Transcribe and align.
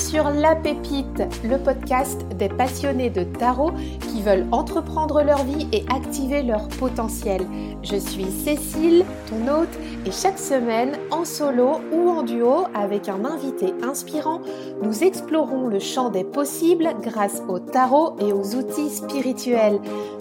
sur 0.00 0.30
La 0.30 0.56
Pépite, 0.56 1.22
le 1.44 1.58
podcast 1.58 2.26
des 2.36 2.48
passionnés 2.48 3.10
de 3.10 3.22
tarot 3.22 3.72
qui 4.08 4.22
veulent 4.22 4.46
entreprendre 4.50 5.22
leur 5.22 5.44
vie 5.44 5.68
et 5.72 5.84
activer 5.94 6.42
leur 6.42 6.68
potentiel. 6.68 7.46
Je 7.82 7.96
suis 7.96 8.30
Cécile, 8.30 9.04
ton 9.28 9.60
hôte, 9.60 9.78
et 10.06 10.10
chaque 10.10 10.38
semaine, 10.38 10.96
en 11.10 11.26
solo 11.26 11.80
ou 11.92 12.08
en 12.08 12.22
duo 12.22 12.64
avec 12.74 13.08
un 13.08 13.26
invité 13.26 13.74
inspirant, 13.82 14.40
nous 14.82 15.04
explorons 15.04 15.68
le 15.68 15.78
champ 15.78 16.08
des 16.08 16.24
possibles 16.24 16.88
grâce 17.02 17.42
au 17.48 17.58
tarot 17.58 18.16
et 18.20 18.32
aux 18.32 18.56
outils 18.56 18.90
spirituels. 18.90 19.80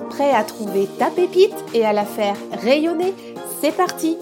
Prêt 0.09 0.31
à 0.31 0.43
trouver 0.43 0.87
ta 0.97 1.09
pépite 1.09 1.55
et 1.73 1.85
à 1.85 1.93
la 1.93 2.05
faire 2.05 2.35
rayonner? 2.61 3.13
C'est 3.61 3.75
parti 3.75 4.17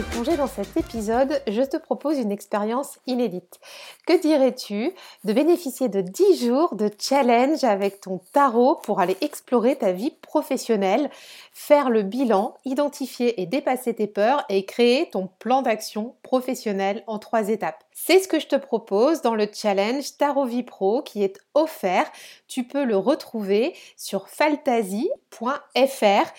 De 0.00 0.04
plonger 0.06 0.38
dans 0.38 0.46
cet 0.46 0.78
épisode, 0.78 1.42
je 1.46 1.60
te 1.60 1.76
propose 1.76 2.16
une 2.16 2.32
expérience 2.32 2.98
inédite. 3.06 3.60
Que 4.06 4.18
dirais-tu 4.18 4.94
de 5.24 5.32
bénéficier 5.34 5.90
de 5.90 6.00
10 6.00 6.46
jours 6.46 6.74
de 6.74 6.90
challenge 6.98 7.64
avec 7.64 8.00
ton 8.00 8.18
tarot 8.32 8.76
pour 8.76 9.00
aller 9.00 9.18
explorer 9.20 9.76
ta 9.76 9.92
vie 9.92 10.14
professionnelle, 10.22 11.10
faire 11.52 11.90
le 11.90 12.02
bilan, 12.02 12.56
identifier 12.64 13.42
et 13.42 13.44
dépasser 13.44 13.92
tes 13.92 14.06
peurs 14.06 14.46
et 14.48 14.64
créer 14.64 15.10
ton 15.10 15.28
plan 15.38 15.60
d'action 15.60 16.14
professionnel 16.22 17.04
en 17.06 17.18
trois 17.18 17.50
étapes? 17.50 17.84
C'est 17.92 18.20
ce 18.20 18.28
que 18.28 18.40
je 18.40 18.46
te 18.46 18.56
propose 18.56 19.20
dans 19.20 19.34
le 19.34 19.48
challenge 19.52 20.16
Tarot 20.16 20.46
Vie 20.46 20.62
Pro 20.62 21.02
qui 21.02 21.22
est 21.22 21.38
offert. 21.52 22.10
Tu 22.48 22.64
peux 22.64 22.84
le 22.84 22.96
retrouver 22.96 23.74
sur 23.98 24.30
fantasy.fr 24.30 26.32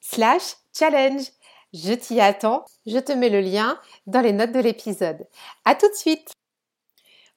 slash 0.00 0.54
challenge. 0.72 1.32
Je 1.74 1.92
t'y 1.92 2.20
attends, 2.20 2.64
je 2.86 2.98
te 2.98 3.12
mets 3.12 3.28
le 3.28 3.40
lien 3.40 3.78
dans 4.06 4.22
les 4.22 4.32
notes 4.32 4.52
de 4.52 4.60
l'épisode. 4.60 5.26
A 5.66 5.74
tout 5.74 5.88
de 5.88 5.94
suite 5.94 6.32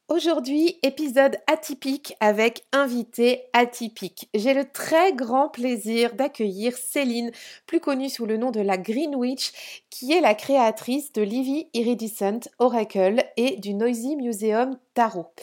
Aujourd'hui, 0.08 0.78
épisode 0.84 1.38
atypique 1.48 2.16
avec 2.20 2.66
invité 2.74 3.44
atypique. 3.54 4.30
J'ai 4.34 4.54
le 4.54 4.70
très 4.70 5.14
grand 5.14 5.48
plaisir 5.48 6.16
d'accueillir 6.16 6.76
Céline, 6.76 7.32
plus 7.66 7.80
connue 7.80 8.10
sous 8.10 8.26
le 8.26 8.36
nom 8.36 8.52
de 8.52 8.60
la 8.60 8.78
Green 8.78 9.16
Witch, 9.16 9.84
qui 9.90 10.12
est 10.12 10.20
la 10.20 10.36
créatrice 10.36 11.14
de 11.14 11.22
Livy 11.22 11.70
Iridescent 11.74 12.42
Oracle 12.60 13.24
et 13.38 13.56
du 13.56 13.74
Noisy 13.74 14.18
Museum 14.18 14.78
Tarot. 14.96 15.34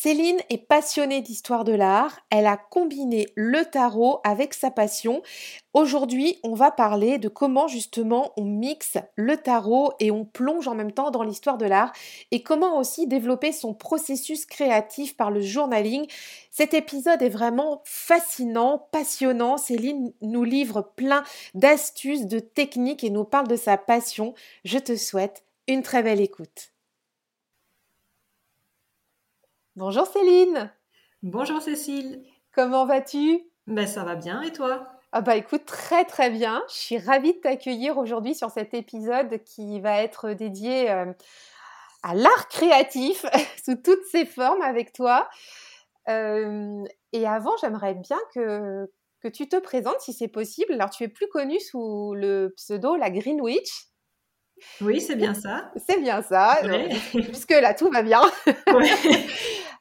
Céline 0.00 0.40
est 0.48 0.64
passionnée 0.64 1.22
d'histoire 1.22 1.64
de 1.64 1.72
l'art, 1.72 2.20
elle 2.30 2.46
a 2.46 2.56
combiné 2.56 3.26
le 3.34 3.64
tarot 3.64 4.20
avec 4.22 4.54
sa 4.54 4.70
passion. 4.70 5.22
Aujourd'hui, 5.74 6.38
on 6.44 6.54
va 6.54 6.70
parler 6.70 7.18
de 7.18 7.28
comment 7.28 7.66
justement 7.66 8.32
on 8.36 8.44
mixe 8.44 8.96
le 9.16 9.36
tarot 9.36 9.90
et 9.98 10.12
on 10.12 10.24
plonge 10.24 10.68
en 10.68 10.76
même 10.76 10.92
temps 10.92 11.10
dans 11.10 11.24
l'histoire 11.24 11.58
de 11.58 11.66
l'art 11.66 11.92
et 12.30 12.44
comment 12.44 12.78
aussi 12.78 13.08
développer 13.08 13.50
son 13.50 13.74
processus 13.74 14.46
créatif 14.46 15.16
par 15.16 15.32
le 15.32 15.40
journaling. 15.40 16.06
Cet 16.52 16.74
épisode 16.74 17.20
est 17.20 17.28
vraiment 17.28 17.82
fascinant, 17.84 18.86
passionnant. 18.92 19.56
Céline 19.56 20.12
nous 20.22 20.44
livre 20.44 20.92
plein 20.94 21.24
d'astuces, 21.54 22.26
de 22.26 22.38
techniques 22.38 23.02
et 23.02 23.10
nous 23.10 23.24
parle 23.24 23.48
de 23.48 23.56
sa 23.56 23.76
passion. 23.76 24.34
Je 24.64 24.78
te 24.78 24.94
souhaite 24.94 25.42
une 25.66 25.82
très 25.82 26.04
belle 26.04 26.20
écoute. 26.20 26.70
Bonjour 29.78 30.08
Céline. 30.08 30.72
Bonjour 31.22 31.62
Cécile. 31.62 32.24
Comment 32.52 32.84
vas-tu? 32.84 33.44
Ben 33.68 33.86
ça 33.86 34.02
va 34.02 34.16
bien 34.16 34.42
et 34.42 34.52
toi? 34.52 34.88
Ah 35.12 35.20
bah 35.20 35.36
écoute 35.36 35.66
très 35.66 36.04
très 36.04 36.30
bien. 36.30 36.64
Je 36.68 36.74
suis 36.74 36.98
ravie 36.98 37.34
de 37.34 37.38
t'accueillir 37.38 37.96
aujourd'hui 37.96 38.34
sur 38.34 38.50
cet 38.50 38.74
épisode 38.74 39.40
qui 39.44 39.78
va 39.78 40.02
être 40.02 40.32
dédié 40.32 40.90
euh, 40.90 41.12
à 42.02 42.16
l'art 42.16 42.48
créatif 42.48 43.24
sous 43.64 43.76
toutes 43.76 44.02
ses 44.10 44.26
formes 44.26 44.62
avec 44.62 44.92
toi. 44.92 45.28
Euh, 46.08 46.82
et 47.12 47.24
avant, 47.28 47.56
j'aimerais 47.60 47.94
bien 47.94 48.18
que, 48.34 48.90
que 49.22 49.28
tu 49.28 49.48
te 49.48 49.60
présentes 49.60 50.00
si 50.00 50.12
c'est 50.12 50.26
possible. 50.26 50.72
Alors 50.72 50.90
tu 50.90 51.04
es 51.04 51.08
plus 51.08 51.28
connue 51.28 51.60
sous 51.60 52.14
le 52.14 52.52
pseudo 52.56 52.96
la 52.96 53.10
Green 53.10 53.40
Witch. 53.40 53.70
Oui, 54.80 55.00
c'est 55.00 55.14
bien 55.14 55.34
ça. 55.34 55.70
C'est 55.86 56.00
bien 56.00 56.20
ça. 56.20 56.58
Jusque 57.14 57.50
là, 57.50 57.74
tout 57.74 57.90
va 57.90 58.02
bien. 58.02 58.22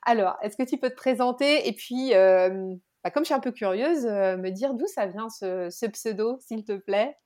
Alors, 0.07 0.38
est-ce 0.41 0.56
que 0.56 0.63
tu 0.63 0.78
peux 0.78 0.90
te 0.90 0.95
présenter 0.95 1.68
et 1.68 1.73
puis, 1.73 2.13
euh, 2.13 2.73
bah, 3.03 3.12
comme 3.12 3.23
je 3.23 3.25
suis 3.25 3.34
un 3.34 3.41
peu 3.41 3.51
curieuse, 3.51 4.06
euh, 4.06 4.38
me 4.38 4.51
dire 4.51 4.73
d'où 4.73 4.88
ça 4.88 5.06
vient 5.06 5.28
ce, 5.29 5.85
pseudo, 5.90 6.40
s'il 6.40 6.63
te 6.63 6.78
plaît? 6.78 7.18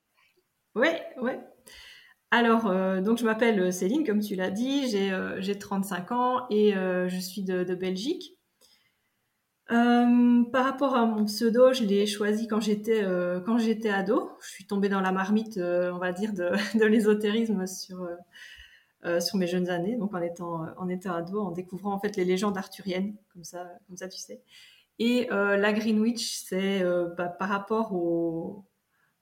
Oui, 0.74 0.88
oui. 1.22 1.34
Alors, 2.32 2.66
euh, 2.66 3.00
donc 3.02 3.20
je 3.20 3.26
m'appelle 3.26 3.72
Céline, 3.72 4.04
comme 4.04 4.20
tu 4.20 4.34
l'as 4.34 4.50
dit, 4.50 4.88
j'ai 4.88 5.60
35 5.60 6.12
ans 6.12 6.48
et 6.50 6.72
je 6.74 7.20
suis 7.20 7.44
de, 7.44 7.76
Belgique. 7.76 8.36
par 9.68 10.66
rapport 10.66 10.96
à 10.96 11.06
mon 11.06 11.26
pseudo, 11.26 11.74
je 11.74 11.84
l'ai 11.84 12.08
choisi 12.08 12.48
quand 12.48 12.62
j'étais 12.62 13.04
ado. 13.92 14.32
Je 14.42 14.50
suis 14.50 14.66
tombée 14.66 14.90
dans 14.90 15.02
la 15.02 15.12
marmite, 15.12 15.60
on 15.60 16.00
va 16.00 16.14
dire, 16.14 16.34
de 16.34 16.50
l'ésotérisme 16.88 17.68
sur 17.68 18.08
euh, 19.04 19.20
sur 19.20 19.38
mes 19.38 19.48
jeunes 19.48 19.70
années, 19.70 19.96
donc 19.96 20.14
en 20.14 20.22
étant, 20.22 20.68
en 20.78 20.88
étant 20.88 21.16
ado, 21.16 21.42
en 21.42 21.50
découvrant 21.50 21.92
en 21.92 22.00
fait 22.00 22.16
les 22.18 22.24
légendes 22.24 22.56
arthuriennes, 22.56 23.16
comme 23.34 23.44
ça, 23.44 23.68
comme 23.88 23.98
ça 23.98 24.08
tu 24.08 24.20
sais. 24.20 24.44
Et 25.00 25.28
euh, 25.32 25.58
la 25.58 25.74
Greenwich, 25.74 26.44
c'est 26.46 26.84
euh, 26.84 27.08
bah, 27.18 27.28
par 27.28 27.50
rapport 27.50 27.96
au, 27.96 28.64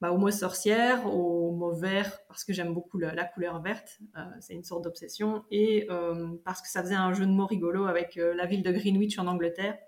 bah, 0.02 0.12
aux 0.12 0.18
mots 0.18 0.30
sorcières, 0.30 1.06
au 1.06 1.52
mot 1.52 1.72
vert, 1.72 2.18
parce 2.28 2.44
que 2.44 2.52
j'aime 2.52 2.74
beaucoup 2.74 2.98
la, 2.98 3.24
couleur 3.24 3.62
verte, 3.62 4.00
c'est 4.40 4.52
une 4.52 4.64
sorte 4.64 4.84
d'obsession, 4.84 5.44
et 5.50 5.88
parce 6.44 6.60
que 6.60 6.68
ça 6.68 6.82
faisait 6.82 6.94
un 6.94 7.14
jeu 7.14 7.24
de 7.24 7.32
mots 7.32 7.46
rigolo 7.46 7.86
avec 7.86 8.16
la 8.16 8.44
ville 8.44 8.62
de 8.62 8.72
Greenwich 8.72 9.18
en 9.18 9.26
Angleterre. 9.28 9.78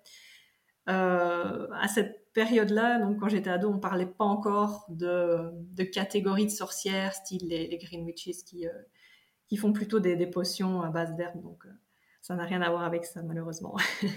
à 0.86 1.88
cette 1.94 2.32
période-là, 2.32 2.98
donc 2.98 3.20
quand 3.20 3.28
j'étais 3.28 3.50
ado, 3.50 3.68
on 3.68 3.78
parlait 3.78 4.06
pas 4.06 4.24
encore 4.24 4.86
de, 4.88 5.50
de 5.52 5.82
catégories 5.82 6.46
de 6.46 6.50
sorcières, 6.50 7.12
style 7.12 7.46
les, 7.46 7.68
les 7.68 7.76
Greenwiches 7.76 8.44
qui, 8.46 8.66
font 9.58 9.72
plutôt 9.72 10.00
des, 10.00 10.26
potions 10.26 10.82
à 10.82 10.90
base 10.90 11.14
d'herbes. 11.16 11.42
Donc, 11.42 11.66
euh, 11.66 11.70
ça 12.20 12.34
n'a 12.34 12.44
rien 12.44 12.62
à 12.62 12.70
voir 12.70 12.82
avec 12.84 13.04
ça, 13.04 13.22
malheureusement. 13.22 13.76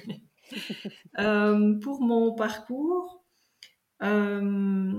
Euh, 1.18 1.79
pour 1.79 2.01
mon 2.01 2.35
parcours, 2.35 3.23
euh, 4.03 4.94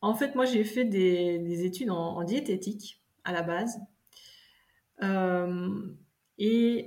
en 0.00 0.14
fait, 0.14 0.36
moi, 0.36 0.44
j'ai 0.44 0.62
fait 0.62 0.84
des, 0.84 1.64
études 1.64 1.90
en, 1.90 2.22
diététique 2.22 3.02
à 3.24 3.32
la 3.32 3.42
base. 3.42 3.80
et 6.38 6.86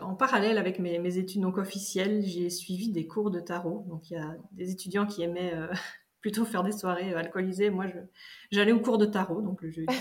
en 0.00 0.14
parallèle 0.14 0.58
avec 0.58 0.78
mes, 0.78 1.18
études 1.18 1.40
donc 1.40 1.58
officielles, 1.58 2.22
j'ai 2.24 2.50
suivi 2.50 2.92
des 2.92 3.08
cours 3.08 3.32
de 3.32 3.40
tarot. 3.40 3.84
Donc, 3.88 4.10
il 4.10 4.14
y 4.14 4.16
a 4.16 4.36
des 4.52 4.70
étudiants 4.70 5.04
qui 5.06 5.22
aimaient 5.22 5.54
plutôt 6.20 6.44
faire 6.44 6.62
des 6.62 6.70
soirées 6.70 7.14
alcoolisées. 7.14 7.70
Moi, 7.70 7.86
j'allais 8.52 8.70
au 8.70 8.78
cours 8.78 8.98
de 8.98 9.06
tarot, 9.06 9.42
donc 9.42 9.60
le 9.62 9.70
jeudi. 9.70 9.96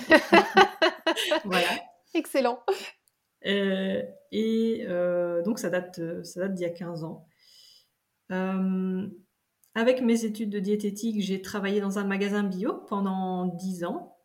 voilà. 1.45 1.67
Excellent. 2.13 2.59
Euh, 3.45 4.01
et 4.31 4.85
euh, 4.87 5.41
donc, 5.43 5.59
ça 5.59 5.69
date, 5.69 6.01
ça 6.23 6.41
date 6.41 6.53
d'il 6.53 6.63
y 6.63 6.65
a 6.65 6.69
15 6.69 7.03
ans. 7.03 7.27
Euh, 8.31 9.07
avec 9.75 10.01
mes 10.01 10.25
études 10.25 10.49
de 10.49 10.59
diététique, 10.59 11.21
j'ai 11.21 11.41
travaillé 11.41 11.79
dans 11.79 11.99
un 11.99 12.03
magasin 12.03 12.43
bio 12.43 12.73
pendant 12.87 13.45
10 13.45 13.83
ans. 13.85 14.17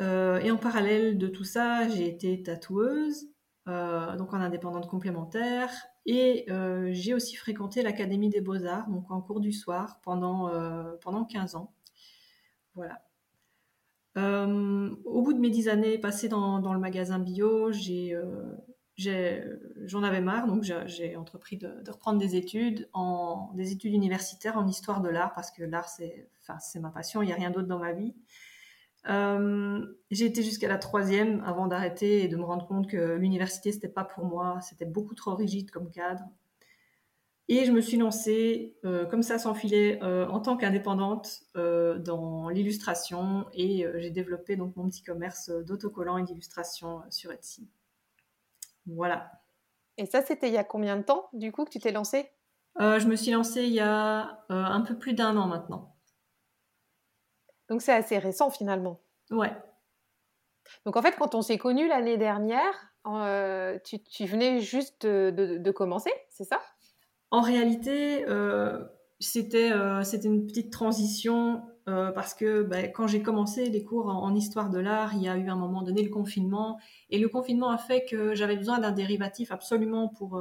et 0.00 0.50
en 0.50 0.56
parallèle 0.56 1.16
de 1.16 1.28
tout 1.28 1.44
ça, 1.44 1.88
j'ai 1.88 2.08
été 2.08 2.42
tatoueuse, 2.42 3.28
donc 3.66 4.34
en 4.34 4.40
indépendante 4.40 4.88
complémentaire. 4.88 5.70
Et 6.06 6.46
j'ai 6.90 7.14
aussi 7.14 7.36
fréquenté 7.36 7.82
l'Académie 7.82 8.28
des 8.28 8.40
Beaux-Arts, 8.40 8.90
donc 8.90 9.10
en 9.12 9.20
cours 9.22 9.38
du 9.38 9.52
soir, 9.52 10.00
pendant, 10.02 10.50
pendant 11.02 11.24
15 11.24 11.54
ans. 11.54 11.72
Voilà. 12.74 13.00
Euh, 14.18 14.90
au 15.04 15.22
bout 15.22 15.32
de 15.32 15.38
mes 15.38 15.50
dix 15.50 15.68
années 15.68 15.98
passées 15.98 16.28
dans, 16.28 16.72
le 16.72 16.78
magasin 16.78 17.18
bio, 17.18 17.70
euh, 17.70 19.58
j'en 19.84 20.02
avais 20.02 20.20
marre, 20.20 20.46
donc 20.46 20.62
j'ai 20.62 21.16
entrepris 21.16 21.56
de, 21.56 21.90
reprendre 21.90 22.18
des 22.18 22.36
études, 22.36 22.88
des 23.54 23.72
études 23.72 23.94
universitaires 23.94 24.58
en 24.58 24.66
histoire 24.66 25.00
de 25.00 25.08
l'art, 25.08 25.32
parce 25.32 25.50
que 25.50 25.62
l'art, 25.62 25.88
c'est 25.88 26.80
ma 26.80 26.90
passion, 26.90 27.22
il 27.22 27.26
n'y 27.26 27.32
a 27.32 27.36
rien 27.36 27.50
d'autre 27.50 27.68
dans 27.68 27.78
ma 27.78 27.92
vie. 27.92 28.14
Euh, 29.08 29.84
j'ai 30.10 30.26
été 30.26 30.42
jusqu'à 30.42 30.68
la 30.68 30.78
troisième 30.78 31.42
avant 31.44 31.66
d'arrêter 31.66 32.22
et 32.22 32.28
de 32.28 32.36
me 32.36 32.44
rendre 32.44 32.66
compte 32.66 32.88
que 32.88 33.16
l'université, 33.16 33.72
c'était 33.72 33.88
pas 33.88 34.04
pour 34.04 34.24
moi, 34.24 34.60
c'était 34.60 34.84
beaucoup 34.84 35.14
trop 35.14 35.34
rigide 35.34 35.70
comme 35.70 35.90
cadre. 35.90 36.22
Et 37.48 37.64
je 37.64 37.72
me 37.72 37.80
suis 37.80 37.96
lancée 37.96 38.78
euh, 38.84 39.04
comme 39.04 39.22
ça 39.22 39.38
sans 39.38 39.54
filet 39.54 39.98
euh, 40.02 40.26
en 40.28 40.40
tant 40.40 40.56
qu'indépendante 40.56 41.40
euh, 41.56 41.98
dans 41.98 42.48
l'illustration 42.48 43.46
et 43.52 43.84
j'ai 43.96 44.10
développé 44.10 44.56
donc 44.56 44.76
mon 44.76 44.88
petit 44.88 45.02
commerce 45.02 45.50
d'autocollants 45.50 46.18
et 46.18 46.22
d'illustration 46.22 47.02
sur 47.10 47.32
Etsy. 47.32 47.68
Voilà. 48.86 49.30
Et 49.98 50.06
ça, 50.06 50.22
c'était 50.22 50.48
il 50.48 50.54
y 50.54 50.58
a 50.58 50.64
combien 50.64 50.96
de 50.96 51.02
temps 51.02 51.28
du 51.32 51.52
coup 51.52 51.64
que 51.64 51.70
tu 51.70 51.78
t'es 51.78 51.92
lancée? 51.92 52.30
Je 52.78 53.06
me 53.06 53.16
suis 53.16 53.32
lancée 53.32 53.64
il 53.64 53.74
y 53.74 53.80
a 53.80 54.44
un 54.48 54.80
peu 54.80 54.96
plus 54.96 55.12
d'un 55.12 55.36
an 55.36 55.46
maintenant. 55.46 55.94
Donc 57.68 57.82
c'est 57.82 57.92
assez 57.92 58.18
récent 58.18 58.50
finalement. 58.50 59.00
Ouais. 59.30 59.52
Donc 60.86 60.96
en 60.96 61.02
fait, 61.02 61.16
quand 61.16 61.34
on 61.34 61.42
s'est 61.42 61.58
connus 61.58 61.88
l'année 61.88 62.16
dernière, 62.16 62.94
tu, 63.84 64.26
venais 64.26 64.60
juste 64.60 65.06
de, 65.06 65.70
commencer, 65.70 66.12
c'est 66.30 66.44
ça? 66.44 66.60
En 67.32 67.40
réalité, 67.40 68.24
euh, 68.28 68.78
c'était 69.18 69.70
une 70.22 70.46
petite 70.46 70.72
transition 70.72 71.62
parce 71.84 72.32
que 72.32 72.62
bah, 72.62 72.86
quand 72.86 73.08
j'ai 73.08 73.22
commencé 73.22 73.68
les 73.68 73.82
cours 73.82 74.06
en, 74.06 74.32
histoire 74.36 74.70
de 74.70 74.78
l'art, 74.78 75.14
il 75.14 75.22
y 75.22 75.28
a 75.28 75.36
eu 75.36 75.48
un 75.48 75.56
moment 75.56 75.82
donné 75.82 76.04
le 76.04 76.10
confinement. 76.10 76.78
Et 77.10 77.18
le 77.18 77.28
confinement 77.28 77.70
a 77.70 77.78
fait 77.78 78.04
que 78.04 78.36
j'avais 78.36 78.56
besoin 78.56 78.78
d'un 78.78 78.92
dérivatif 78.92 79.50
absolument 79.50 80.08
pour, 80.08 80.38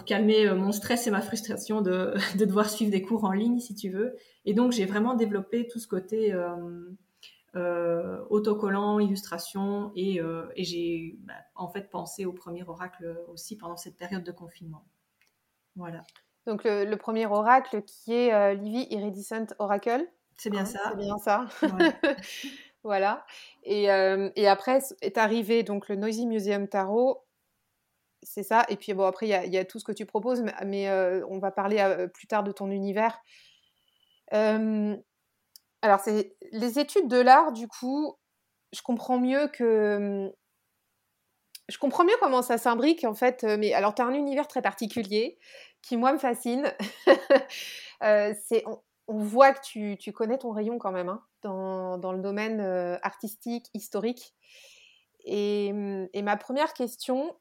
calmer 0.00 0.46
euh, 0.46 0.54
mon 0.54 0.72
stress 0.72 1.06
et 1.06 1.10
ma 1.10 1.20
frustration 1.20 1.82
de, 1.82 2.14
devoir 2.38 2.70
suivre 2.70 2.90
des 2.90 3.02
cours 3.02 3.24
en 3.24 3.32
ligne, 3.32 3.60
si 3.60 3.74
tu 3.74 3.90
veux. 3.90 4.16
Et 4.44 4.54
donc, 4.54 4.72
j'ai 4.72 4.86
vraiment 4.86 5.14
développé 5.14 5.68
tout 5.68 5.78
ce 5.78 5.86
côté 5.86 6.32
euh, 6.32 6.56
euh, 7.54 8.24
autocollant, 8.30 8.98
illustration, 8.98 9.92
et, 9.94 10.20
j'ai 10.56 11.18
bah, 11.20 11.34
en 11.54 11.68
fait 11.68 11.90
pensé 11.90 12.24
au 12.24 12.32
premier 12.32 12.62
oracle 12.64 13.16
aussi 13.28 13.56
pendant 13.56 13.76
cette 13.76 13.98
période 13.98 14.24
de 14.24 14.32
confinement. 14.32 14.84
Voilà. 15.76 16.02
Donc, 16.46 16.64
le, 16.64 16.94
premier 16.96 17.26
oracle 17.26 17.82
qui 17.82 18.14
est 18.14 18.54
Livy 18.54 18.86
Iridescent 18.90 19.46
Oracle. 19.58 20.06
C'est 20.36 20.50
bien 20.50 20.62
hein, 20.62 20.66
ça. 20.66 20.80
C'est 20.90 20.96
bien 20.96 21.18
ça. 21.18 21.46
voilà. 22.82 23.24
Et, 23.62 23.84
et 23.84 24.48
après 24.48 24.80
est 25.02 25.18
arrivé 25.18 25.62
donc 25.62 25.88
le 25.88 25.96
Noisy 25.96 26.26
Museum 26.26 26.66
Tarot 26.66 27.24
c'est 28.22 28.42
ça. 28.42 28.64
Et 28.68 28.76
puis 28.76 28.94
bon, 28.94 29.04
après, 29.04 29.26
il 29.26 29.52
y, 29.52 29.58
a 29.58 29.64
tout 29.64 29.78
ce 29.78 29.84
que 29.84 29.92
tu 29.92 30.06
proposes, 30.06 30.42
mais, 30.64 30.88
euh, 30.88 31.24
on 31.28 31.38
va 31.38 31.50
parler 31.50 31.78
euh, 31.80 32.06
plus 32.08 32.26
tard 32.26 32.42
de 32.44 32.52
ton 32.52 32.70
univers. 32.70 33.20
alors, 34.30 36.00
c'est 36.00 36.36
les 36.52 36.78
études 36.78 37.08
de 37.08 37.20
l'art, 37.20 37.52
du 37.52 37.68
coup, 37.68 38.16
je 38.72 38.82
comprends 38.82 39.18
mieux 39.18 39.48
que. 39.48 40.32
Je 41.68 41.78
comprends 41.78 42.04
mieux 42.04 42.16
comment 42.20 42.42
ça 42.42 42.58
s'imbrique, 42.58 43.04
en 43.04 43.14
fait. 43.14 43.44
Euh, 43.44 43.56
mais 43.58 43.72
alors, 43.72 43.94
tu 43.94 44.02
as 44.02 44.06
un 44.06 44.14
univers 44.14 44.48
très 44.48 44.62
particulier 44.62 45.38
qui, 45.82 45.96
moi, 45.96 46.12
me 46.12 46.18
fascine. 46.18 46.72
c'est, 48.00 48.64
on, 48.66 49.18
voit 49.18 49.52
que 49.52 49.96
tu, 49.96 50.12
connais 50.12 50.38
ton 50.38 50.52
rayon 50.52 50.78
quand 50.78 50.92
même 50.92 51.08
hein, 51.08 51.22
dans, 51.42 52.12
le 52.12 52.20
domaine 52.20 52.60
artistique, 53.02 53.66
historique. 53.74 54.34
Et, 55.24 55.72
et, 56.12 56.22
ma 56.22 56.36
première 56.36 56.72
question, 56.72 57.36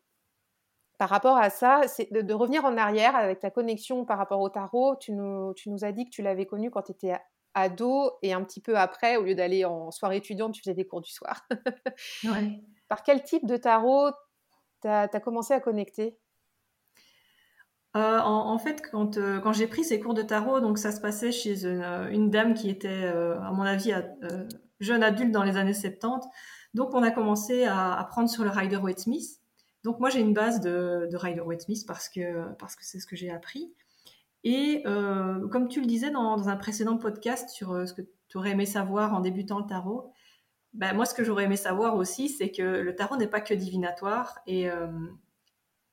par 1.02 1.10
rapport 1.10 1.38
à 1.38 1.50
ça, 1.50 1.82
c'est 1.88 2.14
de, 2.14 2.32
revenir 2.32 2.64
en 2.64 2.78
arrière 2.78 3.16
avec 3.16 3.40
ta 3.40 3.50
connexion 3.50 4.06
par 4.06 4.20
rapport 4.20 4.40
au 4.40 4.50
tarot. 4.50 4.96
Tu 4.98 5.14
nous, 5.14 5.52
tu 5.56 5.72
nous 5.72 5.84
as 5.84 5.92
dit 5.92 6.06
que 6.06 6.12
tu 6.12 6.22
l'avais 6.22 6.46
connu 6.46 6.70
quand 6.70 6.84
tu 6.84 6.92
étais 6.92 7.16
ado 7.56 8.12
et 8.22 8.34
un 8.34 8.44
petit 8.44 8.62
peu 8.62 8.78
après, 8.78 9.18
au 9.18 9.24
lieu 9.24 9.34
d'aller 9.34 9.66
en 9.66 9.90
soirée 9.90 10.18
étudiante, 10.18 10.54
tu 10.54 10.62
faisais 10.62 10.76
des 10.76 10.86
cours 10.86 11.02
du 11.02 11.10
soir. 11.10 11.48
Par 12.92 13.04
quel 13.04 13.24
type 13.24 13.46
de 13.46 13.56
tarot 13.56 14.12
tu 14.82 14.90
as, 14.90 15.08
commencé 15.22 15.54
à 15.54 15.62
connecter? 15.62 16.20
Euh, 17.96 18.20
en, 18.20 18.58
fait, 18.58 18.82
quand, 18.92 19.16
euh, 19.16 19.40
quand 19.40 19.54
j'ai 19.54 19.68
pris 19.68 19.86
ces 19.86 20.02
cours 20.02 20.14
de 20.14 20.22
tarot, 20.22 20.60
donc 20.60 20.78
ça 20.78 20.92
se 20.92 21.00
passait 21.00 21.32
chez 21.32 21.64
une, 21.64 21.82
euh, 21.82 22.28
dame 22.28 22.54
qui 22.54 22.70
était, 22.70 23.06
à 23.06 23.50
mon 23.54 23.62
avis, 23.62 23.94
jeune 24.82 25.04
adulte 25.04 25.32
dans 25.32 25.44
les 25.44 25.56
années 25.56 25.74
70. 25.74 26.28
Donc, 26.74 26.94
on 26.94 27.02
a 27.02 27.12
commencé 27.12 27.64
à 27.64 27.94
apprendre 27.94 28.30
sur 28.30 28.44
le 28.44 28.50
Rider-Waite 28.50 29.00
Smith. 29.00 29.40
Donc 29.86 30.02
moi 30.02 30.10
j'ai 30.10 30.20
une 30.20 30.34
base 30.34 30.60
de, 30.60 31.08
de 31.10 31.18
Rider-Waite-Smith 31.18 31.86
parce 31.88 32.10
que 32.10 32.54
parce 32.60 32.76
que 32.76 32.84
c'est 32.86 33.00
ce 33.00 33.08
que 33.08 33.16
j'ai 33.16 33.32
appris. 33.32 33.74
Et 34.44 34.84
comme 34.84 35.70
tu 35.70 35.80
le 35.80 35.88
disais 35.88 36.12
dans, 36.12 36.50
un 36.50 36.58
précédent 36.58 36.98
podcast 36.98 37.50
sur 37.52 37.88
ce 37.88 37.94
que 37.94 38.02
tu 38.28 38.38
aurais 38.38 38.52
aimé 38.52 38.66
savoir 38.66 39.14
en 39.14 39.22
débutant 39.22 39.60
le 39.60 39.66
tarot, 39.66 40.12
ben, 40.74 40.94
moi 40.94 41.06
ce 41.06 41.14
que 41.14 41.24
j'aurais 41.24 41.46
aimé 41.46 41.58
savoir 41.58 41.96
aussi 41.96 42.30
c'est 42.30 42.52
que 42.52 42.62
le 42.62 42.96
tarot 42.96 43.18
n'est 43.18 43.28
pas 43.28 43.42
que 43.42 43.54
divinatoire 43.54 44.40
et 44.48 44.70
euh, 44.70 44.88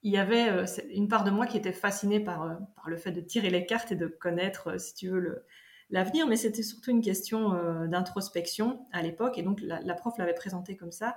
il 0.03 0.13
y 0.13 0.19
avait 0.19 0.65
une 0.95 1.09
part 1.09 1.25
de 1.25 1.31
moi 1.31 1.47
qui 1.47 1.57
était 1.57 1.73
fascinée 1.73 2.21
par, 2.21 2.57
par 2.77 2.89
le 2.89 2.97
fait 2.97 3.11
de 3.11 3.21
tirer 3.21 3.51
les 3.51 3.67
cartes 3.67 3.91
et 3.91 3.97
de 3.97 4.07
connaître, 4.07 4.81
si 4.81 4.95
tu 4.95 5.09
veux, 5.09 5.45
l'avenir, 5.91 6.29
mais 6.29 6.37
c'était 6.37 6.63
surtout 6.63 6.93
une 6.93 7.01
question 7.01 7.53
d'introspection 7.89 8.87
à 8.93 9.03
l'époque, 9.03 9.39
et 9.39 9.43
donc 9.43 9.61
la, 9.61 9.95
prof 9.95 10.17
l'avait 10.17 10.35
présenté 10.35 10.77
comme 10.77 10.93
ça 10.93 11.17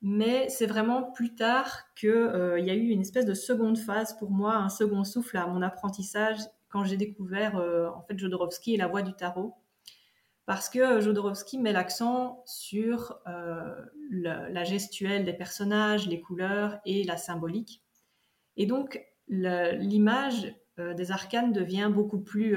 mais 0.00 0.48
c'est 0.48 0.66
vraiment 0.66 1.02
plus 1.02 1.34
tard 1.34 1.92
qu'il 1.94 2.10
euh, 2.10 2.60
y 2.60 2.70
a 2.70 2.74
eu 2.74 2.88
une 2.88 3.00
espèce 3.00 3.26
de 3.26 3.34
seconde 3.34 3.78
phase 3.78 4.16
pour 4.16 4.30
moi, 4.30 4.54
un 4.54 4.68
second 4.68 5.04
souffle 5.04 5.36
à 5.36 5.46
mon 5.46 5.62
apprentissage 5.62 6.38
quand 6.68 6.84
j'ai 6.84 6.96
découvert 6.96 7.56
euh, 7.56 7.88
en 7.88 8.02
fait 8.02 8.16
Jodorowsky 8.18 8.74
et 8.74 8.76
la 8.76 8.86
voix 8.86 9.02
du 9.02 9.12
tarot. 9.14 9.54
Parce 10.48 10.68
que 10.68 10.80
euh, 10.80 11.00
Jodorowsky 11.00 11.58
met 11.58 11.72
l'accent 11.72 12.42
sur 12.44 13.20
la, 14.10 14.64
gestuelle 14.64 15.24
des 15.24 15.32
personnages, 15.32 16.08
les 16.08 16.20
couleurs 16.20 16.80
et 16.84 17.04
la 17.04 17.16
symbolique. 17.16 17.84
Et 18.56 18.66
donc 18.66 19.00
l'image 19.28 20.52
des 20.78 21.12
arcanes 21.12 21.52
devient 21.52 21.90
beaucoup 21.92 22.20
plus, 22.20 22.56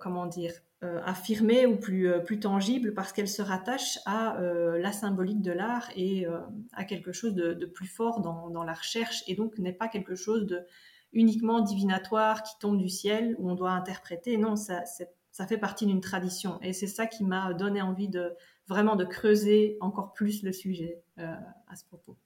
comment 0.00 0.26
dire, 0.26 0.52
euh, 0.84 1.00
affirmée 1.04 1.64
ou 1.64 1.76
plus, 1.76 2.10
euh, 2.10 2.18
plus 2.18 2.40
tangible 2.40 2.92
parce 2.92 3.12
qu'elle 3.12 3.28
se 3.28 3.40
rattache 3.40 4.00
à 4.04 4.36
euh, 4.40 4.80
la 4.80 4.90
symbolique 4.90 5.40
de 5.40 5.52
l'art 5.52 5.88
et 5.94 6.26
à 6.72 6.84
quelque 6.84 7.12
chose 7.12 7.34
de, 7.34 7.66
plus 7.66 7.86
fort 7.86 8.20
dans, 8.20 8.50
dans, 8.50 8.64
la 8.64 8.72
recherche 8.72 9.22
et 9.28 9.36
donc 9.36 9.58
n'est 9.58 9.72
pas 9.72 9.86
quelque 9.86 10.16
chose 10.16 10.44
de 10.44 10.66
uniquement 11.12 11.60
divinatoire 11.60 12.42
qui 12.42 12.58
tombe 12.58 12.78
du 12.78 12.88
ciel 12.88 13.36
où 13.38 13.48
on 13.48 13.54
doit 13.54 13.70
interpréter. 13.70 14.36
Non, 14.38 14.56
ça, 14.56 14.82
ça 15.32 15.46
fait 15.46 15.58
partie 15.58 15.86
d'une 15.86 16.00
tradition 16.00 16.60
et 16.62 16.72
c'est 16.72 16.86
ça 16.86 17.06
qui 17.06 17.24
m'a 17.24 17.52
donné 17.54 17.82
envie 17.82 18.08
de 18.08 18.36
vraiment 18.68 18.94
de 18.94 19.04
creuser 19.04 19.76
encore 19.80 20.12
plus 20.12 20.44
le 20.44 20.52
sujet 20.52 21.02
à 21.16 21.74
ce 21.74 21.84
propos. 21.86 22.16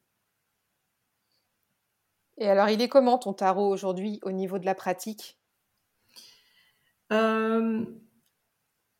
Et 2.39 2.49
alors, 2.49 2.69
il 2.69 2.83
est 2.83 2.89
comment 2.89 3.17
ton 3.17 3.33
tarot 3.33 3.69
aujourd'hui 3.69 4.19
au 4.23 4.31
niveau 4.31 4.59
de 4.59 4.67
la 4.67 4.75
pratique? 4.75 5.39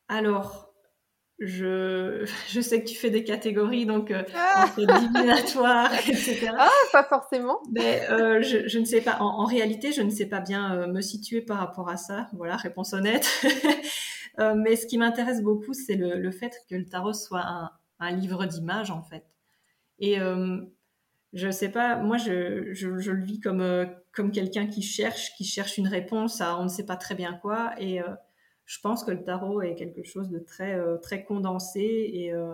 Alors, 0.09 0.66
je, 1.39 2.25
je 2.49 2.61
sais 2.61 2.81
que 2.81 2.87
tu 2.87 2.95
fais 2.95 3.09
des 3.09 3.23
catégories, 3.23 3.85
donc 3.85 4.11
euh, 4.11 4.23
ah 4.35 4.65
entre 4.65 4.85
divinatoire, 4.85 5.93
etc. 6.07 6.51
Ah, 6.57 6.69
pas 6.91 7.03
forcément. 7.03 7.59
Mais 7.71 8.01
euh, 8.09 8.41
je, 8.41 8.67
je, 8.67 8.79
ne 8.79 8.85
sais 8.85 9.01
pas. 9.01 9.17
En, 9.19 9.45
réalité, 9.45 9.91
je 9.91 10.01
ne 10.01 10.09
sais 10.09 10.27
pas 10.27 10.39
bien 10.39 10.75
euh, 10.75 10.87
me 10.87 11.01
situer 11.01 11.41
par 11.41 11.57
rapport 11.57 11.89
à 11.89 11.97
ça. 11.97 12.27
Voilà, 12.33 12.55
réponse 12.55 12.93
honnête. 12.93 13.27
euh, 14.39 14.55
mais 14.55 14.75
ce 14.75 14.87
qui 14.87 14.97
m'intéresse 14.97 15.41
beaucoup, 15.41 15.73
c'est 15.73 15.95
le, 15.95 16.19
le, 16.19 16.31
fait 16.31 16.53
que 16.69 16.75
le 16.75 16.85
tarot 16.85 17.13
soit 17.13 17.45
un, 17.45 17.71
un 17.99 18.11
livre 18.11 18.45
d'images, 18.45 18.91
en 18.91 19.01
fait. 19.01 19.25
Et 19.99 20.19
euh, 20.19 20.61
je 21.33 21.49
sais 21.49 21.69
pas, 21.69 21.97
moi, 21.97 22.17
je, 22.17 22.73
je, 22.73 22.97
je 22.97 23.11
le 23.11 23.23
vis 23.23 23.39
comme, 23.39 23.61
euh, 23.61 23.85
comme 24.13 24.31
quelqu'un 24.31 24.67
qui 24.67 24.81
cherche, 24.81 25.35
qui 25.35 25.43
cherche 25.43 25.77
une 25.77 25.87
réponse 25.87 26.41
à 26.41 26.57
on 26.59 26.63
ne 26.63 26.69
sait 26.69 26.85
pas 26.85 26.95
très 26.95 27.15
bien 27.15 27.33
quoi. 27.33 27.73
Et 27.79 27.99
je 28.67 28.79
pense 28.81 29.05
que 29.05 29.11
le 29.11 29.23
tarot 29.23 29.61
est 29.61 29.75
quelque 29.75 30.03
chose 30.03 30.29
de 30.29 30.39
très, 30.39 30.75
euh, 30.75 30.97
très 30.97 31.23
condensé 31.23 32.11
et 32.13 32.33
euh, 32.33 32.53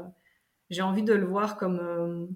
j'ai 0.69 0.83
envie 0.83 1.01
de 1.01 1.13
le 1.13 1.25
voir 1.25 1.57
comme, 1.57 1.79
euh, 1.79 2.27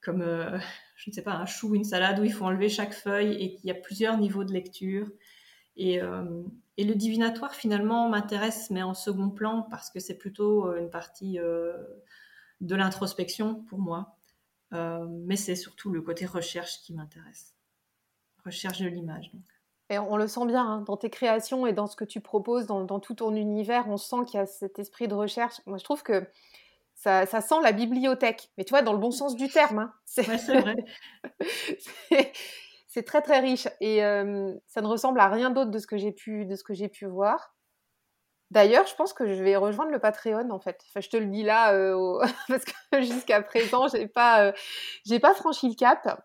comme 0.00 0.22
je 0.96 1.10
ne 1.10 1.14
sais 1.14 1.22
pas, 1.22 1.34
un 1.34 1.46
chou, 1.46 1.74
une 1.74 1.84
salade 1.84 2.18
où 2.18 2.24
il 2.24 2.32
faut 2.32 2.46
enlever 2.46 2.70
chaque 2.70 2.94
feuille 2.94 3.34
et 3.34 3.54
qu'il 3.54 3.66
y 3.66 3.70
a 3.70 3.74
plusieurs 3.74 4.16
niveaux 4.16 4.42
de 4.42 4.52
lecture. 4.52 5.06
Et, 5.76 5.98
et 6.76 6.84
le 6.84 6.94
divinatoire, 6.94 7.52
finalement, 7.52 8.08
m'intéresse, 8.08 8.70
mais 8.70 8.84
en 8.84 8.94
second 8.94 9.28
plan, 9.28 9.62
parce 9.62 9.90
que 9.90 9.98
c'est 9.98 10.16
plutôt 10.16 10.72
une 10.76 10.88
partie 10.88 11.36
de 11.36 12.76
l'introspection 12.76 13.56
pour 13.64 13.80
moi. 13.80 14.16
mais 14.70 15.34
c'est 15.34 15.56
surtout 15.56 15.90
le 15.90 16.00
côté 16.00 16.26
recherche 16.26 16.80
qui 16.82 16.94
m'intéresse. 16.94 17.56
Recherche 18.44 18.82
de 18.82 18.86
l'image, 18.86 19.32
donc. 19.32 19.53
Et 19.90 19.98
on 19.98 20.16
le 20.16 20.26
sent 20.26 20.46
bien 20.46 20.64
hein, 20.64 20.80
dans 20.86 20.96
tes 20.96 21.10
créations 21.10 21.66
et 21.66 21.72
dans 21.72 21.86
ce 21.86 21.96
que 21.96 22.04
tu 22.04 22.20
proposes, 22.20 22.66
dans, 22.66 23.00
tout 23.00 23.14
ton 23.14 23.34
univers, 23.34 23.86
on 23.88 23.98
sent 23.98 24.24
qu'il 24.26 24.40
y 24.40 24.42
a 24.42 24.46
cet 24.46 24.78
esprit 24.78 25.08
de 25.08 25.14
recherche. 25.14 25.60
Moi, 25.66 25.76
je 25.78 25.84
trouve 25.84 26.02
que 26.02 26.26
ça, 26.94 27.26
sent 27.26 27.56
la 27.62 27.72
bibliothèque, 27.72 28.50
mais 28.56 28.64
tu 28.64 28.70
vois, 28.70 28.80
dans 28.80 28.94
le 28.94 28.98
bon 28.98 29.10
sens 29.10 29.36
du 29.36 29.48
terme. 29.48 29.78
Hein. 29.78 29.92
C'est 30.06 30.22
vrai. 30.22 30.76
c'est 32.88 33.02
très 33.02 33.20
très 33.20 33.40
riche 33.40 33.68
et 33.80 33.98
ça 34.66 34.80
ne 34.80 34.86
ressemble 34.86 35.20
à 35.20 35.28
rien 35.28 35.50
d'autre 35.50 35.70
de 35.70 35.78
ce 35.78 35.86
que 35.86 35.98
j'ai 35.98 36.12
pu 36.12 36.46
de 36.46 36.56
ce 36.56 36.64
que 36.64 36.72
j'ai 36.72 36.88
pu 36.88 37.04
voir. 37.04 37.54
D'ailleurs, 38.50 38.86
je 38.86 38.94
pense 38.94 39.12
que 39.12 39.26
je 39.26 39.42
vais 39.42 39.56
rejoindre 39.56 39.90
le 39.90 39.98
Patreon 39.98 40.50
en 40.50 40.60
fait. 40.60 40.80
Enfin, 40.88 41.00
je 41.00 41.08
te 41.08 41.16
le 41.16 41.26
dis 41.26 41.42
là 41.42 41.74
euh, 41.74 42.20
parce 42.48 42.64
que 42.64 43.02
jusqu'à 43.02 43.42
présent, 43.42 43.88
j'ai 43.88 44.06
pas 44.06 44.44
euh, 44.44 44.52
j'ai 45.04 45.18
pas 45.18 45.34
franchi 45.34 45.68
le 45.68 45.74
cap. 45.74 46.24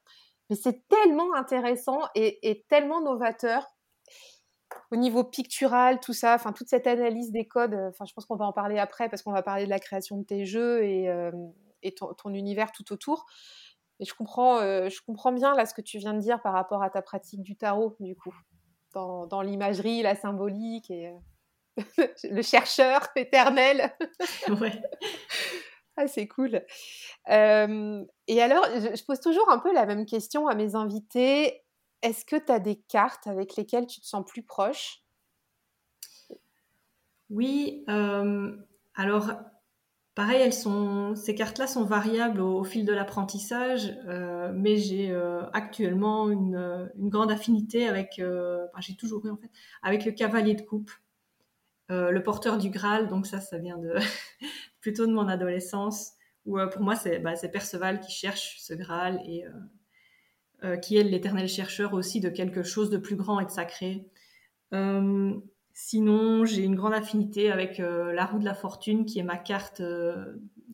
Mais 0.50 0.56
c'est 0.56 0.88
tellement 0.88 1.34
intéressant 1.36 2.00
et, 2.16 2.66
tellement 2.70 3.02
novateur 3.02 3.66
au 4.92 4.96
niveau 4.96 5.24
pictural, 5.24 6.00
tout 6.00 6.14
ça, 6.14 6.36
enfin 6.36 6.54
toute 6.54 6.70
cette 6.70 6.88
analyse 6.88 7.32
des 7.32 7.48
codes. 7.48 7.74
Euh, 7.74 7.90
enfin, 7.90 8.06
je 8.06 8.14
pense 8.14 8.26
qu'on 8.26 8.36
va 8.36 8.46
en 8.46 8.54
parler 8.54 8.78
après 8.78 9.10
parce 9.10 9.24
qu'on 9.24 9.32
va 9.32 9.42
parler 9.42 9.66
de 9.66 9.70
la 9.70 9.80
création 9.80 10.18
de 10.18 10.24
tes 10.24 10.46
jeux 10.46 10.84
et, 10.84 11.10
euh, 11.10 11.32
ton, 11.96 12.34
univers 12.34 12.72
tout 12.72 12.92
autour. 12.94 13.26
Et 14.00 14.06
je 14.06 14.14
comprends, 14.14 14.60
euh, 14.60 14.90
je 14.90 15.02
comprends 15.06 15.32
bien 15.32 15.56
là 15.56 15.66
ce 15.66 15.74
que 15.74 15.82
tu 15.82 15.98
viens 15.98 16.14
de 16.14 16.20
dire 16.20 16.42
par 16.42 16.54
rapport 16.54 16.84
à 16.84 16.90
ta 16.90 17.02
pratique 17.02 17.42
du 17.42 17.56
tarot, 17.56 17.96
du 18.00 18.16
coup, 18.16 18.36
dans, 18.94 19.42
l'imagerie, 19.42 20.02
la 20.02 20.16
symbolique 20.16 20.90
et. 20.92 21.14
le 22.24 22.42
chercheur 22.42 23.08
éternel. 23.16 23.94
ouais. 24.62 24.82
Ah, 26.02 26.08
c'est 26.08 26.30
cool. 26.30 26.64
et 27.28 28.42
alors, 28.42 28.66
je, 28.74 29.04
pose 29.04 29.20
toujours 29.20 29.50
un 29.52 29.60
peu 29.60 29.74
la 29.74 29.86
même 29.86 30.06
question 30.06 30.48
à 30.48 30.56
mes 30.56 30.74
invités. 30.76 31.62
Est-ce 32.02 32.24
que 32.24 32.38
tu 32.38 32.50
as 32.54 32.60
des 32.60 32.78
cartes 32.78 33.28
avec 33.28 33.58
lesquelles 33.58 33.86
tu 33.86 34.00
te 34.00 34.06
sens 34.06 34.24
plus 34.26 34.42
proche? 34.42 35.04
Oui. 37.30 37.84
alors, 38.96 39.30
pareil, 40.16 40.42
elles 40.42 40.54
sont, 40.54 41.16
ces 41.16 41.36
cartes-là 41.36 41.68
sont 41.68 41.84
variables 41.84 42.40
au, 42.40 42.64
fil 42.64 42.86
de 42.86 42.94
l'apprentissage, 42.94 43.94
mais 44.54 44.78
j'ai 44.78 45.14
actuellement 45.52 46.30
une, 46.30 46.90
grande 46.96 47.30
affinité 47.30 47.90
avec, 47.90 48.22
j'ai 48.80 48.96
toujours 48.96 49.26
eu 49.26 49.32
en 49.32 49.36
fait, 49.36 49.52
avec 49.84 50.06
le 50.06 50.14
cavalier 50.14 50.56
de 50.56 50.62
coupe. 50.62 50.92
le 51.90 52.20
porteur 52.20 52.58
du 52.58 52.70
Graal, 52.70 53.10
donc 53.10 53.28
ça, 53.28 53.42
ça 53.42 53.58
vient 53.58 53.78
de 53.78 53.96
plutôt 54.82 55.06
de 55.06 55.14
mon 55.14 55.28
adolescence, 55.28 56.14
où 56.46 56.58
euh, 56.58 56.68
pour 56.68 56.82
moi, 56.82 56.96
bah, 57.22 57.36
c'est 57.36 57.50
Perceval 57.50 58.00
qui 58.00 58.12
cherche 58.12 58.58
ce 58.60 58.74
Graal 58.74 59.22
et 59.26 59.46
euh, 59.46 59.52
euh, 60.64 60.78
qui 60.78 60.98
est 60.98 61.04
l'éternel 61.04 61.48
chercheur 61.48 61.94
aussi 61.94 62.20
de 62.20 62.30
quelque 62.30 62.64
chose 62.64 62.90
de 62.90 62.98
plus 62.98 63.16
grand 63.16 63.40
et 63.40 63.46
de 63.46 63.52
sacré. 63.52 64.08
sinon, 65.74 66.46
j'ai 66.46 66.64
une 66.64 66.76
grande 66.76 66.94
affinité 66.94 67.52
avec 67.52 67.78
la 67.78 68.26
roue 68.26 68.40
de 68.40 68.46
la 68.46 68.54
fortune, 68.54 69.06
qui 69.06 69.20
est 69.20 69.24
ma 69.24 69.38
carte, 69.38 69.82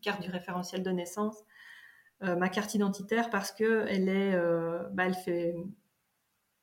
carte 0.01 0.21
du 0.21 0.29
référentiel 0.31 0.81
de 0.81 0.89
naissance, 0.89 1.43
ma 2.21 2.49
carte 2.49 2.73
identitaire, 2.73 3.29
parce 3.29 3.51
que 3.51 3.85
elle 3.87 4.09
est, 4.09 4.35
bah, 4.93 5.05
elle 5.05 5.13
fait, 5.13 5.55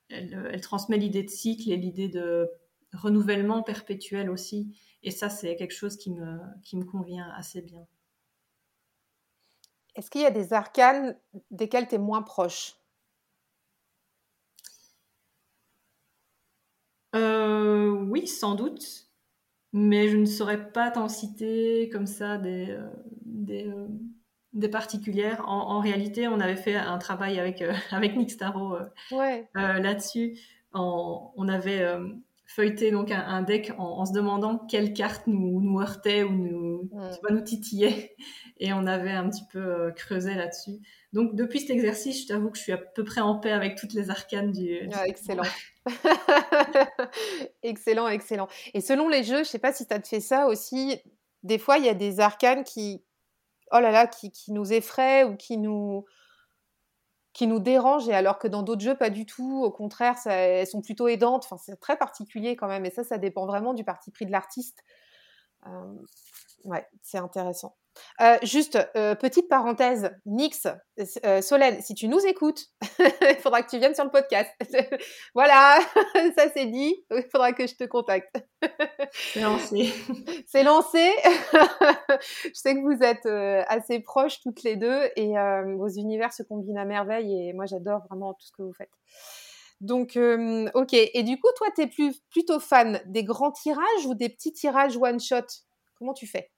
elle 0.08 0.60
transmet 0.60 0.96
l'idée 0.96 1.22
de 1.22 1.30
cycle 1.30 1.70
et 1.70 1.76
l'idée 1.76 2.08
de 2.08 2.50
renouvellement 2.92 3.62
perpétuel 3.62 4.30
aussi. 4.30 4.76
Et 5.02 5.10
ça, 5.10 5.28
c'est 5.28 5.56
quelque 5.56 5.74
chose 5.74 5.96
qui 5.96 6.10
me, 6.10 6.38
qui 6.62 6.76
me 6.76 6.84
convient 6.84 7.30
assez 7.36 7.62
bien. 7.62 7.86
Est-ce 9.94 10.10
qu'il 10.10 10.22
y 10.22 10.26
a 10.26 10.30
des 10.30 10.52
arcanes 10.52 11.16
desquels 11.50 11.88
tu 11.88 11.96
es 11.96 11.98
moins 11.98 12.22
proche? 12.22 12.76
Euh, 17.14 17.90
Oui, 17.90 18.26
sans 18.26 18.54
doute. 18.54 19.08
Mais 19.74 20.08
je 20.08 20.16
ne 20.16 20.26
saurais 20.26 20.70
pas 20.70 20.90
t'en 20.90 21.08
citer 21.08 21.88
comme 21.90 22.06
ça 22.06 22.36
des, 22.36 22.70
euh, 22.70 22.90
des, 23.24 23.66
euh, 23.68 23.86
des, 24.52 24.68
particulières. 24.68 25.42
En, 25.48 25.80
réalité, 25.80 26.28
on 26.28 26.40
avait 26.40 26.56
fait 26.56 26.76
un 26.76 26.98
travail 26.98 27.38
avec, 27.40 27.62
avec 27.90 28.16
Nick 28.16 28.30
Starro 28.30 28.76
là-dessus. 29.54 30.38
On, 30.74 31.48
avait 31.48 31.86
feuilleter 32.54 32.90
donc 32.90 33.10
un, 33.10 33.42
deck 33.42 33.72
en, 33.78 34.04
se 34.04 34.12
demandant 34.12 34.58
quelle 34.58 34.92
carte 34.92 35.26
nous, 35.26 35.60
nous 35.60 35.80
heurtait 35.80 36.22
ou 36.22 36.30
nous, 36.30 36.90
mm. 36.92 37.30
nous 37.30 37.40
titillait. 37.40 38.14
Et 38.58 38.72
on 38.72 38.86
avait 38.86 39.10
un 39.10 39.28
petit 39.28 39.44
peu 39.50 39.58
euh, 39.58 39.90
creusé 39.92 40.34
là-dessus. 40.34 40.78
Donc 41.12 41.34
depuis 41.34 41.60
cet 41.60 41.70
exercice, 41.70 42.22
je 42.22 42.28
t'avoue 42.28 42.50
que 42.50 42.58
je 42.58 42.62
suis 42.62 42.72
à 42.72 42.78
peu 42.78 43.04
près 43.04 43.20
en 43.20 43.38
paix 43.38 43.52
avec 43.52 43.76
toutes 43.76 43.92
les 43.92 44.10
arcanes 44.10 44.52
du... 44.52 44.88
Ah, 44.92 45.06
excellent. 45.06 45.42
excellent, 47.62 48.08
excellent. 48.08 48.48
Et 48.74 48.80
selon 48.80 49.08
les 49.08 49.24
jeux, 49.24 49.44
je 49.44 49.48
sais 49.48 49.58
pas 49.58 49.72
si 49.72 49.86
tu 49.86 49.94
as 49.94 50.00
fait 50.00 50.20
ça 50.20 50.46
aussi, 50.46 51.00
des 51.42 51.58
fois 51.58 51.78
il 51.78 51.84
y 51.84 51.88
a 51.88 51.94
des 51.94 52.20
arcanes 52.20 52.64
qui, 52.64 53.02
oh 53.72 53.80
là 53.80 53.90
là, 53.90 54.06
qui, 54.06 54.30
qui 54.30 54.52
nous 54.52 54.72
effraient 54.72 55.24
ou 55.24 55.36
qui 55.36 55.58
nous 55.58 56.04
qui 57.32 57.46
nous 57.46 57.60
dérangent, 57.60 58.08
et 58.08 58.14
alors 58.14 58.38
que 58.38 58.48
dans 58.48 58.62
d'autres 58.62 58.82
jeux, 58.82 58.96
pas 58.96 59.10
du 59.10 59.24
tout. 59.26 59.62
Au 59.64 59.70
contraire, 59.70 60.16
elles 60.26 60.66
sont 60.66 60.82
plutôt 60.82 61.08
aidantes. 61.08 61.44
Enfin, 61.44 61.56
c'est 61.58 61.78
très 61.80 61.96
particulier 61.96 62.56
quand 62.56 62.68
même. 62.68 62.84
Et 62.84 62.90
ça, 62.90 63.04
ça 63.04 63.18
dépend 63.18 63.46
vraiment 63.46 63.74
du 63.74 63.84
parti 63.84 64.10
pris 64.10 64.26
de 64.26 64.32
l'artiste. 64.32 64.84
Euh, 65.66 65.94
ouais, 66.64 66.86
c'est 67.02 67.18
intéressant. 67.18 67.76
Euh, 68.20 68.38
juste, 68.42 68.78
euh, 68.96 69.14
petite 69.14 69.48
parenthèse, 69.48 70.10
Nix, 70.26 70.66
euh, 71.24 71.40
Solène, 71.42 71.80
si 71.80 71.94
tu 71.94 72.08
nous 72.08 72.20
écoutes, 72.26 72.66
il 72.98 73.36
faudra 73.40 73.62
que 73.62 73.70
tu 73.70 73.78
viennes 73.78 73.94
sur 73.94 74.04
le 74.04 74.10
podcast. 74.10 74.50
voilà, 75.34 75.78
ça 76.36 76.48
c'est 76.54 76.66
dit, 76.66 76.94
il 77.10 77.26
faudra 77.30 77.52
que 77.52 77.66
je 77.66 77.74
te 77.74 77.84
contacte. 77.84 78.36
c'est 79.12 79.40
lancé. 79.40 79.92
c'est 80.46 80.62
lancé. 80.62 81.10
je 81.52 82.50
sais 82.54 82.74
que 82.74 82.80
vous 82.80 83.02
êtes 83.02 83.26
assez 83.68 84.00
proches 84.00 84.40
toutes 84.40 84.62
les 84.62 84.76
deux 84.76 85.00
et 85.16 85.34
vos 85.76 85.88
univers 85.88 86.32
se 86.32 86.42
combinent 86.42 86.78
à 86.78 86.84
merveille 86.84 87.48
et 87.48 87.52
moi 87.52 87.66
j'adore 87.66 88.02
vraiment 88.08 88.34
tout 88.34 88.46
ce 88.46 88.52
que 88.52 88.62
vous 88.62 88.74
faites. 88.74 88.90
Donc, 89.80 90.16
ok. 90.74 90.92
Et 90.92 91.22
du 91.24 91.40
coup, 91.40 91.48
toi, 91.56 91.66
tu 91.74 91.82
es 91.82 91.86
plus, 91.88 92.20
plutôt 92.30 92.60
fan 92.60 93.00
des 93.06 93.24
grands 93.24 93.50
tirages 93.50 94.06
ou 94.06 94.14
des 94.14 94.28
petits 94.28 94.52
tirages 94.52 94.96
one-shot 94.96 95.46
Comment 96.02 96.14
tu 96.14 96.26
fais? 96.26 96.50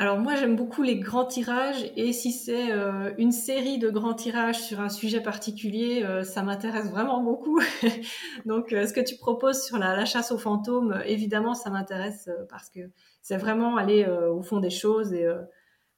Alors 0.00 0.18
moi 0.18 0.34
j'aime 0.34 0.56
beaucoup 0.56 0.80
les 0.80 0.98
grands 0.98 1.26
tirages 1.26 1.92
et 1.94 2.14
si 2.14 2.32
c'est 2.32 2.72
euh, 2.72 3.12
une 3.18 3.32
série 3.32 3.76
de 3.76 3.90
grands 3.90 4.14
tirages 4.14 4.58
sur 4.58 4.80
un 4.80 4.88
sujet 4.88 5.20
particulier, 5.20 6.02
euh, 6.04 6.24
ça 6.24 6.42
m'intéresse 6.42 6.88
vraiment 6.88 7.22
beaucoup. 7.22 7.60
Donc 8.46 8.72
euh, 8.72 8.86
ce 8.86 8.94
que 8.94 9.02
tu 9.02 9.16
proposes 9.18 9.62
sur 9.62 9.76
la, 9.76 10.06
chasse 10.06 10.32
aux 10.32 10.38
fantômes, 10.38 11.02
évidemment 11.04 11.52
ça 11.52 11.68
m'intéresse 11.68 12.30
parce 12.48 12.70
que 12.70 12.80
c'est 13.20 13.36
vraiment 13.36 13.76
aller 13.76 14.06
au 14.06 14.40
fond 14.40 14.58
des 14.58 14.70
choses 14.70 15.12
et 15.12 15.26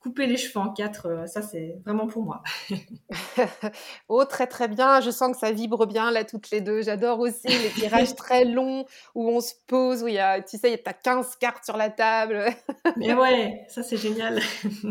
couper 0.03 0.27
les 0.27 0.37
cheveux 0.37 0.59
en 0.59 0.73
quatre, 0.73 1.07
euh, 1.07 1.27
ça 1.27 1.43
c'est 1.43 1.81
vraiment 1.85 2.07
pour 2.07 2.25
moi. 2.25 2.43
oh, 4.09 4.25
très 4.25 4.47
très 4.47 4.69
bien. 4.69 5.01
Je 5.01 5.11
sens 5.11 5.33
que 5.33 5.39
ça 5.39 5.53
vibre 5.53 5.87
bien 5.87 6.11
là 6.11 6.25
toutes 6.25 6.51
les 6.51 6.61
deux. 6.61 6.83
J'adore 6.83 7.21
aussi 7.21 7.47
les 7.47 7.71
tirages 7.75 8.15
très 8.17 8.45
longs 8.45 8.85
où 9.15 9.29
on 9.29 9.41
se 9.41 9.55
pose, 9.67 10.03
où 10.03 10.09
il 10.09 10.15
y 10.15 10.19
a, 10.19 10.43
tu 10.43 10.59
sais, 10.59 10.81
tu 10.83 10.91
as 10.91 10.93
15 10.93 11.37
cartes 11.37 11.65
sur 11.65 11.77
la 11.77 11.91
table. 11.91 12.47
Mais 12.97 13.15
ouais, 13.15 13.65
ça 13.69 13.83
c'est 13.83 13.97
génial. 13.97 14.41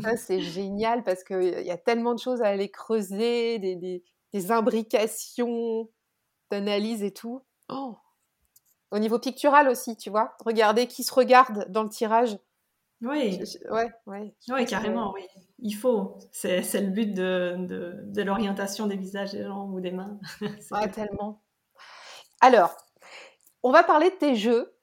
ça 0.02 0.16
c'est 0.16 0.40
génial 0.40 1.04
parce 1.04 1.24
qu'il 1.24 1.62
y 1.64 1.72
a 1.72 1.78
tellement 1.78 2.14
de 2.14 2.20
choses 2.20 2.42
à 2.42 2.48
aller 2.48 2.70
creuser, 2.70 3.60
des, 3.60 3.76
des, 3.76 4.04
des 4.34 4.52
imbrications 4.52 5.90
d'analyse 6.50 7.04
et 7.04 7.12
tout. 7.12 7.42
Oh. 7.70 7.98
Au 8.92 9.00
niveau 9.00 9.20
pictural 9.20 9.68
aussi, 9.70 9.96
tu 9.96 10.10
vois. 10.10 10.36
Regardez 10.46 10.88
qui 10.88 11.04
se 11.04 11.14
regarde 11.14 11.66
dans 11.70 11.84
le 11.84 11.90
tirage. 11.90 12.38
Oui. 13.02 13.40
ouais, 13.72 13.92
ouais. 14.06 14.34
Oui, 14.50 14.66
carrément, 14.66 15.12
oui. 15.14 15.22
Il 15.60 15.74
faut. 15.74 16.18
C'est, 16.32 16.62
le 16.74 16.90
but 16.90 17.14
de, 17.14 17.56
de, 17.60 17.96
de 18.04 18.22
l'orientation 18.22 18.88
des 18.88 18.98
visages 18.98 19.32
des 19.32 19.44
gens 19.44 19.68
ou 19.68 19.80
des 19.80 19.92
mains. 19.92 20.20
ah, 20.72 20.88
tellement. 20.88 21.42
Alors, 22.42 22.76
on 23.64 23.72
va 23.72 23.84
parler 23.84 24.10
de 24.10 24.16
tes 24.16 24.36
jeux. 24.36 24.74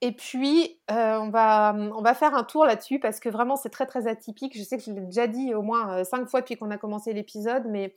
Et 0.00 0.12
puis, 0.12 0.78
euh, 0.90 1.18
on, 1.18 1.30
va, 1.30 1.74
on 1.74 2.02
va 2.02 2.14
faire 2.14 2.34
un 2.34 2.44
tour 2.44 2.66
là-dessus 2.66 2.98
parce 3.00 3.20
que 3.20 3.28
vraiment, 3.30 3.56
c'est 3.56 3.70
très, 3.70 3.86
très 3.86 4.06
atypique. 4.06 4.56
Je 4.56 4.62
sais 4.62 4.76
que 4.76 4.82
je 4.82 4.90
l'ai 4.90 5.00
déjà 5.00 5.26
dit 5.26 5.54
au 5.54 5.62
moins 5.62 6.00
euh, 6.00 6.04
cinq 6.04 6.28
fois 6.28 6.40
depuis 6.40 6.56
qu'on 6.56 6.70
a 6.70 6.76
commencé 6.76 7.14
l'épisode, 7.14 7.64
mais, 7.70 7.94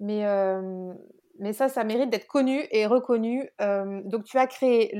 mais, 0.00 0.26
euh, 0.26 0.92
mais 1.38 1.52
ça, 1.52 1.68
ça 1.68 1.84
mérite 1.84 2.10
d'être 2.10 2.26
connu 2.26 2.66
et 2.72 2.86
reconnu. 2.86 3.48
donc, 3.60 4.24
tu 4.24 4.38
as 4.38 4.46
créé 4.48 4.92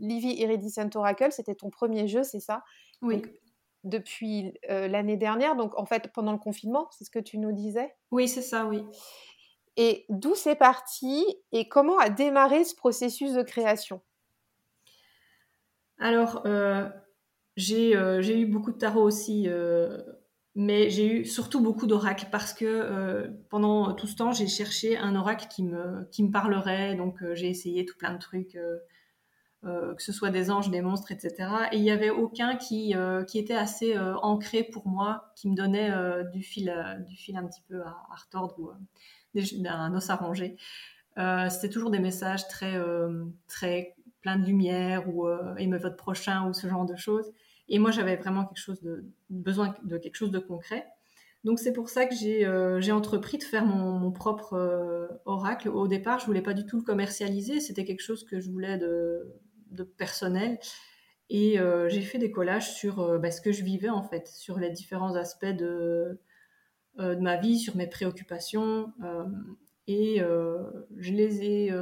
Livy 0.00 0.34
Iridescent 0.40 0.88
Oracle, 0.94 1.30
c'était 1.30 1.54
ton 1.54 1.70
premier 1.70 2.08
jeu, 2.08 2.22
c'est 2.22 2.40
ça? 2.40 2.64
Oui. 3.02 3.22
depuis 3.82 4.52
euh, 4.68 4.88
l'année 4.88 5.16
dernière, 5.16 5.56
donc 5.56 5.78
en 5.78 5.86
fait 5.86 6.12
pendant 6.12 6.32
le 6.32 6.38
confinement, 6.38 6.88
c'est 6.90 7.04
ce 7.04 7.10
que 7.10 7.18
tu 7.18 7.38
nous 7.38 7.52
disais? 7.52 7.94
Oui, 8.10 8.28
c'est 8.28 8.42
ça, 8.42 8.66
oui. 8.66 8.84
Et 9.76 10.04
d'où 10.08 10.34
c'est 10.34 10.56
parti? 10.56 11.24
Et 11.52 11.68
comment 11.68 11.98
a 11.98 12.10
démarré 12.10 12.64
ce 12.64 12.74
processus 12.74 13.32
de 13.32 13.42
création? 13.42 14.02
Alors, 15.98 16.42
euh, 16.46 16.88
euh, 17.58 18.20
j'ai 18.20 18.40
eu 18.40 18.46
beaucoup 18.46 18.72
de 18.72 18.78
tarot 18.78 19.02
aussi, 19.02 19.48
mais 20.54 20.90
j'ai 20.90 21.20
eu 21.20 21.24
surtout 21.24 21.60
beaucoup 21.60 21.86
d'oracles 21.86 22.26
parce 22.30 22.52
que 22.52 23.30
pendant 23.48 23.94
tout 23.94 24.06
ce 24.06 24.16
temps, 24.16 24.32
j'ai 24.32 24.46
cherché 24.46 24.98
un 24.98 25.14
oracle 25.14 25.46
qui 25.48 25.62
me, 25.62 26.04
qui 26.10 26.22
me 26.22 26.30
parlerait, 26.30 26.96
donc 26.96 27.22
j'ai 27.32 27.48
essayé 27.48 27.86
tout 27.86 27.96
plein 27.96 28.12
de 28.12 28.18
trucs. 28.18 28.58
Euh, 29.66 29.94
que 29.94 30.02
ce 30.02 30.10
soit 30.10 30.30
des 30.30 30.50
anges, 30.50 30.70
des 30.70 30.80
monstres, 30.80 31.12
etc. 31.12 31.34
Et 31.70 31.76
il 31.76 31.82
n'y 31.82 31.90
avait 31.90 32.08
aucun 32.08 32.56
qui, 32.56 32.96
euh, 32.96 33.24
qui 33.24 33.38
était 33.38 33.54
assez 33.54 33.94
euh, 33.94 34.16
ancré 34.22 34.62
pour 34.62 34.88
moi, 34.88 35.32
qui 35.36 35.50
me 35.50 35.54
donnait 35.54 35.92
du, 36.32 36.42
fil, 36.42 36.74
du 37.06 37.14
fil 37.14 37.36
un 37.36 37.44
petit 37.46 37.60
peu 37.68 37.82
à, 37.82 37.94
retordre 38.24 38.58
ou 38.58 38.70
un 38.70 39.94
os 39.94 40.10
à 40.10 40.16
ronger. 40.16 40.56
C'était 41.50 41.68
toujours 41.68 41.90
des 41.90 41.98
messages 41.98 42.48
très, 42.48 42.80
très 43.48 43.94
pleins 44.22 44.38
de 44.38 44.46
lumière 44.46 45.14
ou 45.14 45.28
aimez 45.58 45.76
votre 45.76 45.96
prochain 45.96 46.48
ou 46.48 46.54
ce 46.54 46.66
genre 46.66 46.86
de 46.86 46.96
choses. 46.96 47.30
Et 47.68 47.78
moi, 47.78 47.90
j'avais 47.90 48.16
vraiment 48.16 48.50
besoin 49.28 49.74
de 49.82 49.98
quelque 49.98 50.16
chose 50.16 50.30
de 50.30 50.38
concret. 50.38 50.86
Donc 51.44 51.58
c'est 51.58 51.72
pour 51.72 51.88
ça 51.90 52.06
que 52.06 52.14
j'ai 52.14 52.92
entrepris 52.92 53.36
de 53.36 53.42
faire 53.42 53.66
mon, 53.66 53.98
mon 53.98 54.10
propre 54.10 55.20
oracle. 55.26 55.68
Au 55.68 55.86
départ, 55.86 56.18
je 56.18 56.24
voulais 56.24 56.42
pas 56.42 56.54
du 56.54 56.64
tout 56.64 56.78
le 56.78 56.82
commercialiser. 56.82 57.60
C'était 57.60 57.84
quelque 57.84 58.02
chose 58.02 58.24
que 58.24 58.40
je 58.40 58.50
voulais 58.50 58.78
de, 58.78 59.26
de 59.70 59.84
personnel. 59.84 60.58
Et 61.30 61.60
euh, 61.60 61.88
j'ai 61.88 62.02
fait 62.02 62.18
des 62.18 62.32
collages 62.32 62.74
sur 62.74 62.98
euh, 63.00 63.18
bah, 63.18 63.30
ce 63.30 63.40
que 63.40 63.52
je 63.52 63.62
vivais 63.62 63.88
en 63.88 64.02
fait, 64.02 64.26
sur 64.26 64.58
les 64.58 64.70
différents 64.70 65.14
aspects 65.14 65.46
de, 65.46 66.18
euh, 66.98 67.16
ma 67.20 67.36
vie, 67.36 67.58
sur 67.58 67.76
mes 67.76 67.86
préoccupations. 67.86 68.92
et 69.86 70.18
je 70.18 71.12
les 71.12 71.42
ai 71.44 71.72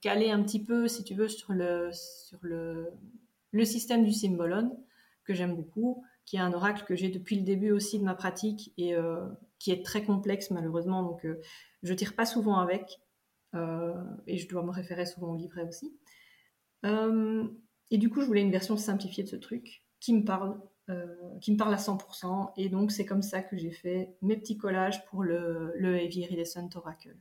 calés 0.00 0.30
un 0.30 0.42
petit 0.42 0.62
peu, 0.62 0.88
si 0.88 1.04
tu 1.04 1.14
veux, 1.14 1.28
sur 1.28 1.52
le, 1.52 1.90
sur 1.92 2.38
le, 2.42 2.90
le 3.50 3.64
système 3.64 4.04
du 4.04 4.12
Symbolon, 4.12 4.84
que 5.24 5.34
j'aime 5.34 5.56
beaucoup, 5.56 6.04
qui 6.24 6.36
est 6.36 6.40
un 6.40 6.52
oracle 6.52 6.84
que 6.84 6.94
j'ai 6.94 7.08
depuis 7.08 7.36
le 7.36 7.42
début 7.42 7.72
aussi 7.72 7.98
de 7.98 8.04
ma 8.04 8.14
pratique 8.14 8.72
et 8.78 8.94
qui 9.58 9.70
est 9.70 9.84
très 9.84 10.04
complexe 10.04 10.50
malheureusement, 10.50 11.02
donc 11.02 11.26
je 11.82 11.94
tire 11.94 12.14
pas 12.14 12.26
souvent 12.26 12.58
avec 12.58 13.00
et 13.54 14.38
je 14.38 14.48
dois 14.48 14.64
me 14.64 14.70
référer 14.70 15.06
souvent 15.06 15.32
au 15.32 15.36
livret 15.36 15.66
aussi. 15.68 15.92
Et 16.84 17.98
du 17.98 18.10
coup, 18.10 18.20
je 18.20 18.26
voulais 18.26 18.42
une 18.42 18.50
version 18.50 18.76
simplifiée 18.76 19.24
de 19.24 19.28
ce 19.28 19.36
truc 19.36 19.84
qui 20.00 20.12
me 20.14 20.24
parle 20.24 20.56
euh, 20.90 21.06
qui 21.40 21.52
me 21.52 21.56
parle 21.56 21.72
à 21.74 21.78
100%. 21.78 22.52
Et 22.56 22.68
donc, 22.68 22.90
c'est 22.90 23.06
comme 23.06 23.22
ça 23.22 23.40
que 23.40 23.56
j'ai 23.56 23.70
fait 23.70 24.16
mes 24.20 24.36
petits 24.36 24.58
collages 24.58 25.04
pour 25.06 25.22
le, 25.22 25.72
le 25.76 25.96
Heavy 25.96 26.20
Iridescent 26.20 26.68
Oracle. 26.74 27.16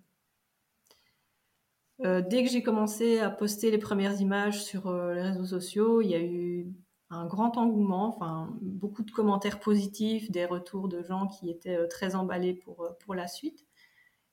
Euh, 2.04 2.24
dès 2.28 2.44
que 2.44 2.50
j'ai 2.50 2.64
commencé 2.64 3.20
à 3.20 3.30
poster 3.30 3.70
les 3.70 3.78
premières 3.78 4.20
images 4.20 4.64
sur 4.64 4.88
euh, 4.88 5.14
les 5.14 5.22
réseaux 5.22 5.46
sociaux, 5.46 6.02
il 6.02 6.10
y 6.10 6.16
a 6.16 6.22
eu 6.22 6.74
un 7.12 7.28
grand 7.28 7.56
engouement, 7.58 8.08
enfin 8.08 8.52
beaucoup 8.62 9.04
de 9.04 9.12
commentaires 9.12 9.60
positifs, 9.60 10.32
des 10.32 10.46
retours 10.46 10.88
de 10.88 11.04
gens 11.04 11.28
qui 11.28 11.52
étaient 11.52 11.88
très 11.88 12.16
emballés 12.16 12.54
pour, 12.54 12.88
pour 13.00 13.14
la 13.14 13.28
suite. 13.28 13.68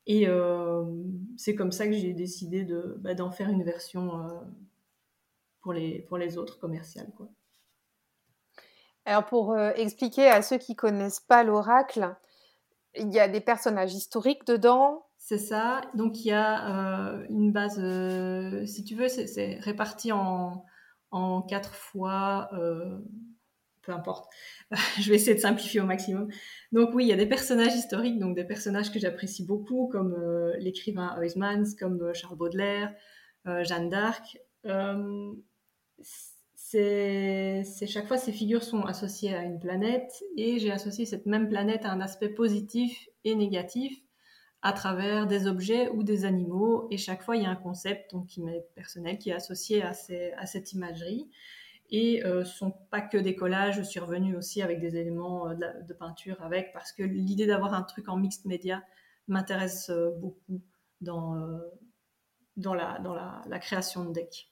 Et 0.06 0.26
c'est 1.36 1.54
comme 1.54 1.72
ça 1.72 1.86
que 1.86 1.92
j'ai 1.92 2.14
décidé 2.14 2.64
de, 2.64 2.96
bah, 3.00 3.14
d'en 3.14 3.30
faire 3.30 3.50
une 3.50 3.62
version 3.62 4.22
pour, 5.68 5.74
les, 5.74 5.98
pour 6.08 6.16
les 6.16 6.38
autres 6.38 6.58
commerciales. 6.58 7.12
Quoi. 7.14 7.28
Alors 9.04 9.26
pour 9.26 9.52
euh, 9.52 9.70
expliquer 9.76 10.26
à 10.26 10.40
ceux 10.40 10.56
qui 10.56 10.74
connaissent 10.74 11.20
pas 11.20 11.44
l'oracle, 11.44 12.16
il 12.94 13.12
y 13.12 13.20
a 13.20 13.28
des 13.28 13.42
personnages 13.42 13.92
historiques 13.92 14.46
dedans. 14.46 15.04
C'est 15.18 15.36
ça. 15.36 15.82
Donc 15.92 16.24
il 16.24 16.28
y 16.28 16.32
a 16.32 16.70
euh, 16.70 17.26
une 17.28 17.52
base, 17.52 17.78
euh, 17.78 18.64
si 18.64 18.82
tu 18.82 18.94
veux, 18.94 19.08
c'est 19.08 19.58
réparti 19.60 20.10
en, 20.10 20.64
en 21.10 21.42
quatre 21.42 21.74
fois. 21.74 22.48
peu 23.82 23.92
importe. 23.92 24.32
Je 25.00 25.10
vais 25.10 25.16
essayer 25.16 25.34
de 25.34 25.40
simplifier 25.40 25.82
au 25.82 25.86
maximum. 25.86 26.30
Donc 26.72 26.94
oui, 26.94 27.04
il 27.04 27.08
y 27.08 27.12
a 27.12 27.16
des 27.16 27.28
personnages 27.28 27.74
historiques, 27.74 28.18
donc 28.18 28.34
des 28.34 28.44
personnages 28.44 28.90
que 28.90 28.98
j'apprécie 28.98 29.44
beaucoup, 29.44 29.86
comme 29.92 30.16
l'écrivain 30.60 31.14
Huysmans, 31.20 31.76
comme 31.78 32.14
Charles 32.14 32.38
Baudelaire, 32.38 32.94
Jeanne 33.44 33.90
d'Arc 33.90 34.38
c'est 36.00 37.86
chaque 37.86 38.06
fois 38.06 38.18
ces 38.18 38.32
figures 38.32 38.62
sont 38.62 38.82
associées 38.82 39.34
à 39.34 39.42
une 39.42 39.58
planète 39.58 40.22
et 40.36 40.58
j'ai 40.58 40.70
associé 40.70 41.06
cette 41.06 41.26
même 41.26 41.48
planète 41.48 41.84
à 41.84 41.92
un 41.92 42.00
aspect 42.00 42.28
positif 42.28 43.08
et 43.24 43.34
négatif 43.34 43.98
à 44.60 44.72
travers 44.72 45.26
des 45.26 45.46
objets 45.46 45.88
ou 45.90 46.02
des 46.02 46.24
animaux. 46.24 46.88
Et 46.90 46.98
chaque 46.98 47.22
fois 47.22 47.36
il 47.36 47.44
y 47.44 47.46
a 47.46 47.50
un 47.50 47.56
concept 47.56 48.12
donc 48.12 48.26
qui 48.26 48.42
m'est 48.42 48.66
personnel 48.74 49.18
qui 49.18 49.30
est 49.30 49.34
associé 49.34 49.82
à, 49.82 49.92
à 50.36 50.46
cette 50.46 50.72
imagerie. 50.72 51.28
Et 51.90 52.22
euh, 52.26 52.44
sont 52.44 52.72
pas 52.90 53.00
que 53.00 53.16
des 53.16 53.34
collages, 53.34 53.76
je 53.78 53.82
suis 53.82 53.98
revenue 53.98 54.36
aussi 54.36 54.60
avec 54.60 54.78
des 54.78 54.96
éléments 54.96 55.48
euh, 55.48 55.54
de, 55.54 55.94
peinture 55.94 56.36
avec 56.42 56.70
parce 56.74 56.92
que 56.92 57.02
l'idée 57.02 57.46
d'avoir 57.46 57.72
un 57.72 57.82
truc 57.82 58.10
en 58.10 58.18
mixed 58.18 58.44
média 58.44 58.82
m'intéresse 59.26 59.90
euh, 59.90 60.10
beaucoup 60.10 60.60
dans, 61.00 61.36
euh, 61.36 61.58
dans, 62.56 62.74
la, 62.74 62.98
dans 62.98 63.14
la, 63.14 63.58
création 63.58 64.04
de 64.04 64.12
decks 64.12 64.50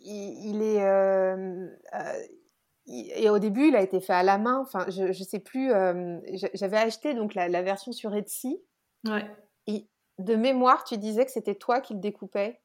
il, 0.00 0.62
est. 0.62 0.82
Euh, 0.82 1.68
euh, 1.94 2.12
et 2.86 3.28
au 3.28 3.38
début, 3.38 3.68
il 3.68 3.76
a 3.76 3.82
été 3.82 4.00
fait 4.00 4.14
à 4.14 4.22
la 4.22 4.38
main. 4.38 4.58
Enfin, 4.60 4.86
je 4.88 5.04
ne 5.04 5.12
sais 5.12 5.40
plus. 5.40 5.72
Euh, 5.72 6.18
j'avais 6.54 6.78
acheté 6.78 7.14
donc 7.14 7.34
la, 7.34 7.62
version 7.62 7.92
sur 7.92 8.14
Etsy. 8.14 8.58
Ouais. 9.06 9.26
Et 9.66 9.86
de 10.18 10.34
mémoire, 10.34 10.84
tu 10.84 10.96
disais 10.96 11.24
que 11.24 11.30
c'était 11.30 11.54
toi 11.54 11.80
qui 11.80 11.94
le 11.94 12.00
découpais. 12.00 12.60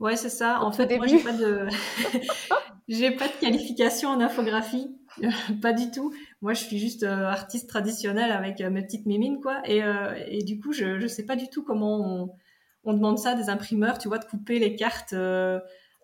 Ouais, 0.00 0.16
c'est 0.16 0.28
ça. 0.28 0.60
En 0.62 0.72
fait, 0.72 0.96
moi, 0.96 1.06
j'ai 1.06 1.22
pas 1.22 1.32
de, 1.32 1.66
j'ai 2.88 3.10
pas 3.10 3.28
de 3.28 3.40
qualification 3.40 4.10
en 4.10 4.20
infographie, 4.20 4.96
pas 5.62 5.72
du 5.72 5.90
tout. 5.90 6.12
Moi, 6.40 6.54
je 6.54 6.64
suis 6.64 6.78
juste 6.78 7.04
artiste 7.04 7.68
traditionnelle 7.68 8.32
avec 8.32 8.60
mes 8.60 8.82
petites 8.82 9.06
mimines, 9.06 9.40
quoi. 9.40 9.60
Et, 9.64 9.82
et, 10.28 10.42
du 10.42 10.60
coup, 10.60 10.72
je, 10.72 10.98
je 10.98 11.06
sais 11.06 11.24
pas 11.24 11.36
du 11.36 11.48
tout 11.48 11.64
comment 11.64 12.00
on, 12.00 12.30
on 12.84 12.92
demande 12.92 13.18
ça 13.18 13.34
des 13.34 13.50
imprimeurs, 13.50 13.98
tu 13.98 14.08
vois, 14.08 14.18
de 14.18 14.24
couper 14.24 14.58
les 14.58 14.76
cartes 14.76 15.14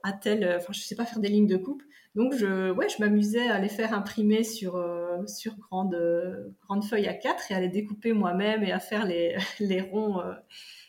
à 0.04 0.12
tel, 0.12 0.56
enfin 0.56 0.72
je 0.72 0.80
sais 0.80 0.94
pas 0.94 1.06
faire 1.06 1.18
des 1.18 1.28
lignes 1.28 1.48
de 1.48 1.56
coupe. 1.56 1.82
Donc 2.14 2.32
je, 2.34 2.70
ouais, 2.70 2.88
je 2.88 3.02
m'amusais 3.02 3.48
à 3.48 3.58
les 3.58 3.68
faire 3.68 3.92
imprimer 3.92 4.44
sur 4.44 4.76
euh, 4.76 5.26
sur 5.26 5.56
grandes 5.56 5.98
grandes 6.62 6.84
feuilles 6.84 7.08
à 7.08 7.14
4 7.14 7.50
et 7.50 7.54
à 7.54 7.60
les 7.60 7.68
découper 7.68 8.12
moi-même 8.12 8.62
et 8.62 8.70
à 8.70 8.78
faire 8.78 9.04
les 9.04 9.36
les 9.60 9.80
ronds 9.80 10.20
euh, 10.20 10.34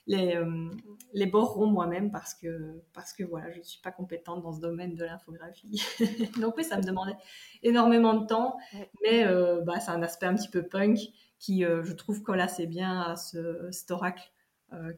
les 0.05 0.35
euh, 0.35 0.69
les 1.13 1.25
bords 1.25 1.53
ronds 1.53 1.65
moi-même 1.65 2.11
parce 2.11 2.35
que 2.35 2.83
parce 2.93 3.11
que 3.11 3.23
voilà, 3.23 3.49
je 3.51 3.61
suis 3.61 3.81
pas 3.81 3.91
compétente 3.91 4.43
dans 4.43 4.53
ce 4.53 4.59
domaine 4.59 4.93
de 4.93 5.03
l'infographie. 5.03 5.81
Donc 6.39 6.57
oui, 6.57 6.63
ça 6.63 6.77
me 6.77 6.83
demandait 6.83 7.17
énormément 7.63 8.13
de 8.13 8.27
temps, 8.27 8.57
mais 9.01 9.25
bah 9.65 9.79
c'est 9.79 9.91
un 9.91 10.03
aspect 10.03 10.27
un 10.27 10.35
petit 10.35 10.49
peu 10.49 10.61
punk 10.61 10.99
qui 11.39 11.61
je 11.61 11.93
trouve 11.93 12.21
colle 12.21 12.41
assez 12.41 12.67
bien 12.67 13.01
à 13.01 13.15
ce 13.15 13.71
cet 13.71 13.89
oracle 13.89 14.31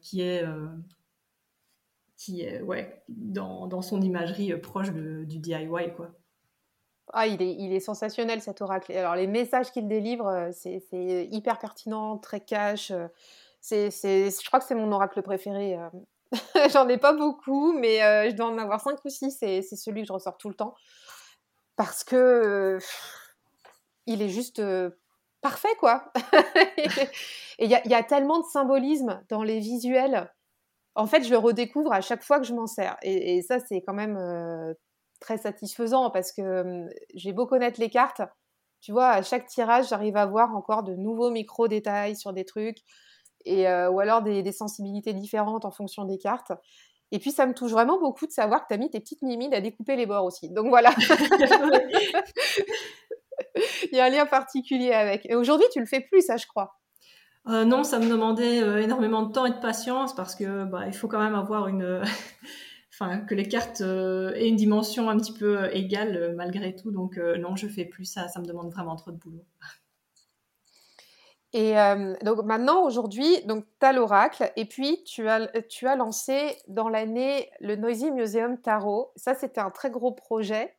qui 0.02 0.20
est 0.20 0.44
qui 2.18 2.42
est 2.42 2.60
ouais, 2.60 3.02
dans, 3.08 3.68
dans 3.68 3.80
son 3.80 4.02
imagerie 4.02 4.52
euh, 4.52 4.60
proche 4.60 4.90
du 4.90 5.38
DIY. 5.38 5.94
Quoi. 5.96 6.10
Ah, 7.12 7.26
il 7.26 7.40
est, 7.40 7.54
il 7.54 7.72
est 7.72 7.80
sensationnel 7.80 8.42
cet 8.42 8.60
oracle. 8.60 8.92
Alors 8.92 9.14
les 9.14 9.28
messages 9.28 9.70
qu'il 9.70 9.88
délivre, 9.88 10.26
euh, 10.26 10.50
c'est, 10.52 11.28
hyper 11.30 11.58
pertinent, 11.58 12.18
très 12.18 12.40
cash. 12.40 12.90
Euh, 12.90 13.06
c'est, 13.60 13.90
je 13.90 14.46
crois 14.46 14.58
que 14.58 14.66
c'est 14.66 14.74
mon 14.74 14.90
oracle 14.92 15.22
préféré. 15.22 15.78
J'en 16.72 16.88
ai 16.88 16.98
pas 16.98 17.12
beaucoup, 17.12 17.72
mais 17.72 17.98
je 18.30 18.34
dois 18.34 18.46
en 18.46 18.58
avoir 18.58 18.80
cinq 18.80 19.04
ou 19.04 19.08
six. 19.08 19.30
C'est, 19.30 19.62
celui 19.62 20.02
que 20.02 20.08
je 20.08 20.12
ressors 20.12 20.38
tout 20.38 20.48
le 20.48 20.54
temps. 20.54 20.74
Parce 21.76 22.02
que 22.02 22.78
il 24.06 24.22
est 24.22 24.28
juste 24.28 24.62
parfait, 25.42 25.74
quoi. 25.80 26.12
Et 27.58 27.64
il 27.64 27.70
y, 27.70 27.88
y, 27.88 27.94
a 27.94 28.02
tellement 28.04 28.38
de 28.38 28.46
symbolisme 28.46 29.22
dans 29.28 29.42
les 29.42 29.58
visuels 29.58 30.32
en 30.94 31.06
fait, 31.06 31.22
je 31.22 31.30
le 31.30 31.38
redécouvre 31.38 31.92
à 31.92 32.00
chaque 32.00 32.22
fois 32.22 32.40
que 32.40 32.46
je 32.46 32.54
m'en 32.54 32.66
sers. 32.66 32.96
Et, 33.02 33.42
ça, 33.42 33.58
c'est 33.60 33.82
quand 33.86 33.94
même 33.94 34.16
euh, 34.16 34.74
très 35.20 35.38
satisfaisant 35.38 36.10
parce 36.10 36.32
que 36.32 36.86
j'ai 37.14 37.32
beau 37.32 37.46
connaître 37.46 37.80
les 37.80 37.90
cartes, 37.90 38.22
tu 38.80 38.92
vois, 38.92 39.08
à 39.08 39.22
chaque 39.22 39.46
tirage, 39.46 39.88
j'arrive 39.88 40.16
à 40.16 40.26
voir 40.26 40.54
encore 40.54 40.82
de 40.82 40.94
nouveaux 40.94 41.30
micro-détails 41.30 42.16
sur 42.16 42.32
des 42.32 42.44
trucs, 42.44 42.78
et, 43.44 43.68
euh, 43.68 43.90
ou 43.90 44.00
alors 44.00 44.22
des, 44.22 44.52
sensibilités 44.52 45.12
différentes 45.12 45.64
en 45.64 45.70
fonction 45.70 46.04
des 46.04 46.18
cartes. 46.18 46.52
Et 47.10 47.18
puis, 47.18 47.32
ça 47.32 47.46
me 47.46 47.54
touche 47.54 47.72
vraiment 47.72 47.98
beaucoup 47.98 48.26
de 48.26 48.32
savoir 48.32 48.62
que 48.62 48.66
tu 48.68 48.74
as 48.74 48.76
mis 48.76 48.90
tes 48.90 49.00
petites 49.00 49.22
mimides 49.22 49.54
à 49.54 49.60
découper 49.60 49.96
les 49.96 50.06
bords 50.06 50.24
aussi. 50.24 50.50
Donc 50.50 50.68
voilà. 50.68 50.90
Il 53.92 53.96
y 53.96 54.00
a 54.00 54.04
un 54.04 54.10
lien 54.10 54.26
particulier 54.26 54.92
avec. 54.92 55.26
Et 55.26 55.34
aujourd'hui, 55.34 55.66
tu 55.72 55.80
le 55.80 55.86
fais 55.86 56.00
plus, 56.00 56.22
ça, 56.22 56.36
je 56.36 56.46
crois. 56.46 56.77
Euh, 57.48 57.64
non, 57.64 57.82
ça 57.82 57.98
me 57.98 58.08
demandait 58.08 58.62
euh, 58.62 58.82
énormément 58.82 59.22
de 59.22 59.32
temps 59.32 59.46
et 59.46 59.50
de 59.50 59.58
patience 59.58 60.14
parce 60.14 60.34
que 60.34 60.64
bah, 60.64 60.86
il 60.86 60.92
faut 60.92 61.08
quand 61.08 61.20
même 61.20 61.34
avoir 61.34 61.68
une, 61.68 62.02
enfin 62.92 63.20
que 63.20 63.34
les 63.34 63.48
cartes 63.48 63.80
euh, 63.80 64.34
aient 64.34 64.48
une 64.48 64.56
dimension 64.56 65.08
un 65.08 65.16
petit 65.16 65.32
peu 65.32 65.74
égale 65.74 66.34
malgré 66.36 66.74
tout. 66.74 66.90
Donc 66.90 67.16
non, 67.16 67.56
je 67.56 67.66
fais 67.66 67.86
plus 67.86 68.04
ça. 68.04 68.28
Ça 68.28 68.40
me 68.40 68.46
demande 68.46 68.70
vraiment 68.70 68.96
trop 68.96 69.10
de 69.10 69.16
boulot. 69.16 69.44
Et 71.54 71.76
donc 72.22 72.44
maintenant, 72.44 72.82
aujourd'hui, 72.84 73.42
donc 73.46 73.64
tu 73.80 73.86
as 73.86 73.94
l'oracle 73.94 74.52
et 74.56 74.66
puis 74.66 75.02
tu 75.04 75.26
as, 75.30 75.46
tu 75.62 75.86
as 75.86 75.96
lancé 75.96 76.58
dans 76.68 76.90
l'année 76.90 77.50
le 77.60 77.74
Noisy 77.74 78.10
Museum 78.10 78.60
Tarot. 78.60 79.12
Ça, 79.16 79.34
c'était 79.34 79.62
un 79.62 79.70
très 79.70 79.90
gros 79.90 80.12
projet 80.12 80.76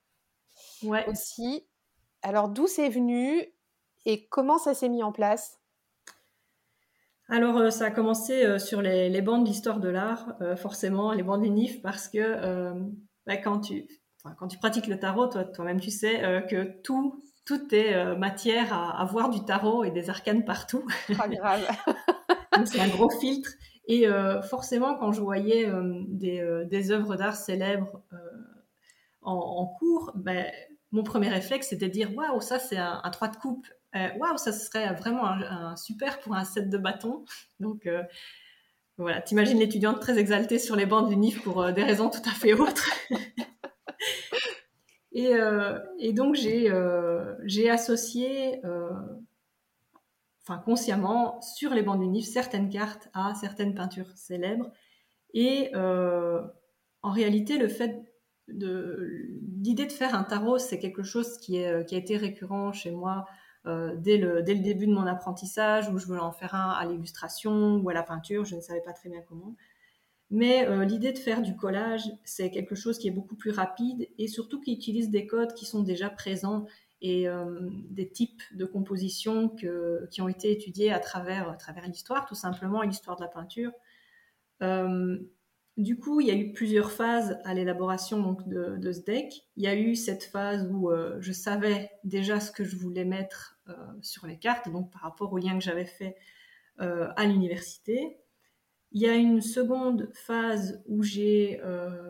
ouais. 0.84 1.08
aussi. 1.10 1.67
Alors 2.21 2.49
d'où 2.49 2.67
c'est 2.67 2.89
venu 2.89 3.51
et 4.05 4.27
comment 4.27 4.60
ça 4.60 4.75
s'est 4.75 4.89
mis 4.89 5.01
en 5.01 5.12
place? 5.12 5.59
Alors, 7.30 7.58
euh, 7.58 7.70
ça 7.70 7.86
a 7.86 7.92
commencé 7.92 8.44
euh, 8.44 8.58
sur 8.58 8.82
les, 8.82 9.08
les 9.08 9.22
bancs 9.22 9.44
de 9.44 9.48
l'histoire 9.48 9.80
de 9.80 9.88
l'art, 9.88 10.36
euh, 10.42 10.56
forcément, 10.56 11.13
les 11.13 11.22
bancs 11.22 11.39
NIF, 11.39 11.82
parce 11.82 12.08
que 12.10 12.74
bah, 13.28 13.38
quand, 13.38 13.60
tu, 13.60 13.86
quand 14.38 14.48
tu 14.48 14.58
pratiques 14.58 14.88
le 14.88 15.00
tarot, 15.00 15.28
toi, 15.28 15.44
toi-même, 15.44 15.80
tu 15.80 15.92
sais 15.92 16.22
que 16.50 16.82
tout, 16.82 17.24
tout 17.46 17.74
est 17.74 18.15
matière 18.15 18.74
à, 18.74 19.00
à, 19.00 19.06
voir 19.06 19.30
du 19.30 19.46
tarot 19.46 19.84
et 19.84 19.92
des 19.92 20.10
arcanes 20.10 20.44
partout. 20.44 20.84
Pas 21.18 21.28
grave. 21.28 21.68
C'est 22.65 22.80
un 22.80 22.89
gros 22.89 23.10
filtre. 23.10 23.52
Et 23.88 24.08
forcément, 24.50 24.96
quand 24.96 25.12
je 25.12 25.22
voyais 25.22 25.70
des, 26.08 26.65
des 26.70 26.92
œuvres 26.92 27.15
d'art 27.15 27.36
célèbres 27.36 28.02
en, 29.22 29.34
en, 29.34 29.68
cours, 29.68 30.12
ben, 30.15 30.46
mon 30.92 31.04
premier 31.04 31.30
réflexe, 31.30 31.70
c'était 31.70 31.88
de 31.88 31.94
dire 31.94 32.12
Waouh, 32.15 32.42
ça, 32.42 32.58
c'est 32.58 32.78
un, 32.78 33.00
un 33.04 33.10
3 33.12 33.28
de 33.30 33.38
coupe 33.38 33.68
euh, 33.95 34.10
waouh, 34.19 34.38
ça 34.38 34.52
serait 34.52 34.93
vraiment 34.93 35.25
un, 35.25 35.75
super 35.75 36.19
pour 36.19 36.36
un 36.36 36.45
set 36.45 36.69
de 36.69 36.78
bâtons. 36.78 37.25
Donc 37.60 37.88
euh, 37.88 38.04
voilà, 38.97 39.21
t'imagines 39.21 39.58
l'étudiante 39.58 39.99
très 39.99 40.19
exaltée 40.19 40.60
sur 40.60 40.75
les 40.75 40.86
bancs 40.86 41.10
du 41.10 41.15
NIF 41.15 41.43
pour 41.43 41.62
euh, 41.62 41.71
des 41.71 41.84
raisons 41.84 42.10
tout 42.10 42.21
à 42.25 42.32
fait 42.32 42.54
autres. 42.54 42.89
et, 45.12 46.13
donc 46.13 46.36
j'ai 46.36 47.69
associé, 47.69 48.62
enfin 50.43 50.60
consciemment, 50.60 51.41
sur 51.41 51.73
les 51.73 51.82
bandes 51.82 52.13
livre 52.13 52.28
certaines 52.28 52.69
cartes 52.69 53.10
à 53.13 53.34
certaines 53.36 53.73
peintures 53.73 54.15
célèbres. 54.15 54.71
Et 55.34 55.71
en 55.75 57.12
réalité, 57.12 57.58
le 57.58 57.67
fait 57.67 58.04
l'idée 58.47 59.86
de 59.86 59.91
faire 59.91 60.15
un 60.15 60.23
tarot, 60.23 60.60
c'est 60.60 60.80
quelque 60.80 61.04
chose 61.04 61.38
qui, 61.39 61.58
est, 61.58 61.88
qui 61.88 61.95
a 61.95 61.97
été 61.97 62.17
récurrent 62.17 62.71
chez 62.71 62.91
moi 62.91 63.25
euh, 63.65 63.95
dès, 63.98 64.17
le, 64.17 64.41
dès 64.41 64.54
le 64.54 64.62
début 64.62 64.88
de 64.88 64.93
mon 64.93 65.06
apprentissage, 65.06 65.89
où 65.89 65.98
je 65.98 66.06
voulais 66.06 66.22
en 66.22 66.32
faire 66.32 66.56
un 66.56 66.72
à 66.72 66.86
l'illustration 66.86 67.78
ou 67.78 67.89
à 67.89 67.93
la 67.93 68.04
peinture, 68.04 68.45
je 68.45 68.56
ne 68.56 68.62
savais 68.62 68.82
pas 68.82 68.93
très 68.93 69.10
bien 69.10 69.22
comment. 69.28 69.56
Mais 70.32 70.67
euh, 70.67 70.86
l'idée 70.86 71.12
de 71.12 71.17
faire 71.17 71.41
du 71.41 71.56
collage, 71.56 72.04
c'est 72.24 72.52
quelque 72.52 72.76
chose 72.76 73.00
qui 73.00 73.08
est 73.08 73.12
beaucoup 73.12 73.36
plus 73.36 73.52
rapide 73.52 74.08
et 74.17 74.28
surtout 74.28 74.62
qui 74.62 74.74
utilise 74.74 75.10
des 75.10 75.26
codes 75.26 75.54
qui 75.54 75.65
sont 75.65 75.82
déjà 75.82 76.10
présents 76.10 76.65
et 77.02 77.28
euh, 77.28 77.69
des 77.89 78.10
types 78.10 78.43
de 78.54 78.65
compositions 78.65 79.50
que, 79.50 80.08
qui 80.12 80.22
ont 80.22 80.28
été 80.28 80.52
étudiés 80.52 80.91
à 80.91 81.00
travers, 81.00 81.50
à 81.50 81.56
travers 81.56 81.88
l'histoire, 81.88 82.26
tout 82.28 82.36
simplement, 82.36 82.82
l'histoire 82.82 83.17
de 83.17 83.24
la 83.24 83.28
peinture. 83.28 83.72
Du 85.80 85.98
coup, 85.98 86.20
il 86.20 86.28
y 86.28 86.32
a 86.32 86.36
eu 86.36 86.52
plusieurs 86.52 86.92
phases 86.92 87.39
à 87.46 87.54
l'élaboration 87.54 88.36
de, 88.46 88.92
ce 88.92 89.00
deck. 89.00 89.46
Il 89.56 89.63
y 89.63 89.68
a 89.68 89.78
eu 89.78 89.96
cette 89.96 90.26
phase 90.26 90.70
où 90.70 90.92
euh, 90.92 91.15
je 91.22 91.32
savais 91.32 91.89
déjà 92.04 92.42
ce 92.42 92.52
que 92.52 92.65
je 92.65 92.76
voulais 92.76 93.06
mettre 93.06 93.58
euh, 93.70 93.74
sur 94.02 94.28
les 94.28 94.38
cartes, 94.38 94.70
donc 94.70 94.92
par 94.92 95.04
rapport 95.04 95.32
au 95.32 95.38
lien 95.38 95.58
que 95.58 95.63
j'avais 95.63 95.86
fait 95.86 96.18
euh, 96.82 97.08
à 97.15 97.26
l'université. 97.26 98.18
Il 98.92 99.02
y 99.02 99.08
a 99.08 99.15
une 99.15 99.39
seconde 99.39 100.10
phase 100.13 100.84
où 100.86 101.02
j'ai 101.02 101.62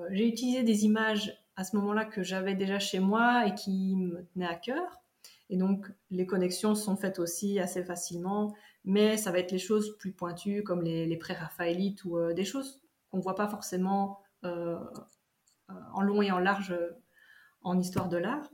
utilisé 0.10 0.64
des 0.64 0.86
images 0.86 1.38
à 1.56 1.64
ce 1.64 1.76
moment-là 1.76 2.06
que 2.06 2.24
j'avais 2.24 2.56
déjà 2.56 2.80
chez 2.80 3.00
moi 3.00 3.46
et 3.46 3.54
qui 3.54 3.96
me 3.96 4.26
tenaient 4.34 4.48
à 4.48 4.56
cœur. 4.56 5.04
Et 5.52 5.58
donc, 5.58 5.86
les 6.10 6.26
connexions 6.26 6.74
sont 6.74 6.96
faites 6.96 7.20
aussi 7.20 7.60
assez 7.60 7.84
facilement, 7.84 8.56
mais 8.84 9.16
ça 9.16 9.32
va 9.32 9.38
être 9.38 9.52
les 9.52 9.60
choses 9.60 9.96
plus 10.00 10.12
pointues 10.12 10.64
comme 10.64 10.82
les, 10.82 11.06
les 11.06 11.18
pré-raphaélites 11.18 12.04
ou 12.04 12.18
des 12.34 12.46
choses 12.46 12.82
qu'on 13.10 13.18
ne 13.18 13.22
voit 13.22 13.36
pas 13.36 13.48
forcément 13.48 14.22
euh, 14.46 14.80
euh, 15.70 15.74
en 15.94 16.02
long 16.02 16.22
et 16.22 16.32
en 16.32 16.40
large 16.40 16.72
euh, 16.72 16.92
en 17.62 17.78
histoire 17.80 18.10
de 18.10 18.18
l'art. 18.18 18.50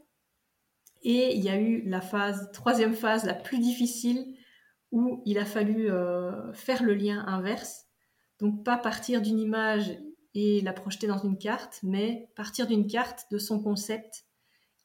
Et 1.03 1.35
il 1.35 1.43
y 1.43 1.49
a 1.49 1.59
eu 1.59 1.83
la 1.83 2.01
phase, 2.01 2.49
troisième 2.51 2.95
phase, 2.95 3.25
la 3.25 3.35
plus 3.35 3.59
difficile, 3.59 4.35
où 4.91 5.21
il 5.25 5.37
a 5.37 5.45
fallu 5.45 5.91
faire 6.53 6.81
le 6.81 6.95
lien 6.95 7.23
inverse. 7.27 7.85
Donc 8.39 8.63
pas 8.63 8.77
partir 8.77 9.21
d'une 9.21 9.37
image 9.37 9.95
et 10.33 10.61
la 10.61 10.73
projeter 10.73 11.05
dans 11.05 11.19
une 11.19 11.37
carte, 11.37 11.79
mais 11.83 12.31
partir 12.35 12.65
d'une 12.65 12.87
carte, 12.87 13.25
de 13.29 13.37
son 13.37 13.61
concept, 13.61 14.25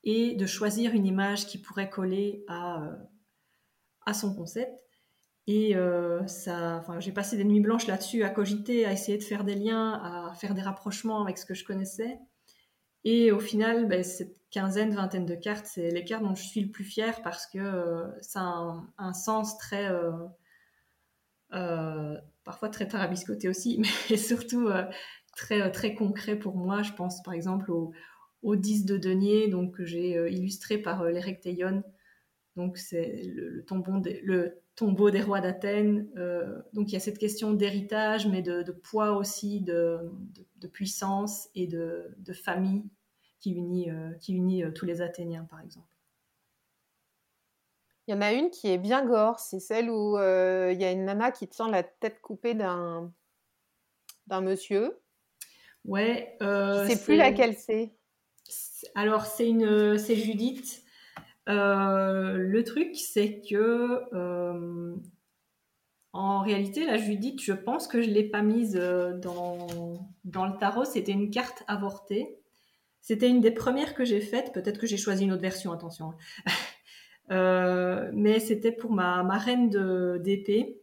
et 0.05 0.35
de 0.35 0.45
choisir 0.45 0.93
une 0.93 1.07
image 1.07 1.47
qui 1.47 1.57
pourrait 1.57 1.89
coller 1.89 2.45
à, 2.49 2.91
à 4.05 4.13
son 4.13 4.35
concept. 4.35 4.79
Et 5.53 5.75
euh, 5.75 6.21
j'ai 7.01 7.11
passé 7.11 7.37
des 7.37 7.43
nuits 7.43 7.59
blanches 7.59 7.89
là-dessus 7.89 8.23
à 8.23 8.31
cogiter, 8.31 8.87
à 8.87 8.93
essayer 8.93 9.19
de 9.19 9.25
faire 9.25 9.43
des 9.43 9.57
liens, 9.57 9.95
à 9.95 10.33
faire 10.35 10.55
des 10.55 10.63
rapprochements 10.63 11.23
avec 11.23 11.39
ce 11.39 11.45
que 11.45 11.55
je 11.55 11.65
connaissais. 11.65 12.21
Et 13.03 13.33
au 13.33 13.41
final, 13.41 13.89
ben, 13.89 14.05
cette 14.05 14.37
quinzaine, 14.53 14.95
vingtaine 14.95 15.27
de 15.27 15.35
cartes, 15.35 15.67
c'est 15.67 15.91
les 15.91 16.05
cartes 16.05 16.23
dont 16.23 16.37
je 16.37 16.45
suis 16.45 16.61
le 16.61 16.71
plus 16.71 16.85
fière 16.85 17.21
parce 17.23 17.49
que 17.49 17.59
euh, 17.59 18.07
ça 18.21 18.43
a 18.43 18.81
un, 18.99 19.13
sens 19.13 19.59
très, 19.59 19.91
euh, 21.53 22.15
parfois 22.45 22.69
très 22.69 22.87
tarabiscoté 22.87 23.49
aussi, 23.49 23.83
mais 24.11 24.17
surtout 24.17 24.69
très, 25.37 25.69
très 25.73 25.97
concret 25.97 26.37
pour 26.37 26.55
moi. 26.55 26.83
Je 26.83 26.93
pense 26.93 27.25
par 27.25 27.35
exemple 27.35 27.73
au, 27.73 27.91
au 28.43 28.55
10 28.55 28.85
de 28.85 28.97
denier, 28.97 29.49
donc 29.49 29.79
que 29.79 29.85
j'ai 29.85 30.13
illustré 30.31 30.79
par 30.79 31.05
Taillon. 31.43 31.83
Donc 32.55 32.79
c'est 32.79 33.23
le, 33.25 33.65
le, 33.67 34.21
le 34.23 34.60
tombeau 34.81 35.11
des 35.11 35.21
rois 35.21 35.43
d'Athènes. 35.43 36.09
Euh, 36.17 36.59
donc 36.73 36.89
il 36.89 36.95
y 36.95 36.97
a 36.97 37.01
cette 37.01 37.19
question 37.19 37.53
d'héritage, 37.53 38.27
mais 38.27 38.41
de, 38.41 38.73
poids 38.73 39.13
aussi, 39.13 39.61
de, 39.61 40.11
puissance 40.73 41.51
et 41.55 41.67
de, 41.67 42.33
famille 42.33 42.89
qui 43.41 43.53
unit, 43.53 43.91
euh, 43.91 44.13
qui 44.15 44.35
unit 44.35 44.65
euh, 44.65 44.71
tous 44.71 44.87
les 44.87 45.03
Athéniens, 45.03 45.45
par 45.45 45.61
exemple. 45.61 45.87
Il 48.07 48.13
y 48.13 48.15
en 48.15 48.23
a 48.23 48.33
une 48.33 48.49
qui 48.49 48.69
est 48.69 48.79
bien 48.79 49.05
gore, 49.05 49.39
c'est 49.39 49.61
celle 49.61 49.91
où 49.91 50.17
il 50.17 50.81
y 50.81 50.85
a 50.85 50.91
une 50.91 51.05
nana 51.05 51.31
qui 51.31 51.47
tient 51.47 51.69
la 51.71 51.83
tête 51.83 52.21
coupée 52.23 52.55
d'un 52.55 53.13
d'un 54.27 54.41
monsieur. 54.41 54.99
Ouais. 55.85 56.37
Je 56.41 56.87
sais 56.89 57.05
plus 57.05 57.17
laquelle 57.17 57.55
c'est. 57.55 57.93
Alors 58.95 59.27
c'est 59.27 59.47
une, 59.47 59.99
c'est 59.99 60.17
Judith. 60.17 60.83
Euh, 61.51 62.37
le 62.37 62.65
truc, 62.65 62.97
c'est 62.97 63.41
que 63.41 64.03
euh, 64.13 64.95
en 66.13 66.41
réalité, 66.43 66.87
la 66.87 66.97
Judith, 66.97 67.41
je 67.43 67.53
pense 67.53 67.89
que 67.89 68.01
je 68.01 68.09
ne 68.09 68.15
l'ai 68.15 68.25
pas 68.25 68.43
mise 68.43 68.77
euh, 68.77 69.13
dans, 69.19 69.67
dans 70.25 70.47
le 70.47 70.57
tarot. 70.57 70.85
C'était 70.85 71.13
une 71.13 71.31
carte 71.31 71.65
avortée. 71.67 72.39
C'était 73.01 73.29
une 73.29 73.41
des 73.41 73.51
premières 73.51 73.95
que 73.95 74.05
j'ai 74.05 74.21
faites. 74.21 74.53
Peut-être 74.53 74.79
que 74.79 74.87
j'ai 74.87 74.97
choisi 74.97 75.25
une 75.25 75.33
autre 75.33 75.43
version, 75.43 75.73
attention. 75.73 76.15
mais 77.31 78.41
c'était 78.41 78.73
pour 78.73 78.93
ma, 78.93 79.23
ma 79.23 79.39
reine 79.39 79.71
d'épée. 80.19 80.81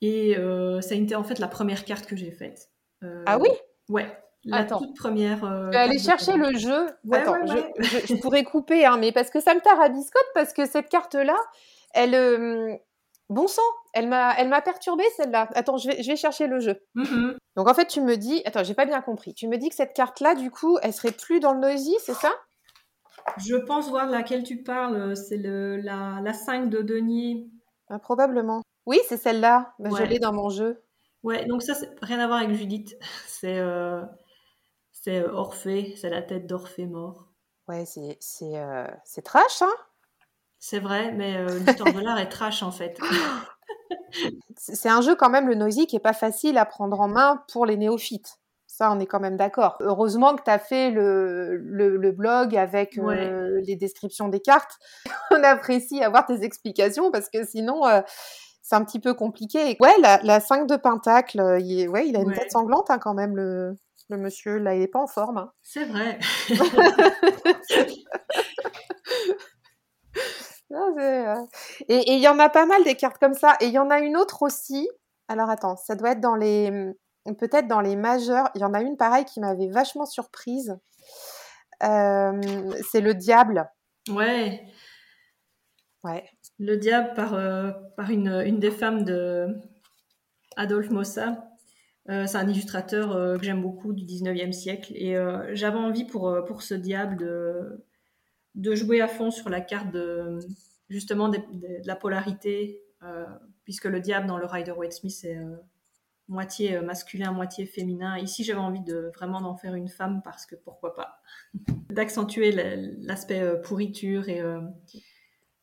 Et 0.00 0.34
ça 0.34 0.94
a 0.94 0.98
été 0.98 1.14
en 1.14 1.24
fait 1.24 1.38
la 1.38 1.48
première 1.48 1.84
carte 1.84 2.06
que 2.06 2.16
j'ai 2.16 2.30
faite. 2.30 2.70
ah 3.26 3.38
oui? 3.38 3.50
Ouais. 3.88 4.16
La 4.44 4.64
toute 4.64 4.96
première. 4.96 5.44
Euh, 5.44 5.66
je 5.66 5.70
vais 5.70 5.76
aller 5.76 5.98
chercher 5.98 6.32
le 6.34 6.56
jeu. 6.56 6.86
Attends, 7.12 7.34
Je, 7.46 8.20
pourrais 8.20 8.44
couper, 8.44 8.86
hein, 8.86 8.96
mais 8.96 9.12
parce 9.12 9.30
que 9.30 9.40
ça 9.40 9.54
me 9.54 9.60
tarabiscote, 9.60 10.26
parce 10.34 10.52
que 10.52 10.66
cette 10.66 10.88
carte-là, 10.88 11.36
elle. 11.92 12.14
Euh, 12.14 12.74
bon 13.28 13.46
sang, 13.46 13.62
elle 13.92 14.08
m'a, 14.08 14.34
elle 14.38 14.48
m'a 14.48 14.62
perturbée 14.62 15.04
celle-là. 15.16 15.48
Attends, 15.54 15.76
je 15.76 15.88
vais, 15.88 16.02
je 16.02 16.08
vais 16.08 16.16
chercher 16.16 16.46
le 16.46 16.58
jeu. 16.60 16.80
Donc 17.56 17.68
en 17.68 17.74
fait, 17.74 17.86
tu 17.86 18.00
me 18.00 18.16
dis, 18.16 18.42
attends, 18.46 18.64
j'ai 18.64 18.74
pas 18.74 18.86
bien 18.86 19.02
compris. 19.02 19.34
Tu 19.34 19.46
me 19.46 19.58
dis 19.58 19.68
que 19.68 19.74
cette 19.74 19.92
carte-là, 19.92 20.34
du 20.34 20.50
coup, 20.50 20.78
elle 20.82 20.92
serait 20.92 21.12
plus 21.12 21.40
dans 21.40 21.52
le 21.52 21.60
noisy, 21.60 21.94
c'est 22.00 22.14
ça? 22.14 22.32
Je 23.36 23.56
pense 23.56 23.90
voir 23.90 24.06
laquelle 24.06 24.42
tu 24.42 24.62
parles. 24.62 25.14
C'est 25.16 25.36
le, 25.36 25.76
la, 25.76 26.20
la 26.22 26.32
5 26.32 26.70
de 26.70 26.80
denier. 26.80 27.48
Ah, 27.90 27.98
probablement. 27.98 28.62
Oui, 28.86 28.98
c'est 29.08 29.16
celle-là. 29.16 29.74
Bah, 29.78 29.90
je 29.96 30.02
l'ai 30.04 30.18
dans 30.18 30.32
mon 30.32 30.48
jeu. 30.48 30.82
Ouais, 31.22 31.44
donc 31.44 31.62
ça, 31.62 31.74
c'est 31.74 31.90
rien 32.02 32.18
à 32.18 32.26
voir 32.26 32.38
avec 32.38 32.54
Judith. 32.54 32.96
C'est 33.26 33.58
euh, 33.58 34.02
c'est 35.00 35.22
euh, 35.22 35.32
Orphée, 35.32 35.94
c'est 35.96 36.10
la 36.10 36.22
tête 36.22 36.46
d'Orphée 36.46 36.86
mort. 36.86 37.26
Ouais, 37.68 37.84
c'est, 37.86 38.18
c'est, 38.20 38.56
euh, 38.56 38.86
c'est 39.04 39.22
trash, 39.22 39.62
hein? 39.62 39.72
C'est 40.58 40.78
vrai, 40.80 41.12
mais 41.12 41.36
euh, 41.36 41.58
l'histoire 41.58 41.92
de 41.94 42.00
l'art 42.00 42.18
est 42.18 42.28
trash 42.28 42.62
en 42.62 42.70
fait. 42.70 42.98
c'est 44.56 44.90
un 44.90 45.00
jeu 45.00 45.14
quand 45.14 45.30
même, 45.30 45.48
le 45.48 45.54
Noisy, 45.54 45.86
qui 45.86 45.96
est 45.96 46.00
pas 46.00 46.12
facile 46.12 46.58
à 46.58 46.66
prendre 46.66 47.00
en 47.00 47.08
main 47.08 47.42
pour 47.50 47.64
les 47.64 47.78
néophytes. 47.78 48.36
Ça, 48.66 48.92
on 48.92 49.00
est 49.00 49.06
quand 49.06 49.20
même 49.20 49.36
d'accord. 49.36 49.76
Heureusement 49.80 50.36
que 50.36 50.42
tu 50.42 50.50
as 50.50 50.58
fait 50.58 50.90
le, 50.90 51.56
le, 51.56 52.12
blog 52.12 52.56
avec 52.56 52.96
les 52.96 53.76
descriptions 53.76 54.28
des 54.28 54.40
cartes. 54.40 54.78
on 55.30 55.42
apprécie 55.42 56.02
avoir 56.02 56.24
tes 56.24 56.44
explications 56.44 57.10
parce 57.10 57.28
que 57.28 57.44
sinon, 57.44 57.82
c'est 58.62 58.76
un 58.76 58.84
petit 58.84 59.00
peu 59.00 59.12
compliqué. 59.12 59.76
Ouais, 59.80 59.94
la, 60.00 60.20
la 60.22 60.40
5 60.40 60.66
de 60.66 60.76
Pentacle, 60.76 61.58
il, 61.60 61.88
ouais, 61.88 62.08
il 62.08 62.16
a 62.16 62.20
une 62.20 62.32
tête 62.32 62.52
sanglante 62.52 62.90
hein, 62.90 62.98
quand 62.98 63.12
même, 63.12 63.36
le, 63.36 63.76
le 64.10 64.18
monsieur, 64.18 64.58
là, 64.58 64.74
il 64.74 64.80
n'est 64.80 64.88
pas 64.88 65.00
en 65.00 65.06
forme. 65.06 65.38
Hein. 65.38 65.52
C'est 65.62 65.84
vrai. 65.84 66.18
Euh, 70.72 71.34
et 71.88 72.12
il 72.12 72.20
y 72.20 72.28
en 72.28 72.38
a 72.38 72.48
pas 72.48 72.64
mal 72.64 72.84
des 72.84 72.94
cartes 72.94 73.18
comme 73.18 73.34
ça. 73.34 73.56
Et 73.60 73.66
il 73.66 73.72
y 73.72 73.78
en 73.78 73.90
a 73.90 73.98
une 73.98 74.16
autre 74.16 74.42
aussi. 74.42 74.88
Alors 75.26 75.50
attends, 75.50 75.76
ça 75.76 75.96
doit 75.96 76.12
être 76.12 76.20
dans 76.20 76.36
les. 76.36 76.92
Peut-être 77.38 77.66
dans 77.66 77.80
les 77.80 77.96
majeurs. 77.96 78.48
Il 78.54 78.60
y 78.60 78.64
en 78.64 78.72
a 78.72 78.80
une 78.80 78.96
pareille 78.96 79.24
qui 79.24 79.40
m'avait 79.40 79.68
vachement 79.68 80.06
surprise. 80.06 80.78
Euh, 81.82 82.40
c'est 82.90 83.00
le 83.00 83.14
diable. 83.14 83.68
Ouais. 84.08 84.64
Ouais. 86.04 86.24
Le 86.58 86.76
diable 86.76 87.14
par, 87.14 87.34
euh, 87.34 87.72
par 87.96 88.10
une, 88.10 88.28
une, 88.28 88.58
des 88.58 88.70
femmes 88.70 89.04
de 89.04 89.48
Adolphe 90.56 90.90
Mossa. 90.90 91.49
Euh, 92.08 92.26
c'est 92.26 92.38
un 92.38 92.48
illustrateur 92.48 93.12
euh, 93.12 93.36
que 93.36 93.44
j'aime 93.44 93.60
beaucoup 93.60 93.92
du 93.92 94.04
19e 94.04 94.52
siècle. 94.52 94.92
Et 94.94 95.16
euh, 95.16 95.54
j'avais 95.54 95.78
envie 95.78 96.04
pour, 96.04 96.44
pour 96.46 96.62
ce 96.62 96.74
diable 96.74 97.16
de, 97.16 97.84
de 98.54 98.74
jouer 98.74 99.00
à 99.00 99.08
fond 99.08 99.30
sur 99.30 99.48
la 99.48 99.60
carte 99.60 99.92
de, 99.92 100.38
justement 100.88 101.28
de, 101.28 101.38
la 101.84 101.96
polarité, 101.96 102.82
puisque 103.64 103.86
le 103.86 104.00
diable 104.00 104.26
dans 104.26 104.38
le 104.38 104.44
Rider 104.44 104.72
Waite 104.72 104.92
Smith 104.92 105.12
c'est 105.12 105.38
moitié 106.28 106.80
masculin, 106.80 107.32
moitié 107.32 107.64
féminin. 107.64 108.18
Ici, 108.18 108.44
j'avais 108.44 108.60
envie 108.60 108.82
de 108.82 109.10
vraiment 109.14 109.40
d'en 109.40 109.56
faire 109.56 109.74
une 109.74 109.88
femme 109.88 110.20
parce 110.22 110.46
que 110.46 110.54
pourquoi 110.54 110.94
pas 110.94 111.22
D'accentuer 111.90 112.52
l'aspect 112.98 113.60
pourriture 113.62 114.28
et, 114.28 114.42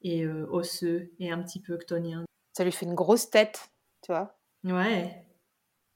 et 0.02 0.28
osseux 0.28 1.12
et 1.19 1.32
un 1.32 1.41
petit 1.43 1.62
peu 1.62 1.78
ctonien. 1.78 2.26
Ça 2.54 2.63
lui 2.63 2.71
fait 2.71 2.88
une 2.88 2.95
grosse 2.95 3.30
tête, 3.30 3.69
tu 4.02 4.12
vois 4.12 4.39
Ouais 4.63 5.26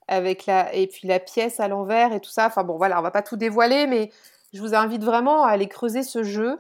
avec 0.08 0.46
la 0.46 0.74
et 0.74 0.88
puis 0.88 1.08
la 1.08 1.20
pièce 1.20 1.60
à 1.60 1.68
l'envers 1.68 2.14
et 2.14 2.20
tout 2.20 2.30
ça. 2.30 2.48
Enfin 2.48 2.64
bon, 2.64 2.78
voilà, 2.78 3.00
on 3.00 3.02
va 3.04 3.12
pas 3.12 3.22
tout 3.22 3.38
dévoiler, 3.38 3.88
mais 3.88 4.12
je 4.54 4.62
vous 4.62 4.76
invite 4.76 5.04
vraiment 5.04 5.44
à 5.44 5.52
aller 5.52 5.68
creuser 5.68 6.04
ce 6.04 6.24
jeu. 6.24 6.60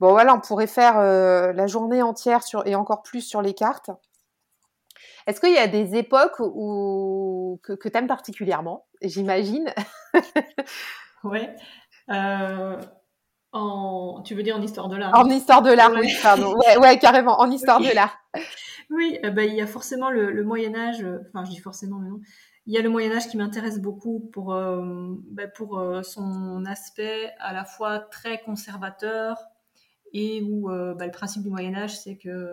bon 0.00 0.10
voilà, 0.10 0.34
on 0.34 0.40
pourrait 0.40 0.66
faire 0.66 0.98
la 1.00 1.66
journée 1.66 2.02
entière 2.02 2.42
sur 2.42 2.66
et 2.66 2.74
encore 2.74 3.02
plus 3.02 3.22
sur 3.22 3.42
les 3.42 3.54
cartes. 3.54 3.90
Est-ce 5.26 5.40
qu'il 5.40 5.52
y 5.52 5.58
a 5.58 5.66
des 5.66 5.96
époques 5.96 6.38
où, 6.38 7.60
que, 7.62 7.88
tu 7.88 7.96
aimes 7.96 8.06
particulièrement, 8.06 8.86
j'imagine 9.02 9.72
Ouais. 11.24 11.54
En... 13.56 14.22
Tu 14.22 14.34
veux 14.34 14.42
dire 14.42 14.56
en 14.56 14.62
histoire 14.62 14.88
de 14.88 14.96
l'art 14.96 15.12
En 15.14 15.28
histoire 15.28 15.62
de 15.62 15.72
l'art, 15.72 15.92
oui, 15.98 16.12
pardon. 16.22 16.54
Ouais, 16.54 16.76
ouais, 16.78 16.98
carrément, 16.98 17.40
en 17.40 17.50
histoire 17.50 17.80
de 17.80 17.94
l'art. 17.94 18.18
Oui, 18.90 19.18
bah, 19.34 19.44
il 19.44 19.54
y 19.54 19.60
a 19.60 19.66
forcément 19.66 20.10
le, 20.10 20.44
Moyen 20.44 20.74
Âge, 20.74 21.04
enfin 21.28 21.44
je 21.44 21.50
dis 21.50 21.58
forcément, 21.58 21.98
mais 21.98 22.08
non. 22.08 22.20
Il 22.66 22.74
y 22.74 22.78
a 22.78 22.82
le 22.82 22.88
Moyen 22.88 23.12
Âge 23.12 23.28
qui 23.28 23.36
m'intéresse 23.36 23.80
beaucoup 23.80 24.20
pour, 24.32 24.54
bah, 24.54 25.48
pour 25.48 25.82
son 26.04 26.64
aspect 26.66 27.32
à 27.40 27.52
la 27.52 27.64
fois 27.64 27.98
très 27.98 28.40
conservateur 28.42 29.38
et 30.12 30.42
où 30.42 30.68
bah, 30.68 31.06
le 31.06 31.10
principe 31.10 31.42
du 31.42 31.50
Moyen 31.50 31.74
Âge, 31.74 31.98
c'est 31.98 32.16
que 32.16 32.52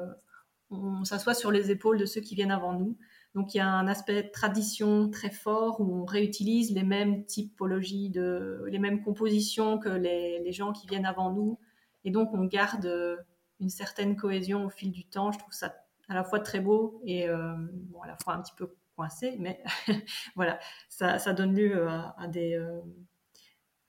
on 0.72 1.04
s'assoit 1.04 1.34
sur 1.34 1.52
les 1.52 1.72
épaules 1.72 2.00
de 2.00 2.06
ceux 2.06 2.22
qui 2.22 2.36
viennent 2.36 2.52
avant 2.52 2.74
nous. 2.74 2.98
Donc 3.36 3.56
il 3.56 3.58
y 3.58 3.62
a 3.62 3.67
un 3.67 3.88
aspect 3.88 4.30
tradition 4.30 5.10
très 5.10 5.32
fort 5.32 5.82
où 5.82 6.02
on 6.02 6.06
réutilise 6.06 6.72
les 6.72 6.84
mêmes 6.84 7.26
typologies, 7.26 8.13
les 8.13 8.80
mêmes 8.80 9.02
compositions 9.02 9.80
que 9.80 9.89
les, 9.89 10.52
gens 10.52 10.72
qui 10.72 10.86
viennent 10.86 11.06
avant 11.06 11.32
nous. 11.32 11.60
Et 12.06 12.12
donc 12.12 12.30
on 12.34 12.46
garde 12.46 13.26
une 13.60 13.69
certaine 13.69 14.15
cohésion 14.15 14.65
au 14.65 14.69
fil 14.69 14.91
du 14.91 15.06
temps. 15.06 15.32
Je 15.32 15.39
trouve 15.39 15.54
ça 15.54 15.74
à 16.10 16.13
la 16.13 16.24
fois 16.24 16.39
très 16.39 16.60
beau 16.60 17.02
et 17.06 17.28
euh, 17.28 17.56
à 18.04 18.08
la 18.08 18.17
fois 18.24 18.36
un 18.36 18.41
petit 18.41 18.54
peu 18.56 18.76
coincé, 18.96 19.36
mais 19.39 19.63
voilà, 20.36 20.60
ça, 20.89 21.34
donne 21.34 21.56
lieu 21.56 21.88
à, 21.88 22.15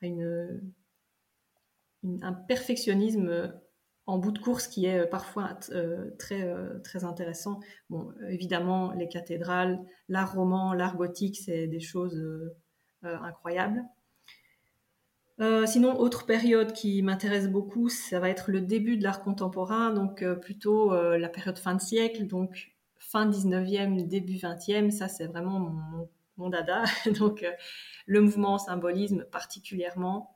euh, 0.03 0.59
un 2.23 2.33
perfectionnisme 2.33 3.53
en 4.07 4.19
bout 4.19 4.33
de 4.33 4.39
course 4.39 4.67
qui 4.67 4.87
est 4.87 5.01
euh, 5.01 5.07
parfois 5.07 5.59
euh, 5.71 6.11
très, 6.19 6.43
euh, 6.43 6.79
très 6.81 7.05
intéressant. 7.05 7.61
Bon, 7.91 8.13
évidemment, 8.29 8.93
les 8.93 9.09
cathédrales, 9.09 9.81
l'art 10.09 10.35
roman, 10.35 10.73
l'art 10.73 10.97
gothique, 10.97 11.39
c'est 11.39 11.67
des 11.67 11.81
choses 11.81 12.23
incroyables. 13.03 13.85
sinon, 15.67 15.99
autre 15.99 16.25
période 16.25 16.73
qui 16.73 17.03
m'intéresse 17.03 17.49
beaucoup, 17.49 17.89
ça 17.89 18.19
va 18.21 18.31
être 18.31 18.51
le 18.51 18.61
début 18.61 18.97
de 18.97 19.03
l'art 19.03 19.23
contemporain, 19.23 19.93
donc 19.93 20.25
plutôt 20.41 20.95
la 20.95 21.29
période 21.29 21.59
fin 21.59 21.75
de 21.75 21.81
siècle, 21.81 22.27
donc 22.27 22.73
fin 22.99 23.29
19e, 23.29 24.09
début 24.09 24.37
20e, 24.37 24.91
ça 24.91 25.09
c'est 25.09 25.27
vraiment 25.27 25.59
mon, 25.59 26.09
mon, 26.39 26.49
dada. 26.49 26.85
donc 27.19 27.45
le 28.07 28.21
mouvement 28.23 28.57
symbolisme 28.57 29.25
particulièrement. 29.31 30.35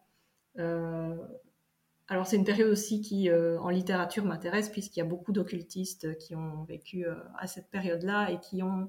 Alors 2.11 2.27
c'est 2.27 2.37
une 2.37 2.45
période 2.45 2.71
aussi 2.71 3.03
qui, 3.03 3.29
euh, 3.29 3.61
en 3.61 3.69
littérature, 3.69 4.25
m'intéresse 4.25 4.71
puisqu'il 4.71 5.01
y 5.01 5.03
a 5.03 5.07
beaucoup 5.07 5.33
d'occultistes 5.33 6.17
qui 6.19 6.35
ont 6.35 6.65
vécu 6.65 7.07
euh, 7.07 7.15
à 7.39 7.47
cette 7.47 7.69
période-là 7.71 8.31
et 8.31 8.41
qui 8.41 8.63
ont 8.63 8.89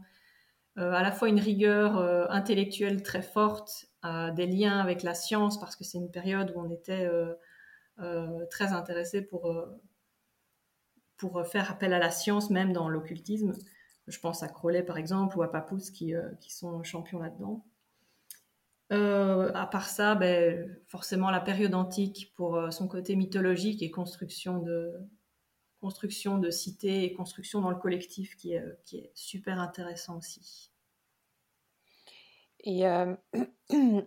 euh, 0.78 0.94
à 0.94 1.04
la 1.04 1.12
fois 1.12 1.28
une 1.28 1.40
rigueur 1.40 1.98
intellectuelle 2.32 3.04
très 3.04 3.22
forte, 3.22 3.88
des 4.36 4.48
liens 4.48 4.80
avec 4.80 5.04
la 5.04 5.14
science 5.14 5.60
parce 5.60 5.76
que 5.76 5.84
c'est 5.84 5.98
une 5.98 6.12
période 6.12 6.54
où 6.56 6.62
on 6.62 6.70
était 6.70 7.10
très 8.50 8.72
intéressé 8.72 9.22
pour, 9.22 9.54
pour 11.18 11.46
faire 11.46 11.70
appel 11.70 11.92
à 11.92 12.00
la 12.00 12.12
science 12.12 12.50
même 12.50 12.72
dans 12.72 12.88
l'occultisme. 12.88 13.52
Je 14.08 14.20
pense 14.20 14.42
à 14.42 14.48
Crowley 14.48 14.84
par 14.84 14.98
exemple 14.98 15.38
ou 15.38 15.42
à 15.42 15.52
Papous 15.52 15.92
qui, 15.92 16.14
qui 16.40 16.54
sont 16.54 16.82
champions 16.84 17.20
là-dedans. 17.20 17.66
Euh, 18.92 19.52
à 19.54 19.68
part 19.68 19.88
ça, 19.88 20.16
ben, 20.16 20.76
forcément 20.88 21.30
la 21.30 21.40
période 21.40 21.76
antique 21.76 22.34
pour 22.36 22.56
euh, 22.56 22.72
son 22.72 22.88
côté 22.88 23.16
mythologique 23.16 23.84
et 23.84 23.92
construction 23.92 24.58
de, 24.58 24.92
construction 25.80 26.40
de 26.40 26.50
cités 26.50 27.04
et 27.04 27.14
construction 27.14 27.62
dans 27.62 27.70
le 27.70 27.76
collectif 27.76 28.36
qui 28.36 28.54
est, 28.54 28.64
qui 28.86 28.98
est 28.98 29.12
super 29.14 29.60
intéressant 29.60 30.18
aussi. 30.18 30.72
Et 32.64 32.88
euh, 32.88 33.14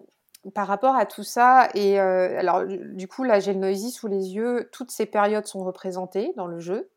par 0.55 0.67
rapport 0.67 0.97
à 0.97 1.07
tout 1.07 1.23
ça, 1.23 1.69
et 1.75 2.01
alors 2.01 2.67
du 2.67 3.07
coup 3.07 3.23
là 3.23 3.39
j'ai 3.39 3.53
le 3.53 3.61
Noisy 3.61 3.93
sous 3.93 4.09
les 4.09 4.35
yeux, 4.35 4.69
toutes 4.73 4.91
ces 4.91 5.07
périodes 5.07 5.47
sont 5.47 5.63
représentées 5.65 6.33
dans 6.37 6.49
le 6.49 6.59
jeu. 6.59 6.91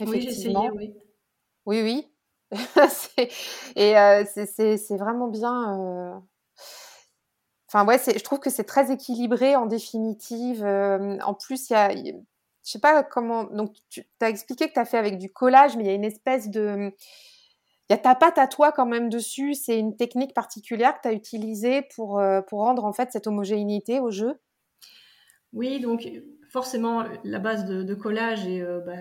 Oui, 0.00 0.22
j'ai 0.22 0.30
essayé, 0.30 0.70
oui. 0.74 0.94
Oui, 1.66 1.82
oui. 1.82 2.10
et 3.76 3.94
c'est 4.34 4.96
vraiment 4.96 5.28
bien 5.28 6.24
Enfin, 7.68 7.86
ouais, 7.86 7.98
je 7.98 8.22
trouve 8.22 8.40
que 8.40 8.50
c'est 8.50 8.64
très 8.64 8.92
équilibré 8.92 9.56
en 9.56 9.66
définitive. 9.66 10.64
Euh, 10.64 11.18
en 11.24 11.34
plus, 11.34 11.70
il 11.70 11.72
y 11.72 11.76
a, 11.76 11.94
je 11.94 12.12
sais 12.62 12.78
pas 12.78 13.02
comment. 13.02 13.44
Donc, 13.44 13.74
tu 13.90 14.04
as 14.20 14.28
expliqué 14.28 14.68
que 14.68 14.74
tu 14.74 14.80
as 14.80 14.84
fait 14.84 14.98
avec 14.98 15.18
du 15.18 15.32
collage, 15.32 15.76
mais 15.76 15.84
il 15.84 15.86
y 15.86 15.90
a 15.90 15.94
une 15.94 16.04
espèce 16.04 16.50
de. 16.50 16.92
Il 17.90 17.92
y 17.92 17.94
a 17.94 17.98
ta 17.98 18.14
patte 18.14 18.38
à 18.38 18.46
toi 18.46 18.72
quand 18.72 18.86
même 18.86 19.10
dessus. 19.10 19.54
C'est 19.54 19.78
une 19.78 19.96
technique 19.96 20.34
particulière 20.34 20.94
que 20.94 21.02
tu 21.02 21.08
as 21.08 21.12
utilisée 21.12 21.82
pour, 21.94 22.18
euh, 22.18 22.40
pour 22.40 22.60
rendre 22.60 22.84
en 22.84 22.92
fait 22.92 23.12
cette 23.12 23.26
homogénéité 23.26 24.00
au 24.00 24.10
jeu? 24.10 24.40
Oui, 25.52 25.80
donc 25.80 26.08
forcément, 26.48 27.04
la 27.24 27.38
base 27.38 27.66
de, 27.66 27.94
collage, 27.94 28.46
et 28.46 28.62
euh, 28.62 28.80
bah, 28.80 28.92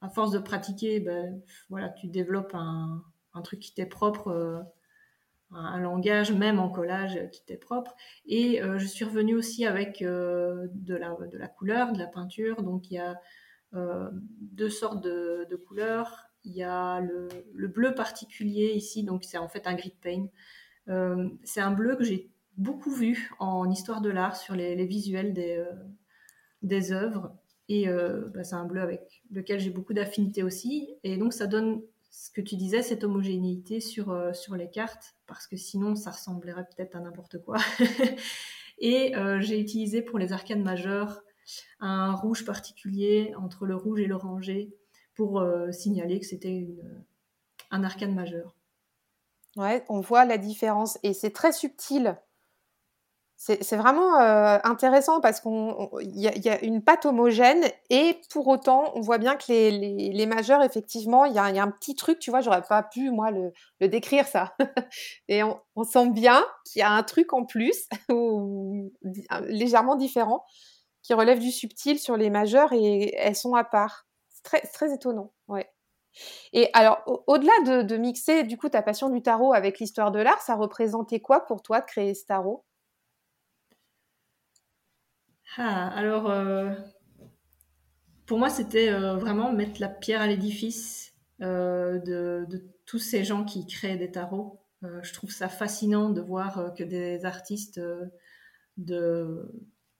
à 0.00 0.08
force 0.08 0.30
de 0.30 0.38
pratiquer, 0.38 1.00
bah, 1.00 1.24
voilà, 1.68 1.90
tu 1.90 2.08
développes 2.08 2.54
un, 2.54 3.02
un 3.34 3.42
truc 3.42 3.60
qui 3.60 3.74
t'est 3.74 3.86
propre 3.86 4.64
un, 5.54 5.80
langage 5.80 6.32
même 6.32 6.58
en 6.58 6.68
collage 6.68 7.18
qui 7.30 7.42
était 7.42 7.56
propre. 7.56 7.94
Et 8.26 8.62
euh, 8.62 8.78
je 8.78 8.86
suis 8.86 9.04
revenue 9.04 9.34
aussi 9.34 9.66
avec 9.66 10.02
euh, 10.02 10.66
de, 10.74 10.94
la, 10.94 11.16
de 11.30 11.38
la 11.38 11.48
couleur, 11.48 11.92
de 11.92 11.98
la 11.98 12.06
peinture. 12.06 12.62
Donc 12.62 12.90
il 12.90 12.94
y 12.94 12.98
a 12.98 13.20
euh, 13.74 14.10
deux 14.40 14.70
sortes 14.70 15.02
de, 15.02 15.56
couleurs. 15.66 16.28
Il 16.44 16.52
y 16.52 16.62
a 16.62 17.00
le, 17.00 17.68
bleu 17.68 17.94
particulier 17.94 18.72
ici, 18.74 19.04
donc 19.04 19.24
c'est 19.24 19.38
en 19.38 19.48
fait 19.48 19.66
un 19.66 19.74
grid 19.74 19.94
paint. 20.00 20.26
c'est 21.44 21.60
un 21.60 21.70
bleu 21.70 21.96
que 21.96 22.04
j'ai 22.04 22.30
beaucoup 22.56 22.90
vu 22.90 23.30
en 23.38 23.70
histoire 23.70 24.00
de 24.00 24.10
l'art 24.10 24.36
sur 24.36 24.54
les, 24.54 24.86
visuels 24.86 25.32
des, 25.32 25.64
des 26.62 26.92
œuvres. 26.92 27.36
Et 27.68 27.86
bah, 27.86 28.42
c'est 28.42 28.56
un 28.56 28.66
bleu 28.66 28.80
avec 28.80 29.22
lequel 29.30 29.60
j'ai 29.60 29.70
beaucoup 29.70 29.94
d'affinité 29.94 30.42
aussi. 30.42 30.96
Et 31.04 31.16
donc 31.16 31.32
ça 31.32 31.46
donne 31.46 31.80
ce 32.12 32.30
que 32.30 32.42
tu 32.42 32.56
disais, 32.56 32.82
cette 32.82 33.04
homogénéité 33.04 33.80
sur, 33.80 34.10
euh, 34.10 34.34
sur 34.34 34.54
les 34.54 34.68
cartes, 34.68 35.16
parce 35.26 35.46
que 35.46 35.56
sinon 35.56 35.96
ça 35.96 36.10
ressemblerait 36.10 36.66
peut-être 36.76 36.94
à 36.94 37.00
n'importe 37.00 37.42
quoi. 37.42 37.56
et 38.78 39.16
euh, 39.16 39.40
j'ai 39.40 39.58
utilisé 39.58 40.02
pour 40.02 40.18
les 40.18 40.32
arcanes 40.32 40.62
majeures 40.62 41.22
un 41.80 42.12
rouge 42.12 42.44
particulier 42.44 43.34
entre 43.36 43.64
le 43.64 43.74
rouge 43.74 44.00
et 44.00 44.06
l'oranger 44.06 44.76
pour 45.14 45.40
euh, 45.40 45.72
signaler 45.72 46.20
que 46.20 46.26
c'était 46.26 46.68
un 47.70 47.82
arcane 47.82 48.14
majeur. 48.14 48.56
Ouais, 49.56 49.82
on 49.88 50.00
voit 50.00 50.26
la 50.26 50.38
différence 50.38 50.98
et 51.02 51.14
c'est 51.14 51.32
très 51.32 51.52
subtil 51.52 52.16
c'est 53.44 53.76
vraiment 53.76 54.20
euh, 54.20 54.58
intéressant 54.62 55.20
parce 55.20 55.40
qu'il 55.40 55.50
y, 56.14 56.48
a 56.48 56.62
une 56.62 56.80
pâte 56.80 57.06
homogène 57.06 57.64
et 57.90 58.20
pour 58.30 58.46
autant, 58.46 58.92
on 58.94 59.00
voit 59.00 59.18
bien 59.18 59.34
que 59.34 59.46
les, 59.48 60.26
majeurs, 60.26 60.62
effectivement, 60.62 61.24
il 61.24 61.34
y, 61.34 61.38
a 61.38 61.44
un 61.44 61.70
petit 61.72 61.96
truc, 61.96 62.20
tu 62.20 62.30
vois, 62.30 62.40
j'aurais 62.40 62.62
pas 62.62 62.84
pu, 62.84 63.10
moi, 63.10 63.32
le, 63.32 63.88
décrire 63.88 64.28
ça. 64.28 64.54
et 65.28 65.42
on, 65.42 65.58
sent 65.82 66.10
bien 66.10 66.46
qu'il 66.64 66.78
y 66.78 66.82
a 66.82 66.90
un 66.92 67.02
truc 67.02 67.32
en 67.32 67.44
plus, 67.44 67.88
légèrement 69.48 69.96
différent, 69.96 70.44
qui 71.02 71.12
relève 71.12 71.40
du 71.40 71.50
subtil 71.50 71.98
sur 71.98 72.16
les 72.16 72.30
majeurs 72.30 72.72
et 72.72 73.12
elles 73.16 73.34
sont 73.34 73.56
à 73.56 73.64
part. 73.64 74.06
C'est 74.28 74.44
très, 74.44 74.60
très 74.60 74.94
étonnant, 74.94 75.32
ouais. 75.48 75.68
Et 76.52 76.70
alors, 76.74 77.02
au-delà 77.26 77.52
de, 77.66 77.82
de, 77.82 77.96
mixer, 77.96 78.44
du 78.44 78.56
coup, 78.56 78.68
ta 78.68 78.82
passion 78.82 79.08
du 79.08 79.20
tarot 79.20 79.52
avec 79.52 79.80
l'histoire 79.80 80.12
de 80.12 80.20
l'art, 80.20 80.40
ça 80.42 80.54
représentait 80.54 81.18
quoi 81.18 81.44
pour 81.44 81.60
toi 81.60 81.80
de 81.80 81.86
créer 81.86 82.14
ce 82.14 82.24
tarot? 82.26 82.64
Ah, 85.58 85.88
alors, 85.88 86.30
euh, 86.30 86.72
pour 88.26 88.38
moi, 88.38 88.48
c'était 88.48 88.90
euh, 88.90 89.16
vraiment 89.16 89.52
mettre 89.52 89.80
la 89.80 89.88
pierre 89.88 90.22
à 90.22 90.26
l'édifice 90.26 91.14
euh, 91.42 91.98
de, 91.98 92.46
tous 92.86 92.98
ces 92.98 93.22
gens 93.24 93.44
qui 93.44 93.66
créent 93.66 93.98
des 93.98 94.10
tarots. 94.10 94.60
je 94.82 95.12
trouve 95.12 95.30
ça 95.30 95.48
fascinant 95.48 96.10
de 96.10 96.20
voir 96.20 96.74
que 96.74 96.82
des 96.82 97.24
artistes 97.24 97.80
de, 98.76 99.52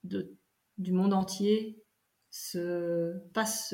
du 0.03 0.91
monde 0.91 1.13
entier 1.13 1.81
se 2.29 3.17
passent, 3.33 3.73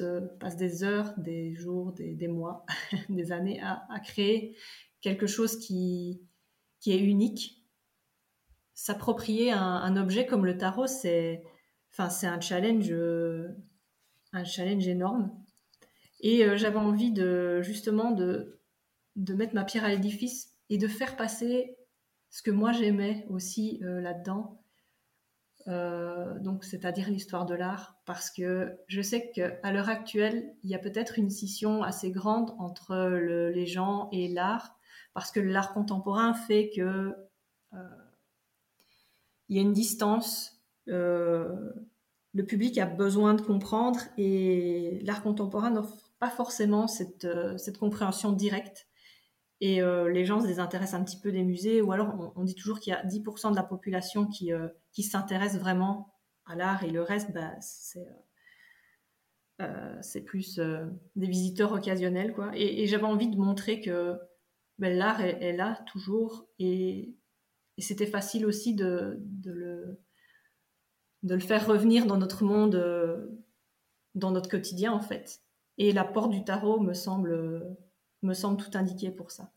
des 0.57 0.83
heures, 0.83 1.13
des 1.17 1.55
jours, 1.55 1.93
des, 1.93 2.27
mois, 2.27 2.65
des 3.09 3.31
années 3.31 3.61
à, 3.61 3.99
créer 4.03 4.55
quelque 5.01 5.27
chose 5.27 5.57
qui, 5.57 6.21
qui 6.79 6.91
est 6.91 6.99
unique. 6.99 7.65
S'approprier 8.73 9.51
un, 9.51 9.97
objet 9.97 10.25
comme 10.25 10.45
le 10.45 10.57
tarot, 10.57 10.87
c'est 10.87 11.43
Enfin, 11.91 12.09
c'est 12.09 12.27
un 12.27 12.39
challenge, 12.39 12.91
euh, 12.91 13.49
un 14.33 14.43
challenge 14.43 14.87
énorme. 14.87 15.31
Et 16.21 16.45
euh, 16.45 16.57
j'avais 16.57 16.77
envie 16.77 17.11
de 17.11 17.61
justement 17.61 18.11
de, 18.11 18.61
de 19.15 19.33
mettre 19.33 19.55
ma 19.55 19.63
pierre 19.63 19.85
à 19.85 19.89
l'édifice 19.89 20.55
et 20.69 20.77
de 20.77 20.87
faire 20.87 21.15
passer 21.15 21.77
ce 22.29 22.41
que 22.41 22.51
moi 22.51 22.71
j'aimais 22.71 23.25
aussi 23.29 23.79
euh, 23.83 24.01
là-dedans. 24.01 24.61
donc 26.41 26.63
c'est-à-dire 26.63 27.09
l'histoire 27.09 27.45
de 27.45 27.53
l'art, 27.53 27.99
parce 28.05 28.31
que 28.31 28.77
je 28.87 29.01
sais 29.01 29.31
qu'à 29.31 29.71
l'heure 29.71 29.89
actuelle, 29.89 30.55
il 30.63 30.69
y 30.69 30.75
a 30.75 30.79
peut-être 30.79 31.19
une 31.19 31.29
scission 31.29 31.83
assez 31.83 32.11
grande 32.11 32.55
entre 32.57 32.95
les 33.53 33.67
gens 33.67 34.09
et 34.11 34.29
l'art, 34.29 34.75
parce 35.13 35.31
que 35.31 35.39
l'art 35.39 35.73
contemporain 35.73 36.33
fait 36.33 36.71
que 36.75 37.13
il 39.49 39.57
y 39.57 39.59
a 39.59 39.63
une 39.63 39.73
distance. 39.73 40.58
Euh, 40.89 41.71
le 42.33 42.45
public 42.45 42.77
a 42.77 42.85
besoin 42.85 43.33
de 43.33 43.41
comprendre 43.41 43.99
et 44.17 44.99
l'art 45.03 45.23
contemporain 45.23 45.71
n'offre 45.71 46.11
pas 46.19 46.29
forcément 46.29 46.87
cette, 46.87 47.25
euh, 47.25 47.57
compréhension 47.79 48.31
directe. 48.31 48.87
Et 49.61 49.81
euh, 49.81 50.09
les 50.09 50.25
gens 50.25 50.39
se 50.39 50.47
désintéressent 50.47 50.99
un 50.99 51.03
petit 51.03 51.19
peu 51.19 51.31
des 51.31 51.43
musées, 51.43 51.81
ou 51.81 51.91
alors 51.91 52.33
on, 52.35 52.43
dit 52.43 52.55
toujours 52.55 52.79
qu'il 52.79 52.91
y 52.91 52.95
a 52.95 53.03
10% 53.03 53.51
de 53.51 53.55
la 53.55 53.63
population 53.63 54.25
qui, 54.25 54.53
s'intéresse 55.03 55.57
vraiment 55.57 56.13
à 56.45 56.55
l'art 56.55 56.83
et 56.83 56.89
le 56.89 57.01
reste, 57.01 57.33
bah, 57.33 57.51
c'est 60.01 60.21
plus 60.21 60.61
des 61.15 61.27
visiteurs 61.27 61.73
occasionnels. 61.73 62.33
Quoi. 62.33 62.51
Et, 62.53 62.87
j'avais 62.87 63.03
envie 63.03 63.27
de 63.27 63.35
montrer 63.37 63.81
que 63.81 64.17
ben, 64.77 64.97
l'art 64.97 65.19
est, 65.19 65.51
là 65.51 65.83
toujours 65.87 66.47
et 66.57 67.13
c'était 67.81 68.05
facile 68.05 68.45
aussi 68.45 68.75
de, 68.75 69.19
le, 69.45 69.99
de 71.23 71.35
le 71.35 71.41
faire 71.41 71.67
revenir 71.67 72.05
dans 72.05 72.17
notre 72.17 72.43
monde, 72.43 72.75
euh, 72.75 73.39
dans 74.15 74.31
notre 74.31 74.49
quotidien 74.49 74.93
en 74.93 75.01
fait. 75.01 75.41
Et 75.77 75.91
l'apport 75.91 76.29
du 76.29 76.43
tarot 76.43 76.79
me 76.79 76.93
semble, 76.93 77.77
me 78.21 78.33
semble 78.33 78.57
tout 78.57 78.77
indiqué 78.77 79.11
pour 79.11 79.31
ça. 79.31 79.51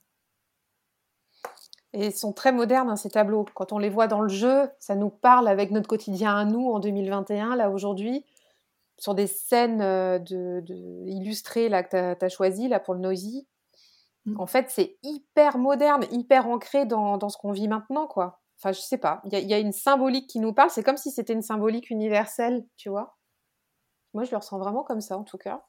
Et 1.95 2.07
ils 2.07 2.15
sont 2.15 2.33
très 2.33 2.53
modernes, 2.53 2.89
hein, 2.89 2.97
ces 2.97 3.11
tableaux. 3.11 3.45
Quand 3.55 3.73
on 3.73 3.79
les 3.79 3.91
voit 3.91 4.07
dans 4.07 4.23
le 4.23 4.29
jeu, 4.29 4.71
ça 4.79 4.95
nous 4.95 5.11
parle 5.11 5.47
avec 5.47 5.71
notre 5.71 5.89
quotidien 5.89 6.35
à 6.37 6.45
nous 6.45 6.71
en 6.71 6.79
2021, 6.79 7.55
là 7.57 7.71
aujourd'hui, 7.71 8.25
sur 8.97 9.15
des 9.15 9.27
scènes 9.27 9.83
euh, 9.83 10.19
de, 10.19 10.63
illustrées 11.07 11.69
là, 11.69 11.83
que 11.83 12.15
tu 12.15 12.25
as, 12.25 12.29
choisies 12.29 12.69
là, 12.69 12.81
pour 12.81 12.95
le 12.95 13.01
Noisy. 13.01 13.47
Mmh. 14.25 14.41
En 14.41 14.47
fait, 14.47 14.71
c'est 14.71 14.97
hyper 15.03 15.59
moderne, 15.59 16.05
hyper 16.13 16.47
ancré 16.47 16.87
dans, 16.87 17.19
dans 17.19 17.29
ce 17.29 17.37
qu'on 17.37 17.53
vit 17.53 17.69
maintenant, 17.69 18.07
quoi. 18.07 18.42
Enfin, 18.63 18.73
je 18.73 18.81
sais 18.81 18.99
pas. 18.99 19.21
Il 19.25 19.51
y, 19.51 19.55
a 19.55 19.59
une 19.59 19.73
symbolique 19.73 20.29
qui 20.29 20.39
nous 20.39 20.53
parle. 20.53 20.71
C'est 20.71 20.85
comme 20.85 20.97
si 20.97 21.11
c'était 21.11 21.33
une 21.33 21.43
symbolique 21.43 21.91
universelle, 21.91 22.65
tu 22.77 22.91
vois. 22.91 23.19
Moi, 24.15 24.23
je 24.23 24.31
le 24.31 24.37
ressens 24.37 24.59
vraiment 24.59 24.85
comme 24.85 25.01
ça, 25.01 25.19
en 25.19 25.25
tout 25.25 25.37
cas. 25.39 25.65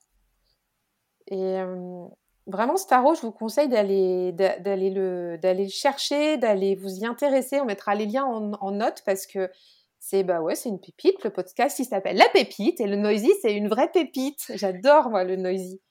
Et 1.25 1.57
euh, 1.59 2.05
vraiment, 2.45 2.77
Staro, 2.77 3.15
je 3.15 3.21
vous 3.21 3.31
conseille 3.31 3.67
d'aller 3.67 4.31
d'aller 4.31 4.91
le 4.91 5.39
d'aller 5.39 5.69
chercher, 5.69 6.37
d'aller 6.37 6.75
vous 6.75 6.99
y 6.99 7.05
intéresser. 7.07 7.59
On 7.59 7.65
mettra 7.65 7.95
les 7.95 8.05
liens 8.05 8.25
en, 8.25 8.71
note 8.71 9.01
parce 9.07 9.25
que 9.25 9.49
c'est 9.97 10.23
bah 10.23 10.41
c'est 10.53 10.69
une 10.69 10.79
pépite. 10.79 11.23
Le 11.23 11.31
podcast, 11.31 11.79
il 11.79 11.85
s'appelle 11.85 12.17
La 12.17 12.29
Pépite 12.29 12.79
et 12.79 12.85
le 12.85 12.97
Noisy, 12.97 13.31
c'est 13.41 13.55
une 13.55 13.69
vraie 13.69 13.89
pépite. 13.91 14.51
J'adore 14.53 15.09
moi 15.09 15.23
le 15.23 15.35
Noisy. 15.35 15.81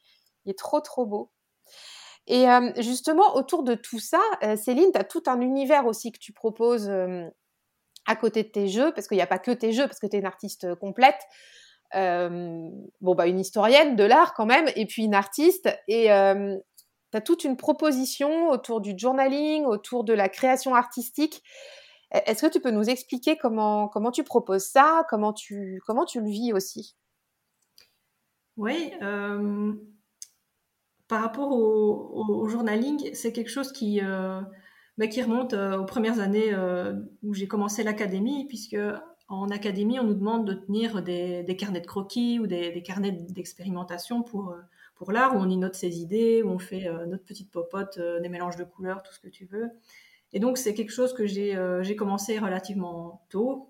Il 0.45 0.51
est 0.51 0.59
trop 0.59 0.81
trop 0.81 1.05
beau. 1.05 1.32
Et 2.27 2.47
justement, 2.79 3.35
autour 3.35 3.65
de 3.65 3.75
tout 3.75 3.99
ça, 3.99 4.21
Céline, 4.57 4.93
tu 4.93 4.99
as 4.99 5.05
tout 5.05 5.25
un 5.27 5.41
univers 5.41 5.87
aussi 5.87 6.13
que 6.13 6.19
tu 6.19 6.33
proposes 6.33 6.91
à 8.07 8.17
côté 8.17 8.43
de 8.45 8.49
tes 8.49 8.69
jeux, 8.69 8.93
parce 8.93 9.09
qu'il 9.09 9.17
n'y 9.17 9.23
a 9.23 9.27
pas 9.27 9.39
que 9.39 9.51
tes 9.51 9.73
jeux, 9.73 9.87
parce 9.87 9.99
que 9.99 10.07
tu 10.07 10.17
es 10.17 10.21
une 10.21 10.27
artiste 10.27 10.75
complète. 10.77 11.21
bon, 11.93 13.15
bah, 13.15 13.27
une 13.27 13.41
historienne 13.41 13.97
de 13.97 14.05
l'art 14.05 14.35
quand 14.35 14.47
même, 14.47 14.69
et 14.77 14.87
puis 14.87 15.05
une 15.05 15.15
artiste. 15.15 15.69
Et 15.89 16.09
tu 17.13 17.19
as 17.19 17.21
toute 17.21 17.45
une 17.45 17.57
proposition 17.57 18.49
autour 18.49 18.81
du 18.81 18.95
journaling, 18.97 19.65
autour 19.67 20.03
de 20.03 20.15
la 20.15 20.29
création 20.29 20.75
artistique. 20.75 21.43
E, 22.15 22.19
est-ce 22.27 22.47
que 22.47 22.51
tu 22.51 22.61
peux 22.61 22.71
nous 22.71 22.89
expliquer 22.89 23.37
comment, 23.37 23.89
comment 23.89 24.11
tu 24.11 24.25
proposes 24.25 24.65
ça, 24.65 25.05
comment 25.11 25.33
tu, 25.33 25.81
comment 25.87 26.07
tu 26.07 26.21
le 26.21 26.31
vis 26.31 26.53
aussi? 26.53 26.97
Oui, 28.57 28.93
par 31.13 31.21
rapport 31.21 31.53
au, 31.53 32.49
journaling, 32.49 33.11
c'est 33.13 33.35
quelque 33.35 33.51
chose 33.51 33.71
qui, 33.71 34.01
euh, 34.03 34.41
bah, 34.97 35.05
remonte 35.15 35.53
euh, 35.53 35.77
aux 35.77 35.85
premières 35.85 36.21
années 36.21 36.55
euh, 36.55 36.95
où 37.23 37.35
j'ai 37.35 37.47
commencé 37.47 37.83
l'académie, 37.83 38.47
puisque 38.49 38.79
en 39.29 39.51
académie, 39.51 40.01
on 40.01 40.05
nous 40.05 40.15
demande 40.15 40.47
de 40.47 40.55
tenir 40.55 41.03
des, 41.03 41.45
carnets 41.59 41.83
de 41.83 41.87
croquis 41.87 42.39
ou 42.39 42.47
des, 42.47 42.83
carnets 42.83 43.13
d'expérimentation 43.13 44.23
pour, 44.23 44.57
l'art, 45.11 45.37
où 45.37 45.39
on 45.39 45.51
y 45.51 45.59
note 45.59 45.75
ses 45.75 46.01
idées, 46.01 46.43
où 46.43 46.49
on 46.49 46.59
fait 46.59 46.89
notre 47.07 47.25
petite 47.25 47.51
popote, 47.51 48.01
des 48.23 48.31
mélanges 48.31 48.57
de 48.57 48.65
couleurs, 48.65 49.03
tout 49.03 49.13
ce 49.13 49.21
que 49.21 49.29
tu 49.29 49.45
veux. 49.45 49.69
Et 50.33 50.41
donc, 50.41 50.57
c'est 50.57 50.73
quelque 50.73 50.93
chose 50.93 51.13
que 51.13 51.27
j'ai 51.27 51.95
commencé 51.95 52.39
relativement 52.39 53.27
tôt. 53.29 53.69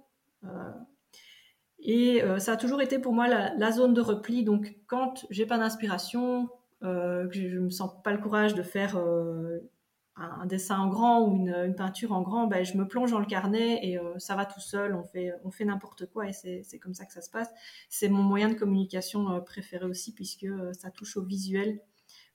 et 1.81 2.23
ça 2.39 2.53
a 2.53 2.57
toujours 2.57 2.83
été 2.83 3.01
pour 3.01 3.13
moi 3.13 3.27
la, 3.27 3.53
la 3.57 3.73
zone 3.73 3.95
de 3.95 4.01
repli. 4.01 4.45
Donc, 4.45 4.77
quand 4.87 5.27
j'ai 5.31 5.45
pas 5.45 5.59
d'inspiration, 5.59 6.49
que 6.83 7.29
je 7.33 7.47
ne 7.47 7.61
me 7.61 7.71
sens 7.71 7.90
pas 8.03 8.12
le 8.12 8.18
courage 8.18 8.55
de 8.55 8.62
faire 8.62 8.97
euh, 8.97 9.59
un, 10.16 10.47
dessin 10.47 10.79
en 10.79 10.88
grand 10.88 11.27
ou 11.27 11.37
une, 11.37 11.75
peinture 11.75 12.12
en 12.12 12.23
grand, 12.23 12.47
ben, 12.47 12.64
je 12.64 12.77
me 12.77 12.87
plonge 12.87 13.12
dans 13.12 13.21
le 13.21 13.27
carnet 13.27 13.81
et 13.87 13.99
euh, 13.99 14.18
ça 14.18 14.37
va 14.37 14.47
tout 14.47 14.61
seul, 14.61 14.95
on 14.95 15.05
fait, 15.05 15.33
on 15.45 15.51
fait 15.51 15.64
n'importe 15.64 16.07
quoi 16.07 16.29
et 16.29 16.33
c'est 16.33 16.79
comme 16.79 16.95
ça 16.95 17.07
que 17.07 17.12
ça 17.12 17.23
se 17.23 17.31
passe. 17.31 17.49
C'est 17.88 18.09
mon 18.09 18.23
moyen 18.23 18.49
de 18.49 18.55
communication 18.55 19.40
préféré 19.42 19.85
aussi 19.85 20.12
puisque 20.12 20.47
ça 20.73 20.90
touche 20.90 21.16
au 21.16 21.23
visuel. 21.23 21.81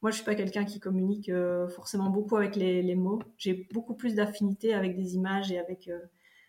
Moi, 0.02 0.12
je 0.12 0.18
suis 0.18 0.26
pas 0.26 0.36
quelqu'un 0.36 0.64
qui 0.64 0.80
communique 0.80 1.32
forcément 1.70 2.10
beaucoup 2.10 2.38
avec 2.38 2.56
les, 2.56 2.82
les 2.82 2.96
mots. 2.96 3.20
J'ai 3.38 3.68
beaucoup 3.74 3.96
plus 3.96 4.16
d'affinité 4.16 4.74
avec 4.74 4.96
des 4.96 5.16
images 5.16 5.52
et 5.52 5.60
avec 5.60 5.90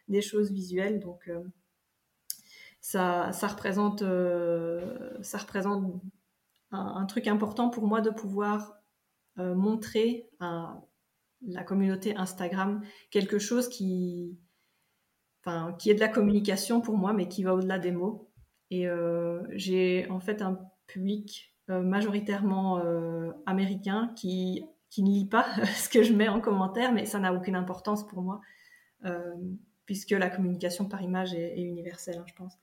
des 0.09 0.21
choses 0.21 0.53
visuelles. 0.53 1.01
Donc, 1.01 1.31
ça, 2.81 3.33
ça, 3.33 3.49
représente, 3.49 4.03
ça 5.23 5.39
représente 5.39 6.01
un, 6.71 7.07
truc 7.07 7.27
important 7.27 7.71
pour 7.71 7.87
moi 7.87 8.01
de 8.01 8.11
pouvoir 8.11 8.79
euh, 9.39 9.55
montrer 9.55 10.29
à 10.41 10.81
la 11.47 11.63
communauté 11.63 12.17
Instagram 12.17 12.83
quelque 13.11 13.39
chose 13.39 13.69
qui, 13.69 14.39
enfin, 15.41 15.75
qui 15.79 15.91
est 15.91 15.95
de 15.95 16.01
la 16.01 16.09
communication 16.09 16.81
pour 16.81 16.97
moi, 16.97 17.13
mais 17.13 17.29
qui 17.29 17.43
va 17.45 17.55
au-delà 17.55 17.79
des 17.79 17.93
mots. 17.93 18.31
Et 18.71 18.89
euh, 18.89 19.43
j'ai 19.53 20.09
en 20.11 20.21
fait 20.21 20.43
un 20.43 20.59
public 20.87 21.55
euh, 21.71 21.81
majoritairement 21.81 22.83
américain 23.47 24.13
qui, 24.17 24.65
qui 24.91 25.03
ne 25.03 25.11
lit 25.11 25.29
pas 25.29 25.47
ce 25.77 25.89
que 25.89 26.03
je 26.03 26.13
mets 26.13 26.29
en 26.29 26.41
commentaire, 26.41 26.93
mais 26.93 27.07
ça 27.07 27.19
n'a 27.19 27.33
aucune 27.33 27.57
importance 27.57 28.07
pour 28.07 28.23
moi, 28.23 28.41
puisque 29.87 30.11
la 30.11 30.29
communication 30.29 30.87
par 30.87 31.01
image 31.03 31.33
est, 31.35 31.61
universelle, 31.61 32.19
hein, 32.19 32.25
je 32.27 32.35
pense. 32.35 32.59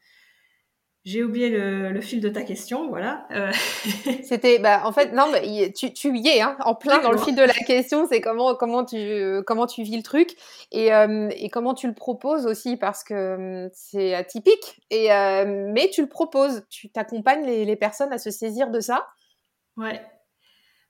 J'ai 1.06 1.24
oublié 1.24 1.52
le, 1.52 2.02
fil 2.02 2.20
de 2.20 2.30
ta 2.30 2.42
question, 2.42 2.90
voilà. 2.90 3.28
Euh. 3.30 3.52
C'était, 4.24 4.58
bah, 4.58 4.82
en 4.86 4.92
fait, 4.92 5.12
non, 5.14 5.30
mais 5.32 5.72
tu, 5.72 5.94
tu 5.94 6.18
y 6.18 6.28
es, 6.30 6.42
hein, 6.42 6.58
en 6.62 6.74
plein 6.74 7.00
dans 7.00 7.12
le 7.12 7.20
fil 7.20 7.36
de 7.36 7.44
la 7.44 7.54
question. 7.54 8.08
C'est 8.08 8.22
comment, 8.22 8.56
comment 8.56 8.84
tu, 8.84 9.44
comment 9.46 9.68
tu 9.68 9.84
vis 9.84 9.98
le 9.98 10.02
truc 10.02 10.36
et, 10.72 10.92
euh, 10.92 11.30
et 11.38 11.52
comment 11.52 11.76
tu 11.76 11.88
le 11.88 11.94
proposes 11.94 12.48
aussi 12.48 12.76
parce 12.76 13.04
que 13.04 13.66
hum, 13.66 13.70
c'est 13.72 14.16
atypique. 14.16 14.82
Et 14.90 15.14
euh, 15.14 15.70
mais 15.72 15.92
tu 15.92 16.02
le 16.02 16.10
proposes, 16.10 16.66
tu 16.72 16.90
t'accompagnes 16.90 17.46
les, 17.46 17.66
les, 17.66 17.76
personnes 17.76 18.12
à 18.12 18.18
se 18.18 18.32
saisir 18.32 18.72
de 18.72 18.80
ça. 18.80 19.06
Ouais, 19.78 20.02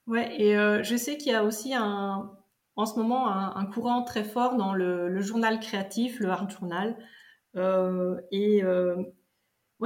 ouais. 0.08 0.34
Et 0.42 0.54
je 0.56 0.96
sais 0.96 1.18
qu'il 1.18 1.34
y 1.34 1.36
a 1.36 1.44
aussi 1.44 1.74
un, 1.74 2.32
en 2.78 2.86
ce 2.86 2.96
moment, 2.98 3.28
un, 3.28 3.66
courant 3.66 4.04
très 4.04 4.24
fort 4.24 4.56
dans 4.56 4.74
le, 4.74 5.10
le, 5.10 5.22
journal 5.22 5.60
créatif, 5.60 6.22
le 6.22 6.30
art 6.30 6.50
journal. 6.50 6.96
et 8.32 8.64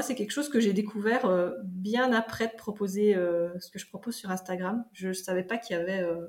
c'est 0.02 0.16
quelque 0.16 0.32
chose 0.32 0.50
que 0.50 0.60
j'ai 0.60 0.74
découvert 0.74 1.26
euh, 1.26 1.52
bien 1.64 2.12
après 2.14 2.48
de 2.48 2.56
proposer 2.56 3.16
euh, 3.16 3.58
ce 3.60 3.72
que 3.72 3.80
je 3.80 3.88
propose 3.88 4.16
sur 4.16 4.32
Instagram. 4.32 4.86
Je 4.94 5.10
ne 5.10 5.14
savais 5.14 5.44
pas 5.44 5.58
qu'il 5.58 5.76
y 5.76 5.80
avait 5.80 6.02
euh, 6.02 6.28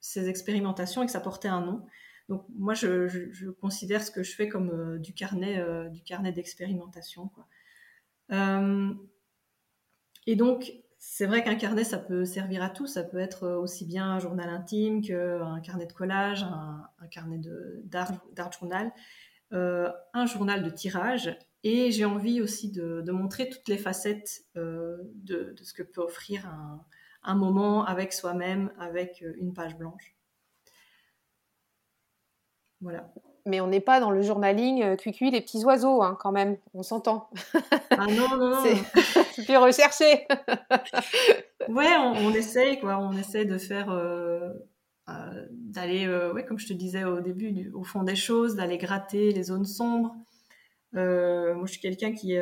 ces 0.00 0.28
expérimentations 0.28 1.02
et 1.02 1.06
que 1.06 1.12
ça 1.12 1.20
portait 1.20 1.48
un 1.48 1.60
nom. 1.60 1.86
Donc 2.28 2.44
moi, 2.54 2.74
je, 2.74 3.50
considère 3.60 4.02
ce 4.02 4.10
que 4.10 4.22
je 4.22 4.34
fais 4.34 4.48
comme 4.48 4.98
du 4.98 5.12
carnet, 5.12 5.62
d'expérimentation. 6.32 7.30
et 10.26 10.36
donc, 10.36 10.72
c'est 10.98 11.26
vrai 11.26 11.42
qu'un 11.42 11.56
carnet, 11.56 11.84
ça 11.84 11.98
peut 11.98 12.24
servir 12.24 12.62
à 12.62 12.70
tout. 12.70 12.86
Ça 12.86 13.02
peut 13.02 13.18
être 13.18 13.48
aussi 13.48 13.84
bien 13.84 14.12
un 14.12 14.18
journal 14.18 14.48
intime 14.48 15.02
qu'un 15.02 15.60
carnet 15.60 15.86
de 15.86 15.92
collage, 15.92 16.44
un 16.44 17.06
carnet 17.08 17.40
d'art 17.84 18.52
journal, 18.52 18.92
un 19.50 20.26
journal 20.26 20.62
de 20.62 20.70
tirage 20.70 21.36
et 21.64 21.92
j'ai 21.92 22.04
envie 22.04 22.40
aussi 22.40 22.70
de, 22.70 23.10
montrer 23.10 23.48
toutes 23.48 23.68
les 23.68 23.78
facettes 23.78 24.44
euh, 24.56 24.96
de, 25.14 25.54
ce 25.62 25.72
que 25.72 25.82
peut 25.82 26.00
offrir 26.00 26.48
un, 27.22 27.34
moment 27.34 27.84
avec 27.84 28.12
soi-même, 28.12 28.72
avec 28.78 29.22
euh, 29.22 29.34
une 29.38 29.54
page 29.54 29.76
blanche. 29.76 30.16
Voilà. 32.80 33.12
Mais 33.46 33.60
on 33.60 33.68
n'est 33.68 33.80
pas 33.80 34.00
dans 34.00 34.10
le 34.10 34.22
journaling 34.22 34.82
euh, 34.82 34.96
cuicui 34.96 35.30
les 35.30 35.40
petits 35.40 35.64
oiseaux, 35.64 36.02
hein, 36.02 36.16
quand 36.18 36.32
même, 36.32 36.56
on 36.74 36.82
s'entend. 36.82 37.30
Ah 37.90 38.06
non, 38.06 38.36
non, 38.36 38.50
non. 38.50 38.64
C'est 39.32 39.44
plus 39.44 39.56
recherché. 39.56 40.26
ouais, 41.68 41.96
on, 41.96 42.32
essaye, 42.32 42.80
quoi. 42.80 42.98
On 42.98 43.16
essaie 43.16 43.44
de 43.44 43.58
faire. 43.58 43.86
d'aller, 45.06 46.08
ouais, 46.34 46.44
comme 46.44 46.58
je 46.58 46.66
te 46.66 46.72
disais 46.72 47.04
au 47.04 47.20
début, 47.20 47.70
au 47.72 47.84
fond 47.84 48.02
des 48.02 48.16
choses, 48.16 48.56
d'aller 48.56 48.78
gratter 48.78 49.30
les 49.30 49.44
zones 49.44 49.64
sombres, 49.64 50.16
moi, 50.92 51.66
je 51.66 51.72
suis 51.72 51.80
quelqu'un 51.80 52.12
qui, 52.12 52.36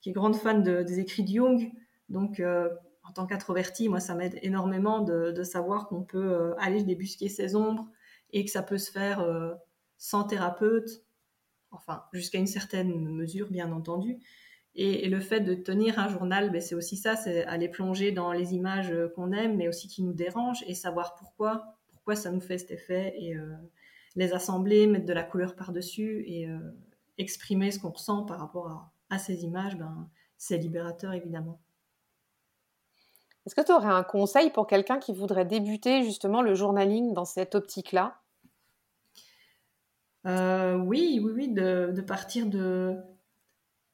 qui 0.00 0.10
est 0.10 0.12
grande 0.12 0.36
fan 0.36 0.62
des 0.62 1.00
écrits 1.00 1.24
de 1.24 1.28
Jung. 1.28 1.72
Donc, 2.08 2.40
en 2.40 3.12
tant 3.12 3.26
qu'introverti, 3.26 3.88
moi, 3.88 4.00
ça 4.00 4.14
m'aide 4.14 4.38
énormément 4.42 5.00
de, 5.00 5.32
de 5.32 5.42
savoir 5.42 5.88
qu'on 5.88 6.02
peut 6.02 6.54
aller 6.58 6.82
débusquer 6.82 7.28
ses 7.28 7.56
ombres 7.56 7.88
et 8.32 8.44
que 8.44 8.50
ça 8.50 8.62
peut 8.62 8.78
se 8.78 8.90
faire 8.90 9.26
sans 9.98 10.24
thérapeute, 10.24 10.88
enfin, 11.70 12.04
jusqu'à 12.12 12.38
une 12.38 12.46
certaine 12.46 13.08
mesure, 13.10 13.50
bien 13.50 13.72
entendu. 13.72 14.18
Et, 14.76 15.08
le 15.08 15.20
fait 15.20 15.40
de 15.40 15.54
tenir 15.54 15.98
un 15.98 16.08
journal, 16.08 16.50
ben, 16.50 16.60
c'est 16.60 16.74
aussi 16.74 16.96
ça, 16.96 17.14
c'est 17.14 17.44
aller 17.44 17.68
plonger 17.68 18.10
dans 18.10 18.32
les 18.32 18.54
images 18.54 18.92
qu'on 19.14 19.32
aime, 19.32 19.56
mais 19.56 19.68
aussi 19.68 19.86
qui 19.86 20.02
nous 20.02 20.12
dérangent, 20.12 20.64
et 20.66 20.74
savoir 20.74 21.14
pourquoi, 21.14 21.76
pourquoi 21.88 22.16
ça 22.16 22.30
nous 22.32 22.40
fait 22.40 22.58
cet 22.58 22.72
effet, 22.72 23.14
et 23.16 23.36
euh, 23.36 23.54
les 24.16 24.32
assembler, 24.32 24.86
mettre 24.88 25.06
de 25.06 25.12
la 25.12 25.22
couleur 25.22 25.54
par-dessus, 25.54 26.24
et 26.26 26.48
euh, 26.48 26.58
exprimer 27.18 27.70
ce 27.70 27.78
qu'on 27.78 27.90
ressent 27.90 28.24
par 28.24 28.38
rapport 28.38 28.68
à, 28.68 28.92
à 29.10 29.18
ces 29.18 29.44
images, 29.44 29.76
ben, 29.76 30.08
c'est 30.36 30.58
libérateur, 30.58 31.12
évidemment. 31.12 31.60
Est-ce 33.46 33.54
que 33.54 33.60
tu 33.60 33.72
aurais 33.72 33.92
un 33.92 34.02
conseil 34.02 34.50
pour 34.50 34.66
quelqu'un 34.66 34.98
qui 34.98 35.12
voudrait 35.12 35.44
débuter 35.44 36.02
justement 36.02 36.40
le 36.40 36.54
journaling 36.54 37.12
dans 37.12 37.26
cette 37.26 37.54
optique-là? 37.54 38.20
Euh, 40.26 40.76
Oui, 40.76 41.20
oui, 41.22 41.32
oui, 41.34 41.48
de, 41.52 41.92
de 41.94 42.00
partir 42.00 42.46
de, 42.46 42.96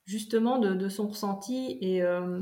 justement 0.05 0.59
de, 0.59 0.89
son 0.89 1.09
ressenti 1.09 1.79
et 1.81 2.03
euh, 2.03 2.41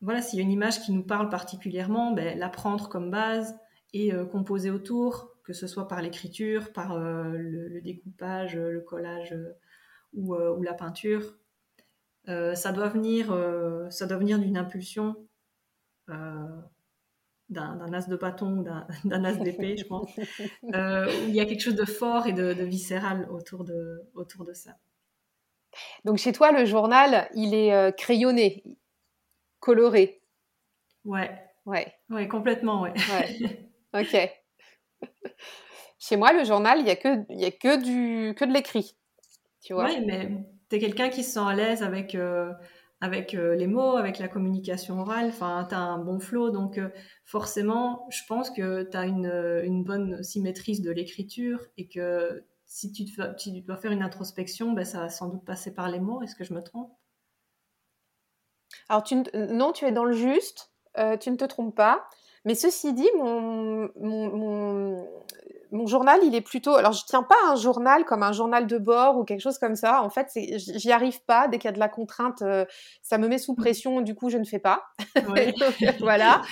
voilà, 0.00 0.22
s'il 0.22 0.38
y 0.38 0.42
a 0.42 0.44
une 0.44 0.52
image 0.52 0.80
qui 0.80 0.92
nous 0.92 1.02
parle 1.02 1.28
particulièrement, 1.28 2.12
ben, 2.12 2.38
la 2.38 2.48
prendre 2.48 2.88
comme 2.88 3.10
base 3.10 3.58
et 3.92 4.12
euh, 4.12 4.24
composer 4.24 4.70
autour, 4.70 5.29
que 5.44 5.52
ce 5.52 5.66
soit 5.66 5.88
par 5.88 6.02
l'écriture, 6.02 6.72
par 6.72 6.92
euh, 6.92 7.32
le, 7.36 7.80
découpage, 7.80 8.56
le 8.56 8.80
collage 8.80 9.34
ou, 10.14 10.34
la 10.62 10.74
peinture. 10.74 11.38
ça 12.26 12.72
doit 12.72 12.88
venir, 12.88 13.26
ça 13.90 14.06
doit 14.06 14.18
venir 14.18 14.38
d'une 14.38 14.56
impulsion, 14.56 15.16
d'un 16.08 17.92
as 17.92 18.08
de 18.08 18.16
bâton 18.16 18.58
ou 18.58 18.62
d'un 18.62 18.86
as 19.24 19.34
d'épée, 19.34 19.76
je 19.76 19.84
pense. 19.86 20.10
il 20.62 21.34
y 21.34 21.40
a 21.40 21.44
quelque 21.44 21.62
chose 21.62 21.76
de 21.76 21.84
fort 21.84 22.26
et 22.26 22.32
de, 22.32 22.52
de 22.52 22.64
viscéral 22.64 23.28
autour 23.30 23.64
de, 23.64 24.08
autour 24.14 24.44
de 24.44 24.52
ça. 24.52 24.76
Donc 26.04 26.18
chez 26.18 26.32
toi, 26.32 26.52
le 26.52 26.64
journal, 26.64 27.28
il 27.34 27.54
est 27.54 27.72
euh, 27.72 27.90
crayonné, 27.92 28.64
coloré. 29.60 30.22
Ouais. 31.04 31.30
Ouais. 31.66 31.92
Ouais, 32.08 32.28
complètement, 32.28 32.82
ouais. 32.82 32.94
Ok. 33.92 34.16
Chez 35.98 36.16
moi, 36.16 36.32
le 36.32 36.44
journal, 36.44 36.80
il 36.80 36.86
y 36.86 36.90
a 36.90 36.96
que, 36.96 37.32
y 37.32 37.44
a 37.44 37.50
que 37.50 37.82
du, 37.82 38.34
que 38.34 38.44
de 38.44 38.52
l'écrit. 38.52 38.96
Tu 39.60 39.74
vois. 39.74 39.84
Ouais, 39.84 40.00
mais 40.00 40.30
tu 40.68 40.76
es 40.76 40.78
quelqu'un 40.78 41.08
qui 41.08 41.22
se 41.22 41.32
sent 41.32 41.46
à 41.46 41.54
l'aise 41.54 41.82
avec. 41.82 42.14
Euh, 42.14 42.52
avec 43.02 43.32
euh, 43.32 43.56
les 43.56 43.66
mots, 43.66 43.96
avec 43.96 44.18
la 44.18 44.28
communication 44.28 45.00
orale, 45.00 45.28
enfin, 45.28 45.64
tu 45.66 45.74
as 45.74 45.78
un 45.78 45.96
bon 45.96 46.20
flow, 46.20 46.50
donc 46.50 46.78
forcément, 47.24 48.06
je 48.10 48.20
pense 48.28 48.50
que 48.50 48.82
tu 48.82 48.94
as 48.94 49.06
une, 49.06 49.32
une 49.64 49.84
bonne 49.84 50.22
symétrie 50.22 50.78
de 50.82 50.90
l'écriture 50.90 51.64
et 51.78 51.88
que 51.88 52.44
si 52.70 52.92
tu, 52.92 53.04
dois 53.62 53.76
faire 53.76 53.90
une 53.90 54.02
introspection, 54.02 54.72
ben, 54.72 54.84
ça 54.84 55.00
va 55.00 55.08
sans 55.08 55.28
doute 55.28 55.44
passer 55.44 55.74
par 55.74 55.88
les 55.88 55.98
mots. 55.98 56.22
Est-ce 56.22 56.36
que 56.36 56.44
je 56.44 56.54
me 56.54 56.62
trompe? 56.62 56.92
Alors, 58.88 59.02
tu 59.02 59.16
non, 59.34 59.72
tu 59.72 59.86
es 59.86 59.92
dans 59.92 60.04
le 60.04 60.12
juste. 60.12 60.70
Euh, 60.96 61.16
tu 61.16 61.32
ne 61.32 61.36
te 61.36 61.44
trompes 61.44 61.74
pas. 61.74 62.08
Mais 62.44 62.54
ceci 62.54 62.92
dit, 62.94 63.08
mon, 63.18 63.90
mon, 63.96 64.36
mon, 64.36 65.08
journal, 65.86 66.20
il 66.22 66.34
est 66.34 66.40
plutôt. 66.40 66.74
Alors, 66.74 66.92
je 66.92 67.02
tiens 67.06 67.22
pas 67.22 67.36
un 67.48 67.56
journal 67.56 68.04
comme 68.04 68.22
un 68.22 68.32
journal 68.32 68.66
de 68.66 68.78
bord 68.78 69.18
ou 69.18 69.24
quelque 69.24 69.40
chose 69.40 69.58
comme 69.58 69.76
ça. 69.76 70.02
En 70.02 70.10
fait, 70.10 70.28
j'y 70.34 70.92
arrive 70.92 71.22
pas. 71.24 71.48
Dès 71.48 71.58
qu'il 71.58 71.68
y 71.68 71.72
a 71.72 71.74
de 71.74 71.78
la 71.78 71.88
contrainte, 71.88 72.42
euh, 72.42 72.64
ça 73.02 73.18
me 73.18 73.28
met 73.28 73.38
sous 73.38 73.52
mmh. 73.52 73.56
pression. 73.56 74.00
Du 74.00 74.14
coup, 74.14 74.30
je 74.30 74.38
ne 74.38 74.44
fais 74.44 74.58
pas. 74.58 74.84
voilà. 76.00 76.42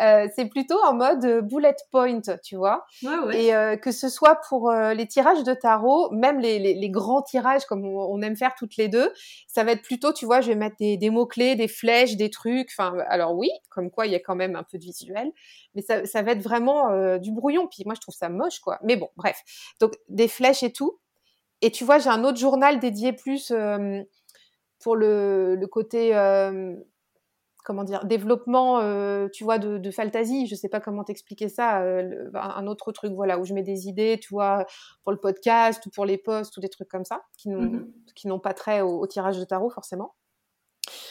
Euh, 0.00 0.28
c'est 0.34 0.46
plutôt 0.46 0.78
en 0.84 0.94
mode 0.94 1.46
bullet 1.46 1.74
point, 1.90 2.20
tu 2.42 2.56
vois. 2.56 2.86
Et 3.32 3.54
euh, 3.54 3.76
que 3.76 3.90
ce 3.90 4.08
soit 4.08 4.40
pour 4.48 4.70
euh, 4.70 4.94
les 4.94 5.06
tirages 5.06 5.42
de 5.42 5.54
tarot, 5.54 6.10
même 6.12 6.38
les, 6.38 6.58
les, 6.58 6.74
les 6.74 6.90
grands 6.90 7.22
tirages 7.22 7.64
comme 7.66 7.84
on, 7.84 8.20
aime 8.22 8.36
faire 8.36 8.54
toutes 8.56 8.76
les 8.76 8.88
deux, 8.88 9.12
ça 9.46 9.64
va 9.64 9.72
être 9.72 9.82
plutôt, 9.82 10.12
tu 10.12 10.24
vois, 10.24 10.40
je 10.40 10.48
vais 10.48 10.56
mettre 10.56 10.76
des, 10.78 10.96
des 10.96 11.10
mots-clés, 11.10 11.56
des 11.56 11.68
flèches, 11.68 12.16
des 12.16 12.30
trucs. 12.30 12.68
Enfin, 12.70 12.96
alors 13.08 13.34
oui, 13.34 13.50
comme 13.70 13.90
quoi 13.90 14.06
il 14.06 14.12
y 14.12 14.16
a 14.16 14.20
quand 14.20 14.36
même 14.36 14.56
un 14.56 14.62
peu 14.62 14.78
de 14.78 14.84
visuel, 14.84 15.30
mais 15.74 15.82
ça, 15.82 16.04
ça 16.04 16.22
va 16.22 16.32
être 16.32 16.42
vraiment 16.42 17.18
du 17.18 17.32
brouillon. 17.32 17.66
Puis 17.66 17.82
moi, 17.84 17.94
je 17.94 18.00
trouve 18.00 18.14
ça 18.14 18.28
moche, 18.28 18.47
quoi. 18.60 18.78
Mais 18.82 18.96
bon, 18.96 19.08
bref. 19.16 19.42
Donc 19.80 19.96
des 20.08 20.28
flèches 20.28 20.62
et 20.62 20.72
tout. 20.72 20.98
Et 21.60 21.70
tu 21.70 21.84
vois, 21.84 21.98
j'ai 21.98 22.10
un 22.10 22.24
autre 22.24 22.38
journal 22.38 22.78
dédié 22.78 23.12
plus 23.12 23.52
pour 24.78 24.96
le, 24.96 25.56
le 25.56 25.66
côté 25.66 26.14
comment 27.68 27.84
dire, 27.84 28.06
développement, 28.06 28.80
euh, 28.80 29.28
tu 29.30 29.44
vois, 29.44 29.58
de, 29.58 29.76
de 29.76 29.90
fantasy. 29.90 30.46
Je 30.46 30.54
sais 30.54 30.70
pas 30.70 30.80
comment 30.80 31.04
t'expliquer 31.04 31.50
ça. 31.50 31.82
Euh, 31.82 32.30
un 32.32 32.66
autre 32.66 32.92
truc, 32.92 33.12
voilà, 33.12 33.38
où 33.38 33.44
je 33.44 33.52
mets 33.52 33.62
des 33.62 33.88
idées, 33.88 34.18
tu 34.18 34.30
vois, 34.30 34.64
pour 35.02 35.12
le 35.12 35.20
podcast 35.20 35.84
ou 35.84 35.90
pour 35.90 36.06
les 36.06 36.16
posts 36.16 36.56
ou 36.56 36.60
des 36.62 36.70
trucs 36.70 36.88
comme 36.88 37.04
ça, 37.04 37.20
qui 37.36 37.50
n'ont, 37.50 37.86
n'ont 38.24 38.40
pas 38.40 38.54
trait 38.54 38.80
au, 38.80 39.06
tirage 39.06 39.38
de 39.38 39.44
tarot 39.44 39.68
forcément. 39.68 40.14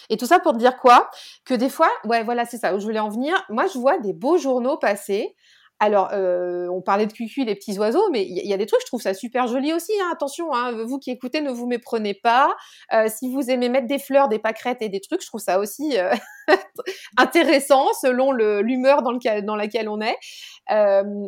Et 0.10 0.18
tout 0.18 0.26
ça 0.26 0.40
pour 0.40 0.54
te 0.54 0.58
dire 0.58 0.78
quoi? 0.78 1.12
Que 1.46 1.54
des 1.54 1.70
fois, 1.70 1.92
ouais, 2.06 2.24
voilà, 2.24 2.44
c'est 2.46 2.58
ça 2.58 2.74
où 2.74 2.80
je 2.80 2.86
voulais 2.86 3.00
en 3.00 3.10
venir. 3.10 3.36
Moi, 3.50 3.68
je 3.68 3.78
vois 3.78 4.00
des 4.00 4.14
beaux 4.14 4.40
journaux 4.40 4.78
passer 4.78 5.36
alors, 5.80 6.10
euh, 6.12 6.68
on 6.70 6.82
parlait 6.82 7.06
de 7.06 7.14
cucu, 7.14 7.44
les 7.44 7.54
petits 7.54 7.78
oiseaux, 7.78 8.10
mais 8.12 8.26
il 8.26 8.48
y, 8.48 8.54
a 8.54 8.58
des 8.58 8.66
trucs, 8.66 8.82
je 8.82 8.88
trouve 8.88 9.02
ça 9.02 9.14
super 9.14 9.48
joli 9.48 9.74
aussi. 9.74 9.92
Hein, 10.02 10.10
attention, 10.12 10.52
hein, 10.54 10.72
vous 10.72 10.98
qui 10.98 11.12
écoutez, 11.12 11.42
ne 11.42 11.52
vous 11.52 11.68
méprenez 11.68 12.16
pas. 12.16 12.56
Euh, 12.94 13.08
si 13.10 13.32
vous 13.32 13.52
aimez 13.52 13.70
mettre 13.70 13.86
des 13.86 14.00
fleurs, 14.00 14.28
des 14.28 14.40
pâquerettes 14.40 14.82
et 14.82 14.90
des 14.90 15.00
trucs, 15.02 15.22
je 15.22 15.28
trouve 15.28 15.42
ça 15.42 15.60
aussi 15.60 16.00
euh, 16.00 16.16
intéressant 17.18 17.94
selon 18.02 18.32
l'humeur 18.32 19.04
dans, 19.04 19.56
laquelle 19.56 19.90
on 19.90 20.02
est. 20.02 20.18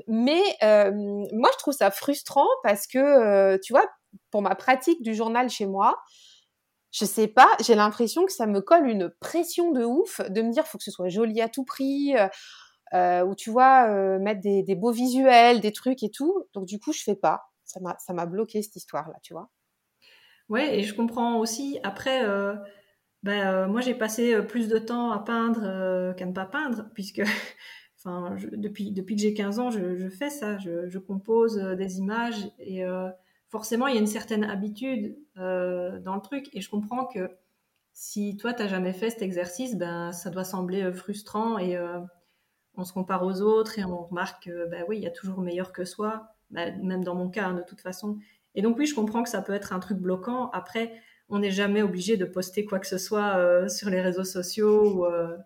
mais 0.08 0.42
moi, 0.62 1.50
je 1.54 1.58
trouve 1.60 1.76
ça 1.76 1.92
frustrant 1.92 2.48
parce 2.64 2.88
que, 2.88 3.58
tu 3.58 3.74
vois, 3.74 3.86
pour 4.32 4.42
ma 4.42 4.56
pratique 4.56 5.04
du 5.04 5.14
journal 5.14 5.50
chez 5.50 5.68
moi, 5.68 5.96
je 6.92 7.06
sais 7.06 7.28
pas, 7.28 7.50
j'ai 7.64 7.76
l'impression 7.76 8.26
que 8.26 8.32
ça 8.32 8.48
me 8.48 8.62
colle 8.62 8.90
une 8.90 9.12
pression 9.20 9.72
de 9.72 9.86
ouf 9.86 10.22
de 10.28 10.42
me 10.42 10.52
dire 10.52 10.66
faut 10.66 10.80
que 10.80 10.84
ce 10.84 10.90
soit 10.90 11.10
joli 11.10 11.40
à 11.40 11.48
tout 11.48 11.64
prix 11.64 12.16
euh, 12.94 13.24
où 13.24 13.36
tu 13.36 13.52
vois 13.52 13.88
euh, 13.88 14.18
mettre 14.18 14.42
des, 14.42 14.76
beaux 14.76 14.92
visuels, 14.92 15.60
des 15.62 15.72
trucs 15.72 16.02
et 16.02 16.10
tout. 16.10 16.46
Donc 16.54 16.66
du 16.66 16.80
coup, 16.80 16.92
je 16.92 17.04
fais 17.04 17.16
pas. 17.16 17.52
Ça 17.66 17.80
m'a 17.80 17.96
ça 18.00 18.14
m'a 18.14 18.26
bloqué 18.26 18.64
cette 18.64 18.76
histoire 18.76 19.10
là, 19.10 19.16
tu 19.22 19.34
vois. 19.34 19.50
Ouais, 20.50 20.80
et 20.80 20.84
je 20.84 20.96
comprends 20.96 21.38
aussi. 21.38 21.80
Après, 21.84 22.26
ben, 23.22 23.68
moi 23.68 23.82
j'ai 23.82 23.94
passé 23.94 24.42
plus 24.42 24.68
de 24.68 24.80
temps 24.80 25.12
à 25.12 25.20
peindre 25.20 26.16
qu'à 26.16 26.26
ne 26.26 26.34
pas 26.34 26.48
peindre, 26.48 26.90
puisque 26.96 27.22
enfin 28.04 28.36
depuis 28.54 28.92
depuis 28.92 29.16
que 29.16 29.22
j'ai 29.22 29.36
15 29.36 29.60
ans, 29.60 29.70
je, 29.70 29.96
je 29.96 30.10
fais 30.10 30.32
ça. 30.32 30.58
Je, 30.58 30.90
je 30.90 30.98
compose 30.98 31.58
des 31.58 32.00
images 32.00 32.50
et 32.58 32.84
forcément 33.50 33.86
il 33.86 33.94
y 33.94 33.98
a 33.98 34.02
une 34.02 34.08
certaine 34.08 34.46
habitude 34.46 35.16
dans 35.36 36.16
le 36.16 36.22
truc. 36.22 36.50
Et 36.54 36.62
je 36.62 36.72
comprends 36.72 37.06
que 37.06 37.30
si 37.94 38.36
toi 38.36 38.54
t'as 38.54 38.68
jamais 38.68 38.94
fait 38.94 39.12
cet 39.12 39.22
exercice, 39.22 39.76
ben 39.76 40.12
ça 40.12 40.32
doit 40.32 40.44
sembler 40.44 40.92
frustrant 40.92 41.60
et 41.60 41.78
on 42.80 42.86
se 42.86 42.94
compare 42.94 43.24
aux 43.24 43.42
autres 43.42 43.78
et 43.78 43.84
on 43.84 44.04
remarque 44.04 44.46
que, 44.46 44.66
bah 44.68 44.78
oui, 44.88 44.98
il 44.98 45.04
y 45.04 45.08
a 45.08 45.12
toujours 45.12 45.42
meilleur 45.42 45.72
que 45.72 45.86
soi, 45.86 46.30
bah, 46.50 46.72
même 46.72 47.04
dans 47.04 47.16
mon 47.16 47.30
cas, 47.30 47.48
hein, 47.48 47.54
de 47.54 47.62
toute 47.62 47.82
façon. 47.82 48.18
Et 48.56 48.62
donc, 48.62 48.78
oui, 48.78 48.86
je 48.86 48.96
comprends 48.96 49.24
que 49.24 49.30
ça 49.30 49.42
peut 49.42 49.54
être 49.54 49.74
un 49.74 49.80
truc 49.80 49.98
bloquant. 49.98 50.50
Après, 50.52 50.94
on 51.30 51.40
n'est 51.40 51.52
jamais 51.52 51.82
obligé 51.82 52.18
de 52.18 52.26
poster 52.26 52.66
quoi 52.66 52.80
que 52.80 52.88
ce 52.88 52.98
soit 52.98 53.38
euh, 53.38 53.68
sur 53.68 53.90
les 53.90 54.02
réseaux 54.02 54.24
sociaux. 54.24 55.00
Ou, 55.00 55.06
euh, 55.06 55.38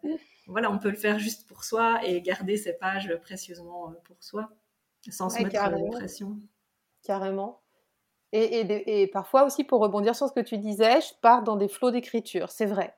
voilà, 0.47 0.71
on 0.71 0.79
peut 0.79 0.89
le 0.89 0.95
faire 0.95 1.19
juste 1.19 1.47
pour 1.47 1.63
soi 1.63 1.99
et 2.05 2.21
garder 2.21 2.55
ses 2.55 2.73
pages 2.73 3.13
précieusement 3.21 3.89
euh, 3.89 3.93
pour 4.05 4.17
soi, 4.21 4.49
sans 5.09 5.29
se 5.29 5.39
mettre 5.39 5.49
carrément. 5.49 5.89
de 5.89 5.97
pression. 5.97 6.37
Carrément. 7.03 7.61
Et, 8.31 9.01
et, 9.01 9.07
parfois 9.07 9.43
aussi, 9.43 9.63
pour 9.63 9.79
rebondir 9.79 10.15
sur 10.15 10.27
ce 10.27 10.33
que 10.33 10.39
tu 10.39 10.57
disais, 10.57 11.01
je 11.01 11.13
pars 11.21 11.43
dans 11.43 11.55
des 11.55 11.67
flots 11.67 11.91
d'écriture. 11.91 12.49
C'est 12.49 12.65
vrai. 12.65 12.95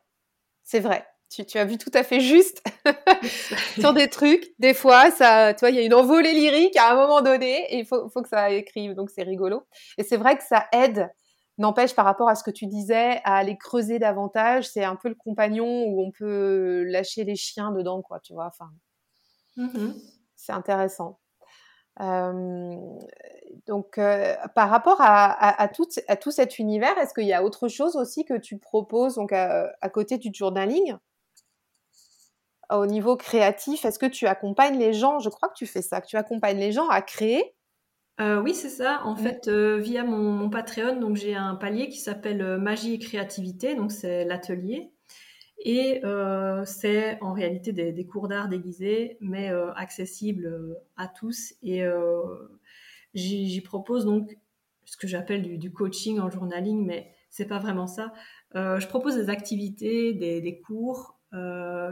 C'est 0.64 0.80
vrai 0.80 1.06
tu, 1.44 1.58
as 1.58 1.66
vu 1.66 1.78
tout 1.78 1.92
à 1.94 2.04
fait 2.04 2.20
juste 2.20 2.64
sur 3.80 3.94
des 3.94 4.10
trucs. 4.10 4.54
Des 4.60 4.74
fois, 4.74 5.12
ça, 5.12 5.54
tu 5.54 5.62
vois, 5.62 5.70
il 5.70 5.76
y 5.76 5.80
a 5.80 5.84
une 5.84 5.94
envolée 5.94 6.34
lyrique 6.34 6.78
à 6.78 6.92
un 6.92 6.96
moment 6.96 7.22
donné 7.22 7.74
et 7.74 7.80
il 7.80 7.86
faut, 7.86 8.10
faut 8.10 8.22
que 8.22 8.30
ça 8.30 8.52
écrive. 8.52 8.94
Donc, 8.94 9.10
c'est 9.10 9.24
rigolo. 9.24 9.64
Et 9.98 10.04
c'est 10.04 10.18
vrai 10.18 10.38
que 10.38 10.44
ça 10.44 10.68
aide, 10.72 11.10
n'empêche, 11.58 11.96
par 11.96 12.06
rapport 12.06 12.30
à 12.30 12.36
ce 12.36 12.44
que 12.44 12.52
tu 12.52 12.68
disais, 12.68 13.22
à 13.24 13.38
aller 13.38 13.58
creuser 13.58 14.00
davantage. 14.00 14.70
C'est 14.70 14.84
un 14.84 14.96
peu 14.96 15.10
le 15.10 15.16
compagnon 15.16 15.86
où 15.88 16.06
on 16.06 16.12
peut 16.12 16.84
lâcher 16.84 17.24
les 17.24 17.36
chiens 17.36 17.72
dedans, 17.72 18.02
quoi, 18.02 18.20
tu 18.20 18.34
vois. 18.34 18.48
Enfin, 18.48 18.70
mmh 19.58 19.92
c'est 20.38 20.52
intéressant. 20.52 21.18
Euh, 22.02 22.76
donc, 23.68 23.98
euh, 23.98 24.36
par 24.54 24.70
rapport 24.70 24.98
à, 25.00 25.62
à, 25.62 25.68
tout, 25.68 25.88
à, 26.08 26.16
tout, 26.16 26.32
cet 26.32 26.60
univers, 26.60 26.98
est-ce 26.98 27.14
qu'il 27.14 27.26
y 27.26 27.34
a 27.34 27.44
autre 27.44 27.68
chose 27.68 27.96
aussi 27.96 28.26
que 28.26 28.38
tu 28.38 28.58
proposes? 28.58 29.16
Donc 29.16 29.32
à, 29.32 29.72
à 29.82 29.90
côté 29.90 30.18
du 30.18 30.30
journaling 30.34 30.98
au 32.70 32.86
niveau 32.86 33.16
créatif 33.16 33.86
Est-ce 33.86 34.00
que 34.00 34.06
tu 34.06 34.28
accompagnes 34.28 34.78
les 34.78 34.94
gens? 34.94 35.20
Je 35.20 35.30
crois 35.30 35.50
que 35.50 35.56
tu 35.56 35.66
fais 35.66 35.82
ça, 35.82 36.02
que 36.02 36.08
tu 36.08 36.18
accompagnes 36.18 36.60
les 36.60 36.72
gens 36.72 36.88
à 36.90 37.02
créer 37.02 37.56
oui, 38.20 38.54
c'est 38.54 38.70
ça. 38.70 39.02
En 39.04 39.16
fait, 39.18 39.50
via 39.50 40.06
mon, 40.06 40.50
Patreon, 40.50 41.02
donc 41.02 41.18
j'ai 41.18 41.36
un 41.36 41.56
palier 41.56 41.90
qui 41.90 41.98
s'appelle 41.98 42.58
Magie 42.58 42.94
et 42.94 43.00
créativité, 43.00 43.76
donc 43.76 43.92
c'est 43.92 44.24
l'atelier. 44.24 44.94
Et 45.60 46.02
c'est 46.66 47.22
en 47.22 47.34
réalité 47.34 47.74
des, 47.74 48.06
cours 48.06 48.28
d'art 48.28 48.48
déguisés, 48.48 49.18
mais 49.20 49.52
accessibles 49.76 50.78
à 50.96 51.08
tous. 51.08 51.54
Et 51.62 51.84
j'y 53.14 53.62
propose 53.62 54.06
donc 54.06 54.38
ce 54.86 54.98
que 54.98 55.08
j'appelle 55.08 55.58
du, 55.58 55.72
coaching 55.72 56.20
en 56.20 56.30
journaling, 56.30 56.86
mais 56.86 57.12
c'est 57.30 57.48
pas 57.48 57.60
vraiment 57.60 57.88
ça. 57.88 58.14
je 58.54 58.88
propose 58.88 59.16
des 59.16 59.30
activités, 59.30 60.14
des, 60.14 60.62
cours 60.66 61.15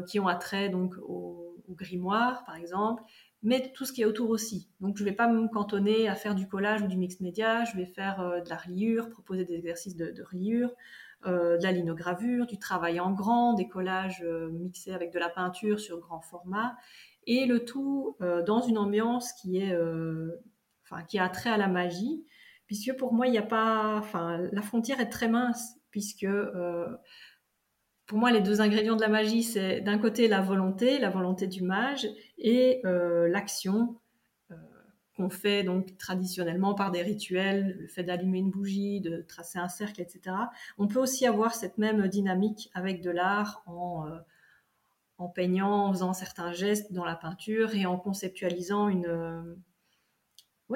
qui 0.08 0.20
ont 0.20 0.28
attrait 0.28 0.70
donc 0.70 0.96
au, 0.98 1.54
grimoire, 1.70 2.44
par 2.46 2.56
exemple, 2.56 3.04
mais 3.44 3.72
tout 3.74 3.86
ce 3.86 3.92
qui 3.92 4.02
est 4.02 4.06
autour 4.06 4.30
aussi. 4.30 4.70
Donc 4.80 4.98
je 4.98 5.04
ne 5.04 5.10
vais 5.10 5.16
pas 5.16 5.28
me 5.28 5.48
cantonner 5.48 6.08
à 6.08 6.16
faire 6.16 6.34
du 6.34 6.48
collage 6.48 6.82
ou 6.82 6.88
du 6.88 6.98
mix 6.98 7.20
média, 7.20 7.66
je 7.66 7.76
vais 7.76 7.86
faire 7.86 8.22
euh, 8.22 8.42
de 8.42 8.50
la 8.50 8.56
reliure, 8.56 9.10
proposer 9.10 9.44
des 9.46 9.56
exercices 9.56 9.96
de, 9.96 10.12
de 10.12 10.24
reliure, 10.24 10.72
euh, 11.26 11.58
de 11.58 11.64
la 11.64 11.72
linogravure, 11.72 12.48
du 12.48 12.58
travail 12.58 13.00
en 13.00 13.12
grand, 13.12 13.54
des 13.54 13.68
collages 13.68 14.24
euh, 14.24 14.50
mixés 14.50 14.94
avec 14.94 15.12
de 15.12 15.20
la 15.20 15.30
peinture 15.30 15.80
sur 15.80 16.00
grand 16.00 16.22
format, 16.22 16.76
et 17.26 17.46
le 17.46 17.64
tout 17.64 18.18
dans 18.46 18.60
une 18.60 18.78
ambiance 18.78 19.32
qui 19.32 19.58
est, 19.58 19.74
enfin, 20.84 21.04
qui 21.04 21.20
a 21.20 21.30
trait 21.30 21.52
à 21.52 21.56
la 21.56 21.70
magie, 21.70 22.26
puisque 22.68 22.98
pour 22.98 23.14
moi 23.14 23.28
il 23.28 23.32
n'y 23.32 23.38
a 23.38 23.44
pas, 23.44 23.96
enfin, 23.96 24.40
la 24.52 24.62
frontière 24.62 25.00
est 25.00 25.08
très 25.08 25.30
mince, 25.30 25.78
puisque 25.90 26.28
pour 28.14 28.20
moi, 28.20 28.30
les 28.30 28.42
deux 28.42 28.62
ingrédients 28.62 28.96
de 28.96 29.02
la 29.02 29.08
magie, 29.08 29.42
c'est 29.42 29.82
d'un 29.82 29.98
côté 29.98 30.28
la 30.28 30.40
volonté, 30.40 31.00
la 31.00 31.10
volonté 31.10 31.48
du 31.48 31.64
mage, 31.64 32.08
et 32.38 32.80
euh, 32.86 33.28
l'action 33.28 34.00
euh, 34.52 34.56
qu'on 35.18 35.32
fait 35.32 35.64
donc 35.64 35.98
traditionnellement 35.98 36.76
par 36.76 36.92
des 36.92 37.02
rituels, 37.02 37.76
le 37.80 37.88
fait 37.88 38.04
d'allumer 38.04 38.38
une 38.38 38.52
bougie, 38.52 39.02
de 39.02 39.24
tracer 39.28 39.58
un 39.58 39.68
cercle, 39.68 40.00
etc. 40.00 40.36
On 40.78 40.88
peut 40.88 41.00
aussi 41.00 41.26
avoir 41.26 41.56
cette 41.56 41.80
même 41.80 42.08
dynamique 42.08 42.70
avec 42.76 43.02
de 43.02 43.10
l'art 43.10 43.64
en, 43.66 44.06
euh, 44.06 44.20
en 45.18 45.28
peignant, 45.28 45.88
en 45.88 45.92
faisant 45.92 46.14
certains 46.14 46.54
gestes 46.54 46.94
dans 46.94 47.06
la 47.06 47.16
peinture 47.16 47.74
et 47.74 47.88
en 47.88 47.98
conceptualisant 47.98 48.90
une, 48.90 49.56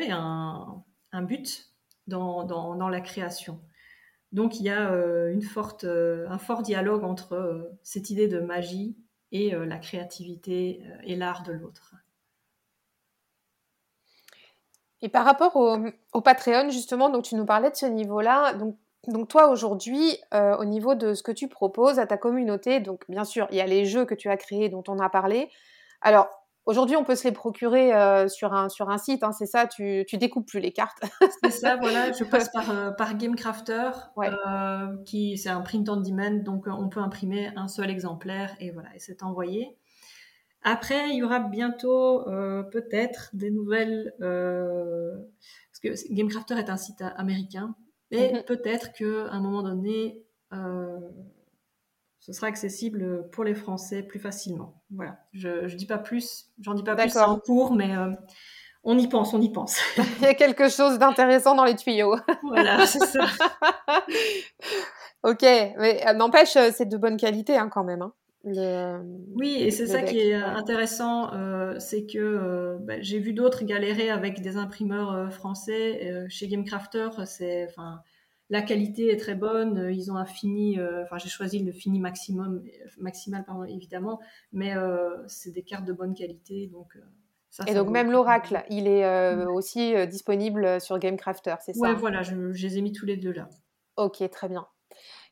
un, 0.09 1.21
but 1.21 1.71
dans 2.07 2.89
la 2.89 3.01
création. 3.01 3.61
Donc 4.31 4.59
il 4.59 4.63
y 4.63 4.69
a 4.69 4.91
euh, 4.91 5.31
une 5.31 5.41
forte, 5.41 5.83
euh, 5.85 6.27
un 6.29 6.37
fort 6.37 6.61
dialogue 6.61 7.03
entre 7.03 7.33
euh, 7.33 7.77
cette 7.83 8.09
idée 8.09 8.27
de 8.27 8.39
magie 8.39 8.95
et 9.33 9.51
la 9.51 9.77
créativité 9.77 10.81
et 11.03 11.17
l'art 11.17 11.43
de 11.43 11.51
l'autre. 11.51 11.95
Et 15.01 15.09
par 15.09 15.25
rapport 15.25 15.57
au, 15.57 16.21
Patreon, 16.21 16.69
justement, 16.69 17.09
donc 17.09 17.25
tu 17.25 17.35
nous 17.35 17.43
parlais 17.43 17.69
de 17.69 17.75
ce 17.75 17.87
niveau-là. 17.87 18.53
Donc, 18.53 18.77
donc 19.05 19.27
toi, 19.27 19.49
aujourd'hui, 19.49 20.17
au 20.31 20.63
niveau 20.63 20.95
de 20.95 21.13
ce 21.13 21.23
que 21.23 21.33
tu 21.33 21.49
proposes 21.49 21.99
à 21.99 22.07
ta 22.07 22.15
communauté, 22.15 22.79
donc 22.79 23.03
bien 23.09 23.25
sûr, 23.25 23.49
il 23.51 23.57
y 23.57 23.61
a 23.61 23.65
les 23.65 23.83
jeux 23.83 24.05
que 24.05 24.15
tu 24.15 24.29
as 24.29 24.37
créés 24.37 24.69
dont 24.69 24.83
on 24.87 24.97
a 24.99 25.09
parlé. 25.09 25.49
Alors, 25.99 26.29
Aujourd'hui, 26.67 26.97
on 26.97 27.05
peut 27.05 27.15
se 27.15 27.23
les 27.23 27.31
procurer 27.31 27.95
euh, 27.95 28.27
sur, 28.27 28.53
un, 28.53 28.67
sur 28.67 28.89
un 28.89 28.97
site, 28.97 29.23
hein, 29.23 29.31
c'est 29.31 29.45
ça, 29.45 29.67
tu, 29.67 30.03
tu 30.05 30.17
découpes 30.17 30.45
plus 30.45 30.59
les 30.59 30.73
cartes. 30.73 31.01
c'est 31.41 31.51
ça, 31.51 31.77
voilà, 31.77 32.11
je 32.11 32.25
passe 32.25 32.49
par, 32.49 32.69
euh, 32.69 32.91
par 32.91 33.15
Gamecrafter, 33.15 33.91
euh, 34.17 34.97
qui 35.05 35.37
c'est 35.37 35.47
un 35.47 35.61
print 35.61 35.87
on 35.87 35.95
demand, 35.95 36.43
donc 36.43 36.65
on 36.67 36.89
peut 36.89 36.99
imprimer 36.99 37.51
un 37.55 37.69
seul 37.69 37.89
exemplaire 37.89 38.53
et 38.59 38.71
voilà, 38.71 38.89
et 38.93 38.99
c'est 38.99 39.23
envoyé. 39.23 39.77
Après, 40.61 41.11
il 41.11 41.15
y 41.15 41.23
aura 41.23 41.39
bientôt 41.39 42.25
peut-être 42.73 43.29
des 43.31 43.49
nouvelles, 43.49 44.13
parce 44.19 45.79
que 45.81 46.13
Gamecrafter 46.13 46.55
est 46.55 46.69
un 46.69 46.75
site 46.75 47.01
américain, 47.15 47.75
et 48.11 48.33
mhm. 48.33 48.43
peut-être 48.43 48.91
qu'à 48.91 49.31
un 49.31 49.39
moment 49.39 49.63
donné, 49.63 50.21
ce 52.27 52.33
sera 52.33 52.47
accessible 52.47 53.29
pour 53.31 53.45
les 53.45 53.55
Français 53.55 54.03
plus 54.03 54.19
facilement. 54.19 54.73
Voilà. 54.91 55.17
Je, 55.31 55.47
ne 55.47 55.67
dis 55.67 55.85
pas 55.85 55.97
plus, 55.97 56.47
j'en 56.59 56.73
dis 56.73 56.83
pas 56.83 56.95
plus 56.95 57.15
en 57.15 57.39
cours, 57.39 57.73
mais 57.73 57.95
euh, 57.95 58.11
on 58.83 58.97
y 58.97 59.07
pense, 59.07 59.33
on 59.33 59.39
y 59.39 59.49
pense. 59.49 59.79
Il 60.19 60.23
y 60.23 60.27
a 60.27 60.33
quelque 60.33 60.67
chose 60.67 60.99
d'intéressant 60.99 61.55
dans 61.55 61.63
les 61.63 61.77
tuyaux. 61.77 62.17
voilà, 62.43 62.85
c'est 62.85 62.99
ça. 62.99 63.27
ok, 65.23 65.41
mais 65.41 66.05
euh, 66.05 66.13
n'empêche, 66.13 66.57
euh, 66.57 66.69
c'est 66.73 66.89
de 66.89 66.97
bonne 66.97 67.15
qualité 67.15 67.55
hein, 67.55 67.69
quand 67.69 67.85
même. 67.85 68.01
Hein, 68.01 68.13
oui, 69.33 69.55
et 69.61 69.71
c'est 69.71 69.87
ça 69.87 70.01
qui 70.01 70.19
est 70.19 70.33
intéressant, 70.33 71.31
c'est 71.79 72.05
que 72.05 72.77
bah, 72.79 72.93
j'ai 73.01 73.19
vu 73.19 73.33
d'autres 73.33 73.65
galérer 73.65 74.09
avec 74.09 74.41
des 74.41 74.55
imprimeurs 74.55 75.33
français. 75.33 76.25
chez 76.29 76.47
Gamecrafter, 76.47 77.09
c'est, 77.25 77.67
enfin, 77.69 77.99
la 78.49 78.61
qualité 78.61 79.11
est 79.11 79.17
très 79.17 79.35
bonne. 79.35 79.77
Euh, 79.77 79.91
ils 79.91 80.11
ont 80.11 80.15
un 80.15 80.25
fini, 80.25 80.79
euh, 80.79 81.03
enfin 81.03 81.17
j'ai 81.17 81.29
choisi 81.29 81.59
le 81.59 81.71
fini 81.71 81.99
maximum, 81.99 82.63
maximal 82.97 83.43
pardon, 83.45 83.63
évidemment, 83.63 84.19
mais 84.51 84.75
euh, 84.75 85.09
c'est 85.27 85.51
des 85.51 85.63
cartes 85.63 85.85
de 85.85 85.93
bonne 85.93 86.13
qualité, 86.13 86.67
donc. 86.67 86.97
Ça, 87.49 87.63
et 87.65 87.73
donc 87.73 87.89
même 87.89 88.11
l'oracle, 88.11 88.63
il 88.69 88.87
est 88.87 89.45
aussi 89.45 89.95
disponible 90.07 90.79
sur 90.81 90.99
Gamecrafter, 90.99 91.55
c'est 91.61 91.73
ça? 91.73 91.79
Ouais, 91.79 91.95
voilà, 91.95 92.21
je, 92.21 92.35
les 92.35 92.77
ai 92.77 92.81
mis 92.81 92.91
tous 92.91 93.05
les 93.05 93.17
deux 93.17 93.31
là. 93.31 93.49
Ok, 93.95 94.21
très 94.29 94.49
bien. 94.49 94.67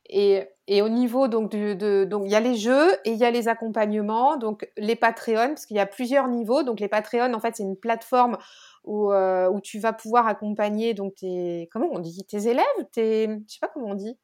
Et, 0.08 0.48
et, 0.66 0.82
au 0.82 0.88
niveau 0.88 1.28
donc 1.28 1.50
de, 1.50 2.04
donc 2.04 2.22
il 2.24 2.30
y 2.30 2.34
a 2.34 2.40
les 2.40 2.54
jeux 2.54 2.92
et 3.04 3.10
il 3.10 3.16
y 3.16 3.24
a 3.24 3.30
les 3.32 3.48
accompagnements 3.48 4.36
donc 4.36 4.70
les 4.76 4.94
Patreons 4.94 5.48
parce 5.48 5.66
qu'il 5.66 5.76
y 5.76 5.80
a 5.80 5.86
plusieurs 5.86 6.28
niveaux 6.28 6.62
donc 6.62 6.78
les 6.78 6.86
Patreons 6.86 7.34
en 7.34 7.40
fait 7.40 7.56
c'est 7.56 7.64
une 7.64 7.76
plateforme 7.76 8.38
où, 8.86 9.12
euh, 9.12 9.48
où 9.50 9.60
tu 9.60 9.78
vas 9.78 9.92
pouvoir 9.92 10.26
accompagner 10.26 10.94
donc 10.94 11.16
tes 11.16 11.68
comment 11.72 11.88
on 11.92 11.98
dit 11.98 12.24
tes 12.24 12.48
élèves, 12.48 12.64
tes 12.92 13.26
je 13.26 13.52
sais 13.52 13.58
pas 13.60 13.68
comment 13.68 13.88
on 13.88 13.94
dit. 13.94 14.16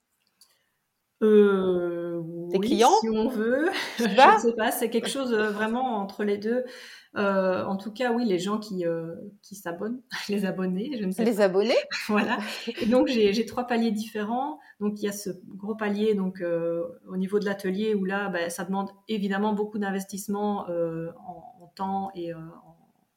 Euh, 1.22 2.20
tes 2.50 2.58
clients, 2.58 2.90
si 3.00 3.08
on 3.08 3.28
veut. 3.28 3.70
je 3.98 4.04
ne 4.04 4.38
sais 4.40 4.52
pas, 4.54 4.72
c'est 4.72 4.90
quelque 4.90 5.08
chose 5.08 5.32
euh, 5.32 5.50
vraiment 5.50 5.96
entre 5.98 6.24
les 6.24 6.36
deux. 6.36 6.64
Euh, 7.16 7.64
en 7.64 7.76
tout 7.76 7.92
cas, 7.92 8.10
oui, 8.12 8.24
les 8.24 8.38
gens 8.38 8.58
qui, 8.58 8.84
qui 9.42 9.54
s'abonnent, 9.54 10.00
les 10.28 10.44
abonnés, 10.44 10.98
je 10.98 11.04
ne 11.04 11.12
sais 11.12 11.24
les 11.24 11.36
pas. 11.36 11.44
abonnés. 11.44 11.76
voilà. 12.08 12.38
Et 12.80 12.86
donc 12.86 13.06
j'ai 13.06 13.46
trois 13.46 13.66
paliers 13.66 13.92
différents. 13.92 14.58
Donc 14.80 15.00
il 15.00 15.04
y 15.04 15.08
a 15.08 15.12
ce 15.12 15.30
gros 15.46 15.76
palier 15.76 16.14
donc 16.14 16.42
au 16.42 17.16
niveau 17.16 17.38
de 17.38 17.44
l'atelier 17.44 17.94
où 17.94 18.04
là, 18.04 18.28
bah, 18.28 18.50
ça 18.50 18.64
demande 18.64 18.90
évidemment 19.08 19.52
beaucoup 19.52 19.78
d'investissement 19.78 20.66
en, 20.66 21.54
en, 21.60 21.72
temps 21.74 22.10
et 22.14 22.34
en 22.34 22.71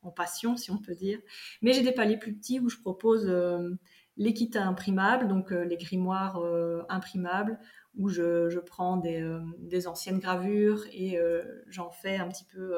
en 0.05 0.11
passion, 0.11 0.57
si 0.57 0.71
on 0.71 0.77
peut 0.77 0.95
dire. 0.95 1.19
Mais 1.61 1.73
j'ai 1.73 1.81
des 1.81 1.91
paliers 1.91 2.17
plus 2.17 2.35
petits 2.35 2.59
où 2.59 2.69
je 2.69 2.77
propose 2.77 3.25
euh, 3.27 3.75
les 4.17 4.33
kits 4.33 4.51
imprimables, 4.55 5.27
donc 5.27 5.51
euh, 5.51 5.63
les 5.63 5.77
grimoires 5.77 6.37
euh, 6.37 6.83
imprimables, 6.89 7.59
où 7.95 8.09
je, 8.09 8.59
prends 8.59 8.97
des, 8.97 9.87
anciennes 9.87 10.19
gravures 10.19 10.85
et 10.91 11.17
j'en 11.67 11.91
fais 11.91 12.17
un 12.17 12.27
petit 12.27 12.43
peu 12.43 12.75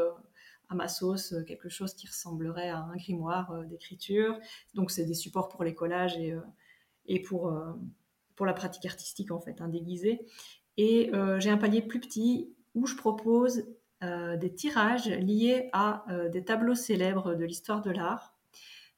à 0.70 0.76
ma 0.76 0.88
sauce 0.88 1.34
quelque 1.48 1.70
chose 1.70 1.96
qui 1.96 2.06
ressemblerait 2.06 2.70
à 2.70 2.78
un 2.78 2.96
grimoire 2.96 3.66
d'écriture. 3.66 4.38
Donc 4.76 4.92
c'est 4.92 5.06
des 5.06 5.16
supports 5.16 5.50
pour 5.50 5.64
les 5.64 5.74
collages 5.74 6.16
et, 7.08 7.22
pour, 7.24 7.52
pour 8.36 8.46
la 8.46 8.54
pratique 8.54 8.86
artistique 8.86 9.32
en 9.32 9.40
fait, 9.40 9.60
un 9.60 9.70
déguisé. 9.70 10.24
Et 10.78 11.10
j'ai 11.40 11.50
un 11.50 11.58
palier 11.58 11.82
plus 11.82 12.00
petit 12.00 12.54
où 12.76 12.86
je 12.86 12.96
propose 12.96 13.66
des 14.02 14.54
tirages 14.54 15.10
liés 15.10 15.70
à 15.74 16.06
euh, 16.12 16.30
des 16.30 16.44
tableaux 16.44 16.76
célèbres 16.76 17.34
de 17.34 17.46
l'histoire 17.46 17.82
de 17.82 17.92
l'art. 17.92 18.36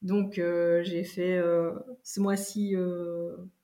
Donc 0.01 0.37
euh, 0.37 0.83
j'ai 0.83 1.03
fait 1.03 1.41
ce 2.03 2.19
mois-ci, 2.19 2.75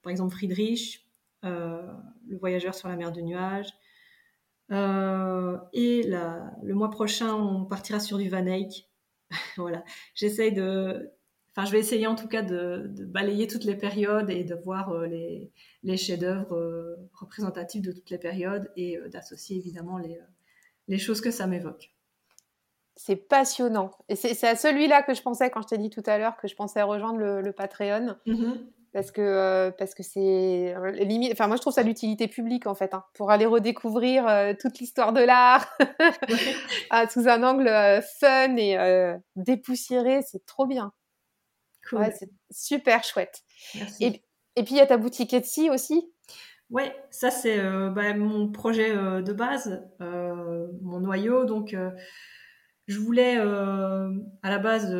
par 0.02 0.12
exemple, 0.12 0.36
Friedrich, 0.36 1.08
Le 1.44 2.38
voyageur 2.40 2.76
sur 2.76 2.90
la 2.90 2.96
mer 2.96 3.12
de 3.12 3.22
nuages. 3.22 3.74
et 4.70 6.04
le 6.04 6.74
mois 6.74 6.90
prochain, 6.90 7.34
on 7.34 7.66
partira 7.66 8.00
sur 8.00 8.18
du 8.18 8.30
Van 8.30 8.46
Eyck. 8.46 8.90
voilà, 9.58 9.84
j'essaye 10.14 10.54
de, 10.54 11.10
enfin, 11.52 11.66
je 11.66 11.72
vais 11.72 11.80
essayer 11.80 12.06
en 12.06 12.16
tout 12.16 12.28
cas 12.28 12.44
de, 12.44 12.92
balayer 13.06 13.48
toutes 13.48 13.64
les 13.64 13.76
périodes 13.76 14.30
et 14.30 14.44
de 14.44 14.56
voir 14.56 14.98
les 15.02 15.52
chefs-d'œuvre 15.98 16.98
représentatifs 17.14 17.82
de 17.82 17.92
toutes 17.92 18.10
les 18.10 18.20
périodes 18.20 18.72
et 18.76 19.00
d'associer 19.10 19.58
évidemment 19.58 19.98
les, 19.98 20.20
les 20.88 20.98
choses 20.98 21.22
que 21.22 21.32
ça 21.32 21.48
m'évoque. 21.48 21.92
C'est 22.96 23.16
passionnant. 23.16 23.92
Et 24.08 24.16
c'est 24.16 24.48
à 24.48 24.56
celui-là 24.56 25.04
que 25.04 25.14
je 25.14 25.22
pensais 25.22 25.50
quand 25.50 25.62
je 25.62 25.68
t'ai 25.68 25.78
dit 25.78 25.90
tout 25.90 26.04
à 26.06 26.18
l'heure 26.18 26.38
que 26.38 26.48
je 26.48 26.56
pensais 26.56 26.82
rejoindre 26.82 27.20
le, 27.20 27.52
Patreon. 27.52 28.16
Mm-hmm. 28.26 28.58
Parce 28.94 29.12
que 29.12 29.20
euh, 29.20 29.72
parce 29.72 29.94
que 29.94 30.04
c'est 30.04 30.74
limite. 30.94 31.34
Enfin, 31.34 31.48
moi, 31.48 31.58
je 31.58 31.62
trouve 31.62 31.74
ça 31.74 31.84
l'utilité 31.84 32.30
publique 32.30 32.66
en 32.66 32.76
fait, 32.76 32.94
hein, 32.94 33.04
pour 33.14 33.30
aller 33.30 33.46
redécouvrir 33.46 34.26
euh, 34.26 34.54
toute 34.58 34.80
l'histoire 34.80 35.12
de 35.12 35.20
l'art 35.20 35.68
ah, 36.90 37.10
sous 37.10 37.28
un 37.28 37.44
angle 37.44 37.68
euh, 37.68 38.00
fun 38.02 38.56
et 38.56 38.78
dépoussiéré. 39.36 40.22
C'est 40.22 40.46
trop 40.46 40.66
bien. 40.66 40.94
Cool. 41.90 42.08
c'est 42.18 42.30
super 42.50 43.04
chouette. 43.04 43.44
Et, 44.00 44.24
et 44.56 44.64
puis 44.64 44.76
il 44.76 44.78
y 44.78 44.82
a 44.82 44.88
ta 44.88 44.98
boutique 44.98 45.34
Etsy 45.34 45.70
aussi? 45.70 46.10
Ouais, 46.72 46.96
ça 47.12 47.30
c'est 47.30 47.60
euh, 47.60 47.90
bah, 47.90 48.14
mon 48.16 48.52
projet 48.52 48.90
euh, 48.92 49.22
de 49.22 49.34
base, 49.34 49.84
euh, 50.02 50.25
mon 50.82 51.00
noyau. 51.00 51.46
Donc, 51.46 51.76
je 52.88 53.00
voulais 53.00 53.38
à 53.38 54.10
la 54.50 54.60
base 54.60 54.96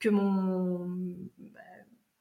que 0.00 0.08
mon 0.08 0.88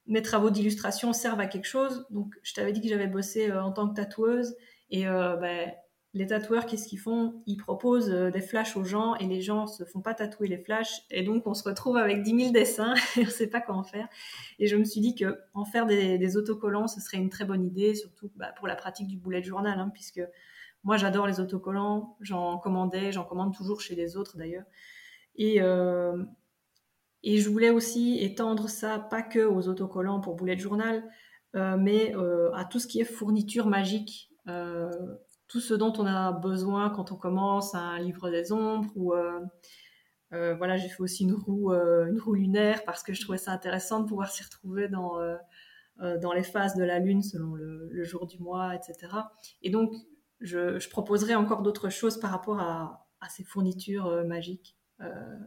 mes 0.07 0.21
travaux 0.21 0.49
d'illustration 0.49 1.11
servent 1.11 1.41
à 1.41 1.47
quelque 1.47 1.67
chose. 1.67 2.05
Donc, 2.09 2.33
je 2.41 2.53
t'avais 2.53 2.71
dit 2.71 2.81
que 2.81 2.88
j'avais 2.88 3.07
bossé 3.07 3.51
en 3.51 3.71
tant 3.71 3.89
que 3.89 3.95
tatoueuse. 3.95 4.55
Et 4.89 5.03
ben, 5.03 5.71
les 6.17 6.27
tatoueurs, 6.27 6.65
qu'est-ce 6.65 6.88
qu'ils 6.88 6.99
font? 6.99 7.41
Ils 7.45 7.57
proposent 7.57 8.09
des 8.09 8.41
flashs 8.41 8.75
aux 8.75 8.83
gens 8.83 9.15
et 9.15 9.25
les 9.25 9.41
gens 9.41 9.67
se 9.67 9.83
font 9.83 10.01
pas 10.01 10.13
tatouer 10.13 10.47
les 10.47 10.57
flashs. 10.57 11.03
Et 11.11 11.23
donc, 11.23 11.45
on 11.45 11.53
se 11.53 11.63
retrouve 11.63 11.97
avec 11.97 12.23
10 12.23 12.39
000 12.39 12.51
dessins 12.51 12.93
et 13.17 13.21
on 13.21 13.29
sait 13.29 13.47
pas 13.47 13.61
quoi 13.61 13.75
en 13.75 13.83
faire. 13.83 14.07
Et 14.59 14.67
je 14.67 14.75
me 14.75 14.83
suis 14.83 15.01
dit 15.01 15.15
que 15.15 15.38
en 15.53 15.65
faire 15.65 15.85
des, 15.85 16.38
autocollants, 16.38 16.88
ce 16.88 16.99
serait 17.01 17.17
une 17.17 17.29
très 17.29 17.45
bonne 17.45 17.65
idée, 17.65 17.95
surtout 17.95 18.31
bah, 18.35 18.53
pour 18.57 18.67
la 18.67 18.75
pratique 18.75 19.07
du 19.07 19.17
bullet 19.17 19.43
journal, 19.43 19.79
hein, 19.79 19.91
puisque 19.93 20.21
moi, 20.88 20.95
j'adore 20.95 21.27
les 21.27 21.41
autocollants. 21.41 22.15
J'en 22.21 22.57
commandais, 22.59 23.11
j'en 23.11 23.25
commande 23.25 23.53
toujours 23.53 23.81
chez 23.81 23.93
les 23.93 24.15
autres 24.15 24.38
d'ailleurs. 24.38 24.63
Et, 25.35 25.61
euh, 25.61 26.23
je 27.25 27.49
voulais 27.49 27.71
aussi 27.71 28.19
étendre 28.21 28.69
ça, 28.69 28.97
pas 28.97 29.21
que 29.21 29.45
aux 29.45 29.67
autocollants 29.67 30.21
pour 30.21 30.35
Bullet 30.35 30.57
Journal, 30.57 31.03
euh, 31.55 31.75
mais 31.77 32.15
euh, 32.15 32.53
à 32.53 32.63
tout 32.63 32.79
ce 32.79 32.88
qui 32.88 33.01
est 33.01 33.03
fourniture 33.03 33.67
magique, 33.67 34.31
tout 35.49 35.59
ce 35.59 35.73
dont 35.73 35.91
on 35.97 36.05
a 36.05 36.31
besoin 36.31 36.89
quand 36.89 37.11
on 37.11 37.17
commence 37.17 37.75
un 37.75 37.99
livre 37.99 38.29
des 38.29 38.53
ombres 38.53 38.89
ou 38.95 39.13
voilà, 40.31 40.77
j'ai 40.77 40.88
fait 40.88 41.01
aussi 41.01 41.23
une 41.23 41.33
roue, 41.33 41.73
lunaire 42.33 42.85
parce 42.85 43.03
que 43.03 43.13
je 43.13 43.21
trouvais 43.21 43.38
ça 43.38 43.51
intéressant 43.51 43.99
de 43.99 44.07
pouvoir 44.07 44.29
s'y 44.31 44.41
retrouver 44.41 44.88
dans, 44.88 45.17
dans 45.99 46.31
les 46.31 46.43
phases 46.43 46.75
de 46.75 46.83
la 46.85 46.99
lune 46.99 47.23
selon 47.23 47.55
le, 47.55 48.03
jour 48.05 48.25
du 48.25 48.39
mois, 48.39 48.73
etc. 48.73 49.11
Et 49.61 49.69
donc, 49.69 49.91
je, 50.39 50.79
je 50.79 50.89
proposerai 50.89 51.35
encore 51.35 51.61
d'autres 51.61 51.89
choses 51.89 52.19
par 52.19 52.31
rapport 52.31 52.59
à, 52.59 53.07
à 53.21 53.29
ces 53.29 53.43
fournitures 53.43 54.23
magiques. 54.25 54.77
Euh, 55.01 55.38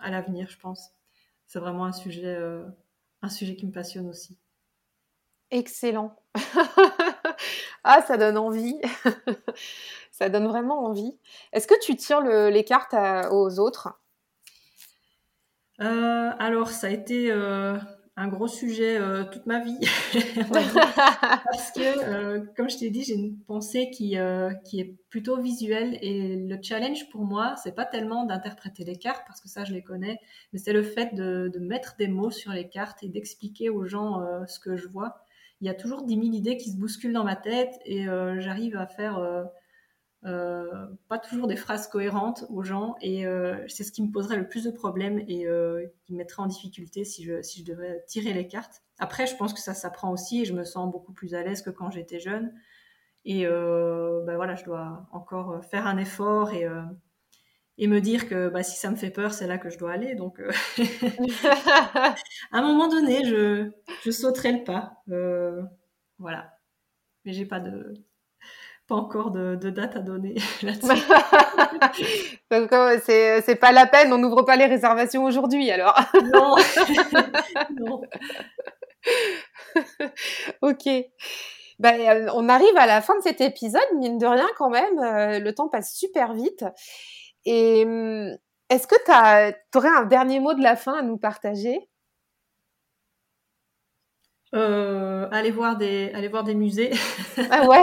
à 0.00 0.10
l'avenir, 0.10 0.48
je 0.50 0.58
pense. 0.58 0.90
C'est 1.46 1.58
vraiment 1.58 1.84
un 1.84 1.92
sujet, 1.92 2.26
euh, 2.26 2.64
un 3.22 3.28
sujet 3.28 3.56
qui 3.56 3.66
me 3.66 3.72
passionne 3.72 4.08
aussi. 4.08 4.38
Excellent. 5.50 6.16
ah, 7.84 8.02
ça 8.02 8.16
donne 8.16 8.36
envie. 8.36 8.80
ça 10.10 10.28
donne 10.28 10.48
vraiment 10.48 10.84
envie. 10.84 11.18
Est-ce 11.52 11.68
que 11.68 11.80
tu 11.80 11.94
tires 11.96 12.20
les 12.20 12.64
cartes 12.64 12.96
aux 13.30 13.60
autres? 13.60 14.00
Euh, 15.80 16.30
Alors, 16.38 16.70
ça 16.70 16.88
a 16.88 16.90
été 16.90 17.32
un 18.18 18.28
gros 18.28 18.48
sujet 18.48 18.96
euh, 18.98 19.24
toute 19.24 19.46
ma 19.46 19.60
vie. 19.62 19.78
Parce 20.52 21.70
que, 21.72 21.80
euh, 21.80 22.44
comme 22.56 22.70
je 22.70 22.78
t'ai 22.78 22.90
dit, 22.90 23.04
j'ai 23.04 23.14
une 23.14 23.38
pensée 23.38 23.90
qui, 23.90 24.18
euh, 24.18 24.52
qui 24.64 24.80
est 24.80 24.96
plutôt 25.10 25.40
visuelle 25.40 25.98
et 26.00 26.36
le 26.36 26.58
challenge 26.62 27.08
pour 27.10 27.24
moi, 27.24 27.54
c'est 27.62 27.74
pas 27.74 27.84
tellement 27.84 28.24
d'interpréter 28.24 28.84
les 28.84 28.96
cartes, 28.96 29.22
parce 29.26 29.40
que 29.40 29.48
ça, 29.48 29.64
je 29.64 29.74
les 29.74 29.82
connais, 29.82 30.18
mais 30.52 30.58
c'est 30.58 30.72
le 30.72 30.82
fait 30.82 31.14
de, 31.14 31.50
de, 31.52 31.58
mettre 31.58 31.96
des 31.98 32.08
mots 32.08 32.30
sur 32.30 32.52
les 32.52 32.68
cartes 32.68 33.02
et 33.02 33.08
d'expliquer 33.08 33.68
aux 33.68 33.84
gens 33.84 34.22
ce 34.46 34.58
que 34.58 34.76
je 34.76 34.88
vois. 34.88 35.16
Il 35.60 35.66
y 35.66 35.70
a 35.70 35.74
toujours 35.74 36.02
10 36.02 36.14
000 36.14 36.26
idées 36.32 36.56
qui 36.58 36.70
se 36.70 36.76
bousculent 36.76 37.14
dans 37.14 37.24
ma 37.24 37.36
tête 37.36 37.80
et 37.86 38.04
j'arrive 38.38 38.76
à 38.76 38.86
faire 38.86 39.18
euh, 39.18 39.44
pas 41.08 41.18
toujours 41.18 41.46
des 41.46 41.56
phrases 41.56 41.88
cohérentes 41.88 42.44
aux 42.48 42.62
gens 42.62 42.96
et 43.00 43.26
euh, 43.26 43.56
c'est 43.68 43.84
ce 43.84 43.92
qui 43.92 44.02
me 44.02 44.10
poserait 44.10 44.36
le 44.36 44.48
plus 44.48 44.64
de 44.64 44.70
problèmes 44.70 45.22
et 45.28 45.46
euh, 45.46 45.86
qui 46.04 46.12
me 46.12 46.18
mettrait 46.18 46.42
en 46.42 46.46
difficulté 46.46 47.04
si 47.04 47.22
je, 47.22 47.42
si 47.42 47.60
je 47.60 47.64
devais 47.64 48.02
tirer 48.08 48.32
les 48.32 48.48
cartes. 48.48 48.82
Après, 48.98 49.26
je 49.26 49.36
pense 49.36 49.54
que 49.54 49.60
ça 49.60 49.74
s'apprend 49.74 50.10
aussi 50.10 50.42
et 50.42 50.44
je 50.44 50.52
me 50.52 50.64
sens 50.64 50.90
beaucoup 50.90 51.12
plus 51.12 51.34
à 51.34 51.42
l'aise 51.42 51.62
que 51.62 51.70
quand 51.70 51.90
j'étais 51.90 52.18
jeune. 52.18 52.52
Et 53.24 53.44
ben 53.44 54.36
voilà, 54.36 54.54
je 54.54 54.64
dois 54.64 55.08
encore 55.10 55.64
faire 55.64 55.88
un 55.88 55.98
effort 55.98 56.52
et, 56.52 56.64
et 57.76 57.88
me 57.88 58.00
dire 58.00 58.28
que 58.28 58.48
bah, 58.48 58.62
si 58.62 58.78
ça 58.78 58.88
me 58.88 58.94
fait 58.94 59.10
peur, 59.10 59.34
c'est 59.34 59.48
là 59.48 59.58
que 59.58 59.68
je 59.68 59.78
dois 59.78 59.90
aller. 59.90 60.14
Donc, 60.14 60.40
à 60.78 62.14
un 62.52 62.62
moment 62.62 62.86
donné, 62.86 63.24
je, 63.24 63.72
je 64.04 64.10
sauterai 64.12 64.52
le 64.52 64.64
pas. 64.64 65.02
voilà. 66.18 66.56
Mais 67.24 67.32
j'ai 67.32 67.46
pas 67.46 67.58
de, 67.58 67.94
pas 68.86 68.94
encore 68.94 69.30
de, 69.30 69.56
date 69.56 69.96
à 69.96 70.00
donner 70.00 70.36
là-dessus. 70.62 71.02
c'est 73.44 73.56
pas 73.56 73.72
la 73.72 73.86
peine, 73.86 74.12
on 74.12 74.18
n'ouvre 74.18 74.42
pas 74.42 74.56
les 74.56 74.66
réservations 74.66 75.24
aujourd'hui 75.24 75.70
alors. 75.70 75.98
non. 76.32 76.54
non. 77.80 78.00
ok. 80.62 80.88
Ben, 81.78 82.30
on 82.34 82.48
arrive 82.48 82.76
à 82.76 82.86
la 82.86 83.02
fin 83.02 83.16
de 83.16 83.22
cet 83.22 83.40
épisode, 83.40 83.82
mine 83.98 84.18
de 84.18 84.26
rien 84.26 84.48
quand 84.56 84.70
même, 84.70 84.98
euh, 84.98 85.38
le 85.40 85.54
temps 85.54 85.68
passe 85.68 85.94
super 85.94 86.32
vite. 86.32 86.64
Et 87.44 87.84
hum, 87.84 88.34
est-ce 88.70 88.86
que 88.86 88.96
tu 89.04 89.78
aurais 89.78 89.88
un 89.88 90.04
dernier 90.04 90.40
mot 90.40 90.54
de 90.54 90.62
la 90.62 90.76
fin 90.76 90.94
à 90.98 91.02
nous 91.02 91.18
partager? 91.18 91.88
Euh, 94.54 95.28
aller 95.30 95.50
voir 95.50 95.76
des 95.76 96.10
aller 96.14 96.28
voir 96.28 96.44
des 96.44 96.54
musées. 96.54 96.90
Ah 97.50 97.66
ouais. 97.68 97.82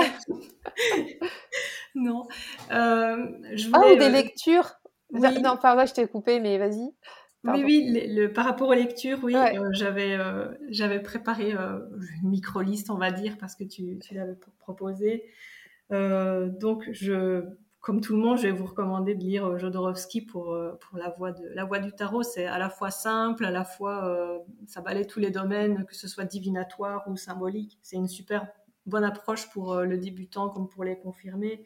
non. 1.95 2.27
Euh, 2.71 3.27
je 3.53 3.69
ah, 3.71 3.79
voulais, 3.79 3.93
ah, 3.93 3.99
des 3.99 4.05
euh, 4.05 4.09
lectures. 4.09 4.71
Non, 5.11 5.57
pardon, 5.57 5.85
je 5.85 5.93
t'ai 5.93 6.07
coupé, 6.07 6.39
mais 6.39 6.57
vas-y. 6.57 6.89
Oui, 7.45 7.63
oui, 7.65 8.07
le, 8.07 8.27
par 8.27 8.45
rapport 8.45 8.69
aux 8.69 8.73
lectures, 8.73 9.19
oui, 9.21 9.35
j'avais 9.73 10.17
j'avais 10.69 11.01
préparé 11.01 11.51
une 11.51 12.29
micro-liste, 12.29 12.89
on 12.89 12.97
va 12.97 13.11
dire, 13.11 13.37
parce 13.37 13.55
que 13.55 13.65
tu, 13.65 13.99
tu 13.99 14.13
l'avais 14.15 14.37
proposé. 14.59 15.25
donc, 15.91 16.89
je 16.91 17.43
comme 17.83 17.99
tout 17.99 18.13
le 18.13 18.19
monde, 18.19 18.37
je 18.37 18.43
vais 18.43 18.51
vous 18.51 18.65
recommander 18.65 19.13
de 19.13 19.25
lire 19.25 19.45
euh, 19.45 19.57
Jodorowsky 19.57 20.21
pour, 20.21 20.53
euh, 20.53 20.71
pour 20.79 20.97
la, 20.97 21.09
voie 21.09 21.33
de, 21.33 21.45
la 21.49 21.65
voie 21.65 21.79
du 21.79 21.91
tarot. 21.91 22.23
C'est 22.23 22.45
à 22.45 22.57
la 22.57 22.69
fois 22.69 22.91
simple, 22.91 23.43
à 23.43 23.51
la 23.51 23.65
fois 23.65 24.05
euh, 24.05 24.39
ça 24.67 24.79
balaye 24.79 25.05
tous 25.05 25.19
les 25.19 25.31
domaines, 25.31 25.85
que 25.85 25.93
ce 25.93 26.07
soit 26.07 26.23
divinatoire 26.23 27.03
ou 27.09 27.17
symbolique. 27.17 27.77
C'est 27.81 27.97
une 27.97 28.07
super 28.07 28.47
bonne 28.85 29.03
approche 29.03 29.49
pour 29.49 29.75
le 29.81 29.97
débutant 29.97 30.47
comme 30.49 30.69
pour 30.69 30.85
les 30.85 30.97
confirmés. 30.97 31.65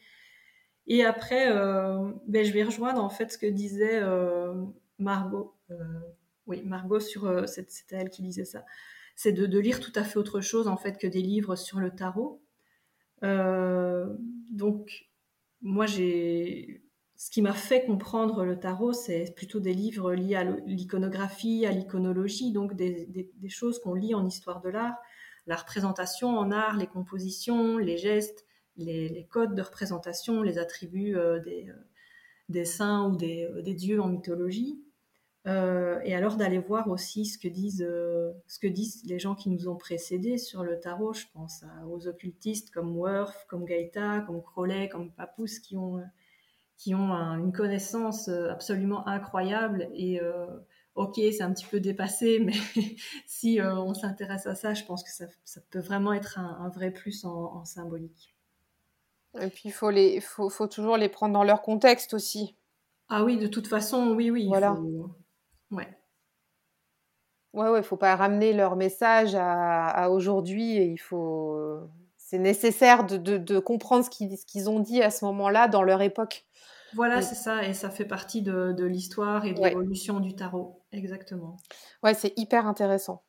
Et 0.88 1.06
après, 1.06 1.52
ben, 2.28 2.46
je 2.46 2.52
vais 2.52 2.64
rejoindre 2.64 3.04
en 3.04 3.10
fait 3.10 3.32
ce 3.32 3.38
que 3.38 3.48
disait 3.48 4.02
Margot. 5.00 5.56
oui, 6.46 6.62
Margot 6.64 7.00
sur 7.00 7.48
c'était 7.50 7.96
elle 7.96 8.10
qui 8.10 8.22
disait 8.22 8.46
ça. 8.46 8.66
C'est 9.16 9.34
de, 9.34 9.48
de, 9.48 9.60
lire 9.60 9.80
tout 9.80 9.92
à 9.96 10.04
fait 10.04 10.18
autre 10.18 10.42
chose 10.42 10.68
en 10.68 10.78
fait 10.78 10.98
que 11.00 11.08
des 11.08 11.22
livres 11.22 11.56
sur 11.56 11.80
le 11.80 11.90
tarot. 11.92 12.42
donc 13.24 15.07
moi, 15.62 15.86
j'ai 15.86 16.88
ce 17.18 17.32
qui 17.32 17.42
m'a 17.42 17.54
fait 17.54 17.84
comprendre 17.84 18.46
le 18.46 18.60
tarot, 18.60 18.94
c'est 18.94 19.34
plutôt 19.36 19.60
des 19.60 19.74
livres 19.74 20.14
liés 20.14 20.36
à 20.36 20.44
l'iconographie, 20.44 21.66
à 21.66 21.72
l'iconologie, 21.72 22.52
donc 22.52 22.76
des, 22.76 23.26
choses 23.50 23.80
qu'on 23.80 23.96
lit 23.96 24.14
en 24.14 24.26
histoire 24.26 24.62
de 24.62 24.70
l'art, 24.70 24.96
la 25.48 25.56
représentation 25.56 26.38
en 26.38 26.52
art, 26.52 26.78
les 26.78 26.86
compositions, 26.86 27.80
les 27.80 27.98
gestes, 27.98 28.46
les, 28.78 29.28
codes 29.32 29.56
de 29.56 29.62
représentation, 29.64 30.44
les 30.44 30.60
attributs 30.60 31.18
euh, 31.18 31.40
des, 31.40 31.70
euh, 31.70 31.74
des, 32.50 32.66
saints 32.66 33.08
ou 33.08 33.16
des, 33.16 33.46
euh, 33.46 33.64
des, 33.64 33.74
dieux 33.74 34.00
en 34.00 34.10
mythologie. 34.10 34.80
Euh, 35.48 36.02
et 36.04 36.14
alors 36.14 36.36
d'aller 36.36 36.60
voir 36.60 36.90
aussi 36.90 37.26
ce 37.26 37.38
que 37.38 37.48
disent 37.48 37.86
euh, 37.88 38.34
ce 38.48 38.60
que 38.60 38.68
disent 38.68 39.04
les 39.06 39.18
gens 39.18 39.34
qui 39.34 39.50
nous 39.50 39.70
ont 39.70 39.78
précédés 39.78 40.38
sur 40.38 40.64
le 40.64 40.80
tarot. 40.80 41.14
Je 41.14 41.26
pense 41.34 41.64
aux 41.90 42.08
occultistes 42.08 42.72
comme 42.72 42.98
Worth, 42.98 43.46
comme 43.48 43.64
Gaïta, 43.64 44.22
comme 44.28 44.42
Crowley, 44.42 44.90
comme 44.90 45.12
Papous 45.12 45.60
qui 45.64 45.78
ont 45.78 46.02
qui 46.76 46.94
ont 46.94 47.12
une 47.12 47.54
connaissance 47.54 48.28
euh, 48.28 48.52
absolument 48.52 49.08
incroyable 49.08 49.90
et 49.96 50.20
ok 50.96 51.16
c'est 51.16 51.42
un 51.42 51.54
petit 51.54 51.66
peu 51.66 51.80
dépassé 51.80 52.40
mais 52.44 52.54
si 53.26 53.60
on 53.62 53.94
s'intéresse 53.94 54.48
à 54.48 54.56
ça 54.56 54.74
je 54.74 54.84
pense 54.84 55.04
que 55.04 55.12
ça, 55.12 55.26
ça 55.46 55.62
peut 55.72 55.80
vraiment 55.80 56.14
être 56.14 56.40
un, 56.40 56.70
vrai 56.70 56.92
plus 56.92 57.24
en, 57.26 57.64
symbolique 57.66 58.36
et 59.40 59.48
puis 59.48 59.64
il 59.66 59.72
faut 59.72 59.90
les 59.90 60.20
faut, 60.20 60.50
faut, 60.50 60.68
toujours 60.68 60.98
les 60.98 61.10
prendre 61.10 61.34
dans 61.34 61.44
leur 61.44 61.62
contexte 61.64 62.14
aussi 62.14 62.56
ah 63.10 63.24
oui 63.24 63.38
de 63.38 63.48
toute 63.48 63.68
façon 63.68 64.14
oui 64.14 64.30
oui 64.30 64.46
voilà. 64.48 64.76
Ouais. 65.72 65.88
Ouais, 67.54 67.70
ouais, 67.70 67.84
faut 67.84 67.98
pas 67.98 68.16
ramener 68.16 68.54
leur 68.54 68.76
message 68.76 69.36
à, 69.36 70.10
aujourd'hui 70.12 70.76
il 70.76 70.98
faut. 70.98 71.58
C'est 72.18 72.40
nécessaire 72.40 73.06
de, 73.06 73.38
de, 73.38 73.60
comprendre 73.60 74.04
ce 74.04 74.10
qu'ils, 74.10 74.70
ont 74.70 74.82
dit 74.82 75.02
à 75.02 75.10
ce 75.10 75.24
moment-là 75.26 75.70
dans 75.70 75.82
leur 75.82 76.02
époque. 76.02 76.46
Voilà, 76.94 77.22
c'est 77.22 77.36
ça, 77.36 77.64
et 77.64 77.74
ça 77.74 77.90
fait 77.90 78.06
partie 78.06 78.42
de, 78.42 78.74
de 78.74 78.86
l'histoire 78.86 79.46
et 79.46 79.54
de 79.54 79.62
l'évolution 79.62 80.20
du 80.20 80.36
tarot, 80.36 80.82
exactement. 80.92 81.58
Ouais, 82.04 82.14
c'est 82.14 82.34
hyper 82.38 82.68
intéressant. 82.68 83.24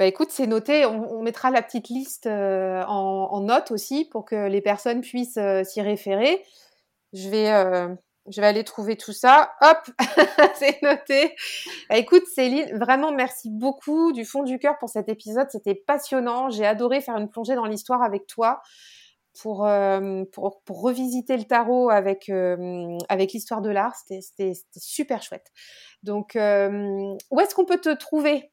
Bah 0.00 0.06
écoute, 0.06 0.30
c'est 0.30 0.46
noté, 0.46 0.86
on, 0.86 1.20
mettra 1.22 1.50
la 1.50 1.60
petite 1.60 1.90
liste 1.90 2.26
euh, 2.26 2.82
en, 2.84 3.28
en, 3.32 3.40
note 3.42 3.70
aussi 3.70 4.06
pour 4.06 4.24
que 4.24 4.48
les 4.48 4.62
personnes 4.62 5.02
puissent 5.02 5.36
euh, 5.36 5.62
s'y 5.62 5.82
référer. 5.82 6.42
Je 7.12 7.28
vais, 7.28 7.50
euh, 7.50 7.94
je 8.30 8.40
vais 8.40 8.46
aller 8.46 8.64
trouver 8.64 8.96
tout 8.96 9.12
ça. 9.12 9.52
Hop, 9.60 9.78
c'est 10.54 10.80
noté. 10.82 11.34
Bah, 11.88 11.96
écoute, 11.96 12.24
Céline, 12.34 12.76
vraiment 12.78 13.12
merci 13.12 13.50
beaucoup 13.50 14.12
du 14.12 14.24
fond 14.24 14.42
du 14.42 14.58
cœur 14.58 14.78
pour 14.78 14.88
cet 14.88 15.08
épisode. 15.08 15.48
C'était 15.50 15.74
passionnant. 15.74 16.50
J'ai 16.50 16.66
adoré 16.66 17.00
faire 17.00 17.16
une 17.16 17.28
plongée 17.28 17.54
dans 17.54 17.66
l'histoire 17.66 18.02
avec 18.02 18.26
toi 18.26 18.62
pour, 19.40 19.66
euh, 19.66 20.24
revisiter 20.68 21.36
le 21.36 21.44
tarot 21.44 21.90
avec, 21.90 22.28
euh, 22.28 22.98
avec 23.08 23.32
l'histoire 23.32 23.62
de 23.62 23.70
l'art. 23.70 23.94
C'était 23.96 24.52
super 24.76 25.22
chouette. 25.22 25.46
Donc, 26.02 26.36
euh, 26.36 27.14
où 27.30 27.40
est-ce 27.40 27.54
qu'on 27.54 27.64
peut 27.64 27.80
te 27.80 27.94
trouver? 27.94 28.50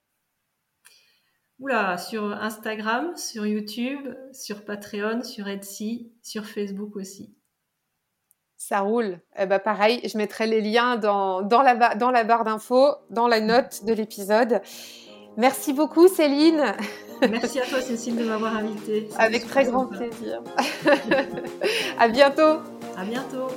Oula, 1.59 1.97
sur 1.97 2.23
Instagram, 2.23 3.15
sur 3.17 3.47
YouTube, 3.47 4.15
sur 4.31 4.63
Patreon, 4.63 5.23
sur 5.23 5.47
Etsy, 5.47 6.13
sur 6.21 6.45
Facebook 6.45 6.95
aussi. 6.95 7.36
Ça 8.57 8.79
roule. 8.79 9.19
Eh 9.37 9.45
ben 9.45 9.59
pareil, 9.59 10.01
je 10.03 10.17
mettrai 10.17 10.47
les 10.47 10.61
liens 10.61 10.97
dans, 10.97 11.43
dans, 11.43 11.61
la, 11.61 11.93
dans 11.93 12.09
la 12.09 12.23
barre 12.23 12.43
d'infos, 12.43 12.95
dans 13.11 13.27
la 13.27 13.39
note 13.39 13.85
de 13.85 13.93
l'épisode. 13.93 14.61
Merci 15.37 15.73
beaucoup 15.73 16.07
Céline. 16.07 16.73
Merci 17.21 17.59
à 17.59 17.65
toi 17.65 17.79
Cécile 17.79 18.15
de 18.15 18.23
m'avoir 18.23 18.57
invitée. 18.57 19.09
Avec 19.19 19.47
très 19.47 19.65
grand 19.65 19.85
plaisir. 19.85 20.41
à 21.99 22.07
bientôt. 22.07 22.61
À 22.97 23.05
bientôt. 23.05 23.47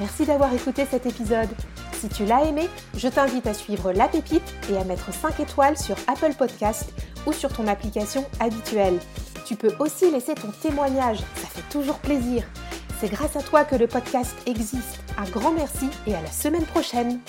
Merci 0.00 0.26
d'avoir 0.26 0.52
écouté 0.52 0.86
cet 0.90 1.06
épisode. 1.06 1.50
Si 1.92 2.08
tu 2.08 2.24
l'as 2.24 2.44
aimé, 2.44 2.68
je 2.96 3.06
t'invite 3.06 3.46
à 3.46 3.54
suivre 3.54 3.92
La 3.92 4.08
Pépite 4.08 4.54
et 4.72 4.76
à 4.76 4.82
mettre 4.82 5.14
5 5.14 5.38
étoiles 5.38 5.78
sur 5.78 5.96
Apple 6.08 6.34
Podcast 6.36 6.92
ou 7.26 7.32
sur 7.32 7.52
ton 7.52 7.68
application 7.68 8.24
habituelle. 8.40 8.98
Tu 9.44 9.56
peux 9.56 9.72
aussi 9.78 10.10
laisser 10.10 10.34
ton 10.34 10.48
témoignage, 10.62 11.18
ça 11.18 11.46
fait 11.48 11.68
toujours 11.70 11.98
plaisir. 11.98 12.44
C'est 12.98 13.10
grâce 13.10 13.36
à 13.36 13.42
toi 13.42 13.64
que 13.64 13.76
le 13.76 13.86
podcast 13.86 14.34
existe. 14.46 15.00
Un 15.18 15.24
grand 15.24 15.52
merci 15.52 15.86
et 16.06 16.14
à 16.14 16.22
la 16.22 16.30
semaine 16.30 16.64
prochaine. 16.64 17.20